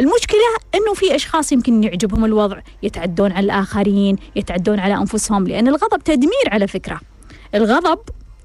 المشكلة 0.00 0.38
إنه 0.74 0.94
في 0.94 1.14
أشخاص 1.14 1.52
يمكن 1.52 1.84
يعجبهم 1.84 2.24
الوضع 2.24 2.60
يتعدون 2.82 3.32
على 3.32 3.44
الآخرين 3.44 4.16
يتعدون 4.36 4.78
على 4.78 4.94
أنفسهم 4.94 5.46
لأن 5.46 5.68
الغضب 5.68 6.02
تدمير 6.04 6.48
على 6.48 6.66
فكرة. 6.66 7.00
الغضب 7.54 7.98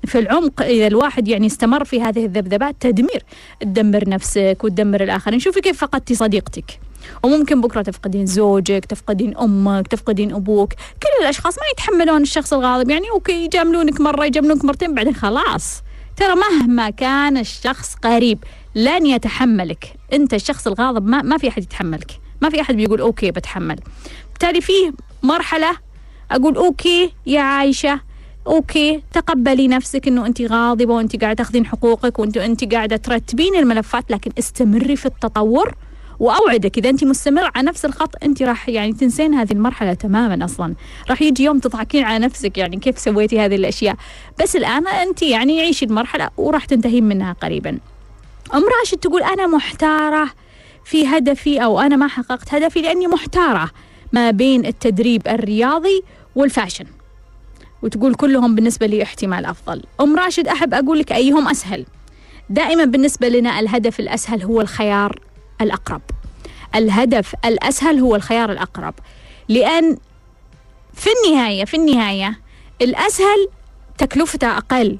في 0.05 0.19
العمق 0.19 0.61
إذا 0.61 0.87
الواحد 0.87 1.27
يعني 1.27 1.47
استمر 1.47 1.85
في 1.85 2.01
هذه 2.01 2.25
الذبذبات 2.25 2.75
تدمير. 2.79 3.23
تدمر 3.59 4.09
نفسك 4.09 4.57
وتدمر 4.63 5.03
الآخرين. 5.03 5.39
شوفي 5.39 5.61
كيف 5.61 5.81
فقدتي 5.81 6.15
صديقتك. 6.15 6.79
وممكن 7.23 7.61
بكرة 7.61 7.81
تفقدين 7.81 8.25
زوجك 8.25 8.85
تفقدين 8.85 9.37
أمك 9.37 9.87
تفقدين 9.87 10.33
أبوك. 10.33 10.73
كل 10.73 11.23
الأشخاص 11.23 11.57
ما 11.57 11.63
يتحملون 11.73 12.21
الشخص 12.21 12.53
الغاضب. 12.53 12.89
يعني 12.89 13.09
okay 13.09 13.45
يجاملونك 13.45 14.01
مرة 14.01 14.25
يجاملونك 14.25 14.65
مرتين 14.65 14.95
بعدين 14.95 15.15
خلاص. 15.15 15.81
ترى 16.17 16.35
مهما 16.35 16.89
كان 16.89 17.37
الشخص 17.37 17.95
قريب 17.95 18.43
لن 18.75 19.05
يتحملك. 19.05 19.93
أنت 20.13 20.33
الشخص 20.33 20.67
الغاضب 20.67 21.07
ما, 21.07 21.21
ما 21.21 21.37
في 21.37 21.47
أحد 21.47 21.63
يتحملك. 21.63 22.11
ما 22.41 22.49
في 22.49 22.61
أحد 22.61 22.75
بيقول 22.75 23.01
okay 23.01 23.31
بتحمل. 23.31 23.79
بالتالي 24.29 24.61
فيه 24.61 24.91
مرحلة 25.23 25.77
أقول 26.31 26.55
okay 26.55 27.13
يا 27.25 27.41
عايشة 27.41 27.99
okay 28.47 29.03
تقبلي 29.13 29.67
نفسك 29.67 30.07
إنه 30.07 30.25
أنت 30.25 30.41
غاضبة 30.41 30.93
وأنت 30.93 31.21
قاعدة 31.21 31.33
تاخذين 31.37 31.65
حقوقك 31.65 32.19
وأنت 32.19 32.37
أنت 32.37 32.73
قاعدة 32.73 32.97
ترتبين 32.97 33.55
الملفات 33.55 34.11
لكن 34.11 34.31
استمري 34.39 34.95
في 34.95 35.05
التطور. 35.05 35.75
وأوعدك 36.19 36.77
إذا 36.77 36.89
أنت 36.89 37.03
مستمر 37.03 37.51
على 37.55 37.67
نفس 37.67 37.85
الخط 37.85 38.23
أنت 38.23 38.43
راح 38.43 38.69
يعني 38.69 38.93
تنسين 38.93 39.33
هذه 39.33 39.51
المرحلة 39.51 39.93
تماما 39.93 40.45
أصلا. 40.45 40.75
راح 41.09 41.21
يجي 41.21 41.43
يوم 41.43 41.59
تضحكين 41.59 42.03
على 42.03 42.25
نفسك 42.25 42.57
يعني 42.57 42.77
كيف 42.77 42.99
سويتي 42.99 43.39
هذه 43.39 43.55
الأشياء. 43.55 43.95
بس 44.43 44.55
الآن 44.55 44.87
أنت 44.87 45.21
يعني 45.21 45.61
عيشي 45.61 45.85
المرحلة 45.85 46.29
وراح 46.37 46.65
تنتهين 46.65 47.03
منها 47.03 47.33
قريبا. 47.33 47.79
أم 48.53 48.63
راشد 48.79 48.97
تقول 48.97 49.23
أنا 49.23 49.47
محتارة 49.47 50.29
في 50.85 51.07
هدفي 51.07 51.63
أو 51.63 51.79
أنا 51.79 51.95
ما 51.95 52.07
حققت 52.07 52.53
هدفي 52.53 52.81
لأني 52.81 53.07
محتارة 53.07 53.71
ما 54.13 54.31
بين 54.31 54.65
التدريب 54.65 55.27
الرياضي 55.27 56.03
والفاشن. 56.35 56.85
وتقول 57.81 58.15
كلهم 58.15 58.55
بالنسبة 58.55 58.85
لي 58.85 59.03
احتمال 59.03 59.45
أفضل. 59.45 59.83
أم 60.01 60.15
راشد 60.15 60.47
أحب 60.47 60.73
أقول 60.73 60.99
لك 60.99 61.11
أيهم 61.11 61.47
أسهل. 61.47 61.85
دائما 62.49 62.85
بالنسبة 62.85 63.29
لنا 63.29 63.59
الهدف 63.59 63.99
الأسهل 63.99 64.43
هو 64.43 64.61
الخيار. 64.61 65.26
الأقرب. 65.61 66.01
الهدف 66.75 67.35
الأسهل 67.45 67.99
هو 67.99 68.15
الخيار 68.15 68.51
الأقرب. 68.51 68.93
لأن 69.49 69.97
في 70.93 71.09
النهاية 71.25 71.65
في 71.65 71.77
النهاية 71.77 72.39
الأسهل 72.81 73.49
تكلفته 73.97 74.57
أقل. 74.57 74.97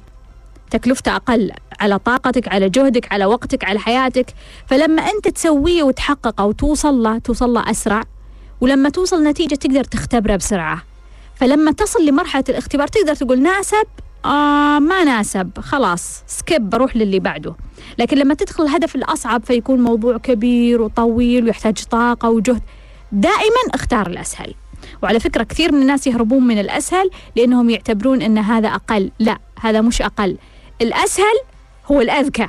تكلفته 0.70 1.16
أقل 1.16 1.52
على 1.80 1.98
طاقتك 1.98 2.48
على 2.48 2.68
جهدك 2.68 3.12
على 3.12 3.24
وقتك 3.24 3.64
على 3.64 3.78
حياتك. 3.78 4.34
فلما 4.66 5.02
أنت 5.02 5.28
تسويه 5.28 5.82
وتحققه 5.82 6.44
وتوصل 6.44 7.02
له 7.02 7.18
توصل 7.18 7.50
له 7.54 7.70
أسرع 7.70 8.02
ولما 8.60 8.88
توصل 8.88 9.24
نتيجة 9.24 9.54
تقدر 9.54 9.84
تختبره 9.84 10.36
بسرعة. 10.36 10.82
فلما 11.34 11.72
تصل 11.72 12.06
لمرحلة 12.06 12.44
الاختبار 12.48 12.88
تقدر 12.88 13.14
تقول 13.14 13.42
ناسب 13.42 13.86
آه 14.24 14.78
ما 14.78 15.04
ناسب. 15.04 15.50
خلاص 15.60 16.22
سكيب 16.26 16.70
بروح 16.70 16.96
للي 16.96 17.18
بعده. 17.18 17.54
لكن 17.98 18.18
لما 18.18 18.34
تدخل 18.34 18.64
الهدف 18.64 18.96
الأصعب 18.96 19.44
فيكون 19.44 19.80
موضوع 19.80 20.18
كبير 20.18 20.82
وطويل 20.82 21.44
ويحتاج 21.44 21.84
طاقة 21.84 22.30
وجهد 22.30 22.62
دائما 23.12 23.74
اختار 23.74 24.06
الأسهل. 24.06 24.54
وعلى 25.02 25.20
فكرة 25.20 25.42
كثير 25.42 25.72
من 25.72 25.82
الناس 25.82 26.06
يهربون 26.06 26.46
من 26.46 26.58
الأسهل 26.58 27.10
لأنهم 27.36 27.70
يعتبرون 27.70 28.22
أن 28.22 28.38
هذا 28.38 28.68
أقل. 28.68 29.10
لا 29.18 29.38
هذا 29.60 29.80
مش 29.80 30.02
أقل. 30.02 30.36
الأسهل 30.82 31.34
هو 31.86 32.00
الأذكى 32.00 32.48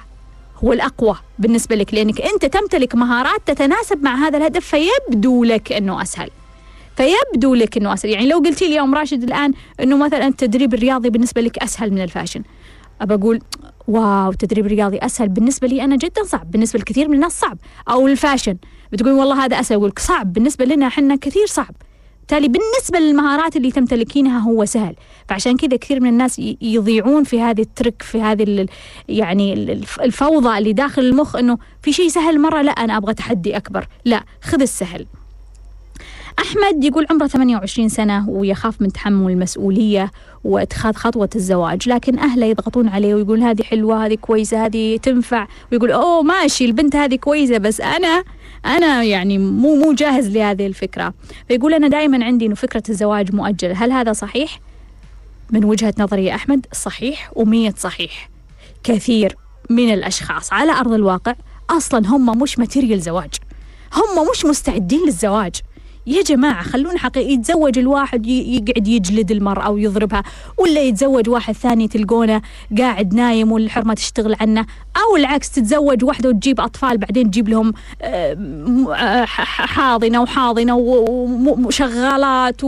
هو 0.64 0.74
الأقوى 0.74 1.16
بالنسبة 1.40 1.76
لك 1.76 1.94
لأنك 1.94 2.22
أنت 2.22 2.46
تمتلك 2.46 2.96
مهارات 2.96 3.42
تتناسب 3.46 4.04
مع 4.04 4.16
هذا 4.16 4.38
الهدف 4.38 4.76
فيبدو 4.76 5.44
لك 5.44 5.72
أنه 5.72 6.02
أسهل. 6.02 6.30
فيبدو 7.00 7.56
لك 7.56 7.78
إنه 7.78 7.94
اسهل 7.94 8.12
يعني 8.12 8.28
لو 8.28 8.38
قلتي 8.38 8.68
لي 8.68 8.76
يا 8.76 8.82
أم 8.82 8.96
راشد 8.96 9.24
الآن 9.24 9.54
إنه 9.84 9.98
مثلا 9.98 10.28
التدريب 10.28 10.74
الرياضي 10.74 11.10
بالنسبة 11.10 11.42
لك 11.42 11.58
أسهل 11.58 11.92
من 11.92 12.02
ال 12.02 12.07
fashion 12.07 12.44
أبى 13.02 13.14
أقول 13.14 13.40
wow 13.88 14.32
التدريب 14.32 14.66
الرياضي 14.66 14.98
أسهل 14.98 15.30
بالنسبة 15.30 15.68
لي 15.68 15.84
أنا 15.84 15.96
جدا 15.96 16.24
صعب 16.24 16.52
بالنسبة 16.52 16.80
لكثير 16.80 17.08
من 17.08 17.16
الناس 17.16 17.40
صعب. 17.40 17.58
أو 17.90 18.08
ال 18.08 18.14
fashion 18.14 18.58
بتقول 18.92 19.12
والله 19.12 19.46
هذا 19.46 19.60
أسهل 19.60 19.78
أقول 19.78 19.94
صعب 20.00 20.34
بالنسبة 20.34 20.66
لنا 20.66 20.88
إحنا 20.88 21.16
كثير 21.16 21.46
صعب. 21.46 21.76
بالتالي 22.20 22.48
بالنسبة 22.48 23.00
للمهارات 23.00 23.56
اللي 23.56 23.72
تمتلكينها 23.72 24.40
هو 24.40 24.66
سهل. 24.66 24.96
فعشان 25.30 25.58
كذا 25.58 25.78
كثير 25.78 26.00
من 26.00 26.10
الناس 26.10 26.42
يضيعون 26.62 27.24
في 27.24 27.42
هذه 27.42 27.62
ال 27.62 27.68
trick 27.68 28.02
في 28.02 28.22
هذه 28.22 28.68
يعني 29.10 29.54
الفوضى 30.02 30.58
اللي 30.58 30.74
داخل 30.74 31.02
المخ 31.02 31.36
إنه 31.36 31.58
في 31.82 31.94
شيء 31.94 32.08
سهل 32.08 32.42
مرة 32.42 32.62
لا 32.62 32.72
أنا 32.72 32.98
أبغى 32.98 33.14
تحدي 33.14 33.58
أكبر. 33.58 33.88
لا 34.06 34.24
خذ 34.42 34.62
السهل. 34.62 35.06
أحمد 36.40 36.84
يقول 36.84 37.06
عمره 37.10 37.28
28 37.28 37.90
سنة 37.90 38.30
ويخاف 38.30 38.82
من 38.82 38.92
تحمل 38.92 39.32
المسؤولية 39.32 40.12
واتخاذ 40.44 40.94
خطوة 40.94 41.30
الزواج 41.36 41.90
لكن 41.90 42.20
أهله 42.20 42.46
يضغطون 42.46 42.88
عليه 42.90 43.16
ويقول 43.16 43.44
هذه 43.44 43.64
حلوة 43.64 44.06
هذه 44.06 44.16
كويسة 44.16 44.66
هذه 44.66 44.98
تنفع. 44.98 45.48
ويقول 45.72 45.92
أوه 45.92 46.22
ماشي 46.22 46.66
البنت 46.66 46.96
هذه 46.96 47.16
كويسة 47.16 47.58
بس 47.58 47.82
أنا 47.82 48.24
أنا 48.66 49.04
يعني 49.04 49.38
مو 49.38 49.76
مو 49.76 49.94
جاهز 49.94 50.28
لهذه 50.28 50.68
الفكرة. 50.68 51.14
فيقول 51.48 51.74
أنا 51.74 51.88
دائما 51.88 52.26
عندي 52.26 52.46
إنه 52.46 52.56
فكرة 52.56 52.84
الزواج 52.90 53.36
مؤجلة. 53.36 53.74
هل 53.74 53.92
هذا 53.92 54.14
صحيح؟ 54.14 54.60
من 55.52 55.66
وجهة 55.66 55.94
نظري 56.00 56.26
يا 56.26 56.36
أحمد 56.36 56.66
صحيح 56.74 57.32
ومية 57.36 57.74
صحيح. 57.78 58.30
كثير 58.84 59.36
من 59.70 59.94
الأشخاص 59.94 60.54
على 60.54 60.72
أرض 60.72 60.94
الواقع 60.94 61.34
أصلا 61.70 62.08
هم 62.08 62.42
مش 62.42 62.60
ماتيريال 62.60 63.02
زواج. 63.02 63.34
هم 63.94 64.30
مش 64.32 64.46
مستعدين 64.46 65.06
للزواج. 65.06 65.56
يا 66.10 66.22
جماعة 66.22 66.64
خلونا 66.64 66.98
حقيقي 67.00 67.34
يتزوج 67.34 67.80
الواحد 67.80 68.28
يقعد 68.28 68.88
يجلد 68.88 69.32
المرأة 69.32 69.70
ويضربها 69.70 70.24
ولا 70.58 70.82
يتزوج 70.82 71.30
واحد 71.30 71.54
ثاني 71.54 71.88
تلقونه 71.88 72.42
قاعد 72.78 73.14
نايم 73.14 73.52
والحرمة 73.52 73.94
تشتغل 73.94 74.36
عنه 74.42 74.66
أو 74.98 75.16
العكس 75.18 75.52
تتزوج 75.52 76.04
واحدة 76.04 76.30
وتجيب 76.30 76.62
أطفال 76.62 76.98
بعدين 76.98 77.32
تجيب 77.32 77.50
لهم 77.50 77.74
آه، 78.02 79.26
حاضنة 79.26 80.22
وحاضنة 80.22 80.76
وشغالات 81.66 82.62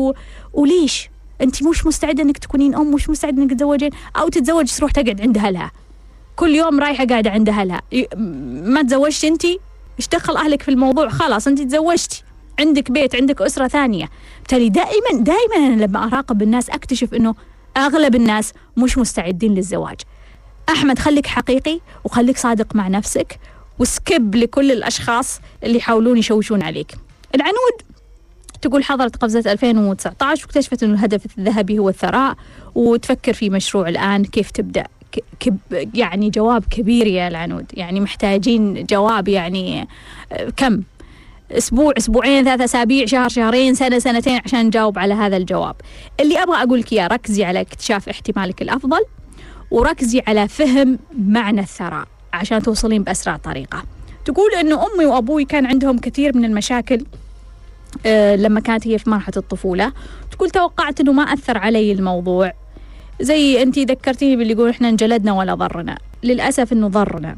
وليش؟ 0.54 1.10
أنت 1.42 1.64
مش 1.64 1.86
مستعدة 1.86 2.24
أنك 2.24 2.38
تكونين 2.38 2.76
أم 2.76 2.94
مش 2.94 3.10
مستعدة 3.10 3.44
أنك 3.44 3.52
تتزوجين؟ 3.52 3.90
أو 4.16 4.28
تتزوج 4.28 4.72
تروح 4.78 4.92
تقعد 4.92 5.22
عند 5.22 5.38
أهلها. 5.38 5.72
كل 6.36 6.56
يوم 6.56 6.80
رايحة 6.80 7.06
قاعدة 7.06 7.30
عند 7.30 7.50
أهلها. 7.50 7.82
ما 8.64 8.82
تزوجتي 8.82 9.28
أنت؟ 9.28 9.46
إيش 10.00 10.08
دخل 10.12 10.36
أهلك 10.38 10.62
في 10.62 10.72
الموضوع؟ 10.72 11.10
خلاص 11.10 11.48
أنت 11.48 11.62
تزوجتي. 11.62 12.24
عندك 12.60 12.92
بيت 12.92 13.16
عندك 13.16 13.42
أسرة 13.42 13.68
ثانية. 13.68 14.10
بالتالي 14.40 14.70
دائما 14.70 15.12
دائما 15.14 15.56
أنا 15.58 15.86
لما 15.86 16.08
أراقب 16.08 16.42
الناس 16.42 16.70
أكتشف 16.70 17.14
أنه 17.14 17.36
أغلب 17.78 18.16
الناس 18.16 18.54
مش 18.78 18.98
مستعدين 18.98 19.54
للزواج. 19.56 20.00
أحمد 20.70 21.00
خليك 21.00 21.28
حقيقي 21.28 21.80
وخليك 22.04 22.38
صادق 22.38 22.76
مع 22.76 22.88
نفسك 22.88 23.40
وسكب 23.80 24.36
لكل 24.36 24.72
الأشخاص 24.72 25.42
اللي 25.64 25.78
يحاولون 25.78 26.18
يشوشون 26.18 26.64
عليك. 26.64 26.96
العنود 27.36 27.82
تقول 28.62 28.84
حضرت 28.84 29.16
قفزة 29.16 29.52
2019 29.52 30.44
واكتشفت 30.44 30.84
أنه 30.84 30.94
الهدف 30.94 31.38
الذهبي 31.38 31.80
هو 31.80 31.90
الثراء 31.90 32.36
وتفكر 32.76 33.34
في 33.34 33.50
مشروع 33.50 33.90
الآن 33.90 34.24
كيف 34.26 34.52
تبدأ. 34.52 34.84
كب 35.40 35.58
يعني 35.94 36.30
جواب 36.30 36.64
كبير 36.70 37.08
يا 37.08 37.28
العنود. 37.28 37.66
يعني 37.74 38.00
محتاجين 38.00 38.86
جواب 38.86 39.28
يعني 39.28 39.88
آه، 40.32 40.50
كم؟ 40.58 40.82
أسبوع 41.58 41.94
أسبوعين 41.98 42.44
ثلاثة 42.44 42.64
أسابيع 42.64 43.06
شهر 43.06 43.30
شهرين 43.30 43.76
سنة 43.76 44.00
سنتين 44.00 44.42
عشان 44.46 44.66
نجاوب 44.66 45.00
على 45.00 45.14
هذا 45.14 45.38
الجواب. 45.38 45.76
اللي 46.20 46.44
أبغى 46.44 46.64
أقول 46.64 46.80
لك 46.80 46.94
إياه 46.94 47.08
ركزي 47.08 47.44
على 47.44 47.62
اكتشاف 47.62 48.10
احتمالك 48.10 48.62
الأفضل 48.62 49.02
وركزي 49.72 50.22
على 50.28 50.48
فهم 50.48 51.00
معنى 51.28 51.62
الثراء 51.62 52.08
عشان 52.34 52.62
توصلين 52.62 53.04
بأسرع 53.04 53.38
طريقة. 53.38 53.84
تقول 54.26 54.52
إنه 54.60 54.86
أمي 54.86 55.06
وأبوي 55.06 55.46
كان 55.46 55.66
عندهم 55.66 55.98
كثير 55.98 56.38
من 56.38 56.46
المشاكل 56.46 57.06
أه 58.06 58.36
لما 58.36 58.60
كانت 58.60 58.88
هي 58.88 58.98
في 58.98 59.10
مرحلة 59.10 59.34
الطفولة. 59.38 59.94
تقول 60.32 60.50
توقعت 60.50 61.00
إنه 61.00 61.12
ما 61.12 61.24
أثر 61.24 61.58
علي 61.58 61.92
الموضوع. 61.92 62.54
زي 63.22 63.64
انت 63.64 63.80
ذكرتيني 63.80 64.36
باللي 64.36 64.54
يقول 64.54 64.70
إحنا 64.70 64.90
انجلدنا 64.90 65.34
ولا 65.34 65.54
ضرنا. 65.54 65.98
للأسف 66.24 66.74
إنه 66.74 66.88
ضرنا. 66.88 67.36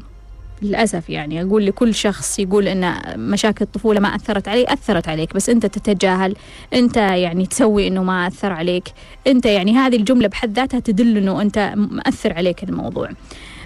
للأسف 0.62 1.10
يعني 1.10 1.42
أقول 1.42 1.66
لكل 1.66 1.94
شخص 1.94 2.38
يقول 2.38 2.68
أن 2.68 2.94
مشاكل 3.16 3.64
الطفولة 3.64 4.00
ما 4.00 4.08
أثرت 4.08 4.48
عليه 4.48 4.72
أثرت 4.72 5.08
عليك 5.08 5.34
بس 5.34 5.48
أنت 5.48 5.66
تتجاهل 5.66 6.36
أنت 6.74 6.96
يعني 6.96 7.46
تسوي 7.46 7.86
أنه 7.86 8.02
ما 8.02 8.26
أثر 8.26 8.52
عليك. 8.52 8.88
أنت 9.26 9.46
يعني 9.46 9.72
هذه 9.72 9.96
الجملة 9.96 10.28
بحد 10.28 10.56
ذاتها 10.56 10.80
تدل 10.80 11.16
أنه 11.16 11.42
أنت 11.42 11.72
مأثر 11.76 12.32
عليك 12.32 12.64
الموضوع. 12.64 13.10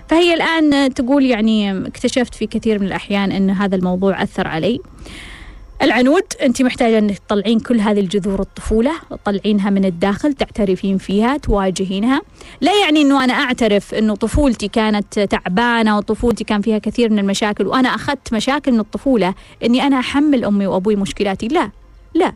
فهي 0.08 0.34
الآن 0.34 0.94
تقول 0.94 1.24
يعني 1.24 1.86
اكتشفت 1.86 2.34
في 2.34 2.46
كثير 2.46 2.78
من 2.78 2.86
الأحيان 2.86 3.32
أن 3.32 3.50
هذا 3.50 3.76
الموضوع 3.76 4.22
أثر 4.22 4.48
علي. 4.48 4.80
العنود 5.82 6.24
أنت 6.42 6.62
محتاجة 6.62 6.98
انك 6.98 7.18
تطلعين 7.18 7.60
كل 7.60 7.80
هذه 7.80 8.00
الجذور 8.00 8.40
الطفولة 8.40 8.92
تطلعينها 9.10 9.70
من 9.70 9.84
الداخل 9.84 10.32
تعترفين 10.32 10.98
فيها 10.98 11.36
تواجهينها. 11.36 12.20
لا 12.60 12.72
يعني 12.82 13.02
إنه 13.02 13.24
أنا 13.24 13.32
أعترف 13.32 13.94
إنه 13.94 14.14
طفولتي 14.14 14.68
كانت 14.68 15.20
تعبانة 15.20 15.98
وطفولتي 15.98 16.44
كان 16.44 16.60
فيها 16.60 16.78
كثير 16.78 17.10
من 17.10 17.18
المشاكل 17.18 17.66
وأنا 17.66 17.88
أخذت 17.88 18.34
مشاكل 18.34 18.72
من 18.72 18.80
الطفولة 18.80 19.34
إني 19.64 19.86
أنا 19.86 19.98
أحمل 19.98 20.44
أمي 20.44 20.66
وأبوي 20.66 20.96
مشكلاتي. 20.96 21.48
لا 21.48 21.70
لا. 22.14 22.32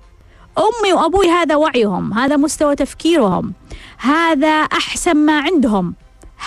أمي 0.59 0.93
وأبوي 0.93 1.29
هذا 1.29 1.57
وعيهم 1.57 2.13
هذا 2.13 2.37
مستوى 2.37 2.75
تفكيرهم 2.75 3.53
هذا 3.99 4.49
أحسن 4.49 5.17
ما 5.17 5.41
عندهم 5.41 5.95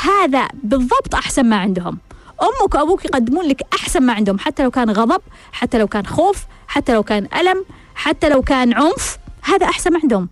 هذا 0.03 0.47
بالضبط 0.63 1.15
أحسن 1.15 1.45
ما 1.45 1.55
عندهم. 1.55 1.97
أمك 2.41 2.75
وأبوك 2.75 3.05
يقدمون 3.05 3.45
لك 3.45 3.61
أحسن 3.73 4.03
ما 4.03 4.13
عندهم 4.13 4.39
حتى 4.39 4.63
لو 4.63 4.71
كان 4.71 4.89
غضب 4.89 5.21
حتى 5.51 5.77
لو 5.77 5.87
كان 5.87 6.05
خوف 6.05 6.45
حتى 6.68 6.93
لو 6.93 7.03
كان 7.03 7.28
ألم 7.36 7.66
حتى 7.95 8.30
لو 8.30 8.41
كان 8.41 8.74
عنف 8.74 9.18
هذا 9.43 9.66
أحسن 9.66 9.93
ما 9.93 9.99
عندهم 10.03 10.30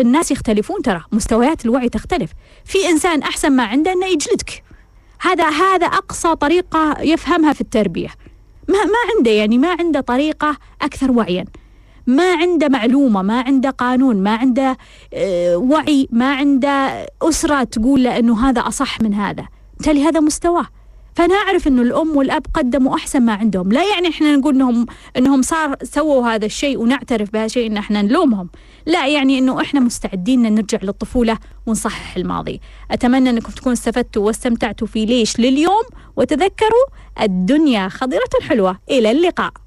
الناس 0.00 0.30
يختلفون 0.30 0.82
ترى 0.82 1.04
مستويات 1.12 1.64
الوعي 1.64 1.88
تختلف. 1.88 2.30
في 2.64 2.88
إنسان 2.88 3.22
أحسن 3.22 3.52
ما 3.52 3.62
عنده 3.62 3.92
إنه 3.92 4.06
يجلدك. 4.06 4.64
هذا 5.20 5.48
هذا 5.48 5.86
أقصى 5.86 6.34
طريقة 6.34 7.00
يفهمها 7.00 7.52
في 7.52 7.60
التربية. 7.60 8.08
ما 8.68 8.84
ما 8.84 8.98
عنده 9.16 9.30
يعني 9.30 9.58
ما 9.58 9.76
عنده 9.78 10.00
طريقة 10.00 10.56
أكثر 10.82 11.10
وعيا. 11.10 11.44
ما 12.06 12.34
عنده 12.34 12.68
معلومة 12.68 13.22
ما 13.22 13.40
عنده 13.40 13.70
قانون 13.70 14.22
ما 14.22 14.34
عنده 14.36 14.76
وعي 15.54 16.08
ما 16.10 16.34
عنده 16.34 17.06
أسرة 17.22 17.64
تقول 17.64 18.04
له 18.04 18.18
إنه 18.18 18.48
هذا 18.48 18.60
أصح 18.60 19.00
من 19.00 19.14
هذا. 19.14 19.48
بالتالي 19.76 20.04
هذا 20.04 20.20
مستواه. 20.20 20.66
فأنا 21.14 21.34
أعرف 21.34 21.68
إنه 21.68 21.82
الأم 21.82 22.16
والأب 22.16 22.46
قدموا 22.54 22.94
أحسن 22.96 23.22
ما 23.22 23.32
عندهم. 23.32 23.72
لا 23.72 23.84
يعني 23.94 24.08
إحنا 24.08 24.36
نقول 24.36 24.54
انهم 24.54 24.86
إنهم 25.16 25.42
صار 25.42 25.76
سووا 25.82 26.26
هذا 26.28 26.46
الشيء 26.46 26.78
ونعترف 26.78 27.30
بهذا 27.32 27.44
الشيء 27.44 27.66
إن 27.66 27.76
إحنا 27.76 28.02
نلومهم. 28.02 28.48
لا 28.86 29.06
يعني 29.06 29.38
إنه 29.38 29.60
إحنا 29.60 29.80
مستعدين 29.80 30.46
إن 30.46 30.54
نرجع 30.54 30.78
للطفولة 30.82 31.38
ونصحح 31.66 32.16
الماضي. 32.16 32.60
أتمنى 32.90 33.30
إنكم 33.30 33.52
تكونوا 33.52 33.72
استفدتوا 33.72 34.26
واستمتعتوا 34.26 34.86
في 34.86 35.04
ليش؟ 35.04 35.40
لليوم. 35.40 35.84
وتذكروا 36.16 36.86
الدنيا 37.22 37.88
خضرة 37.88 38.30
حلوة. 38.48 38.78
إلى 38.90 39.10
اللقاء. 39.10 39.62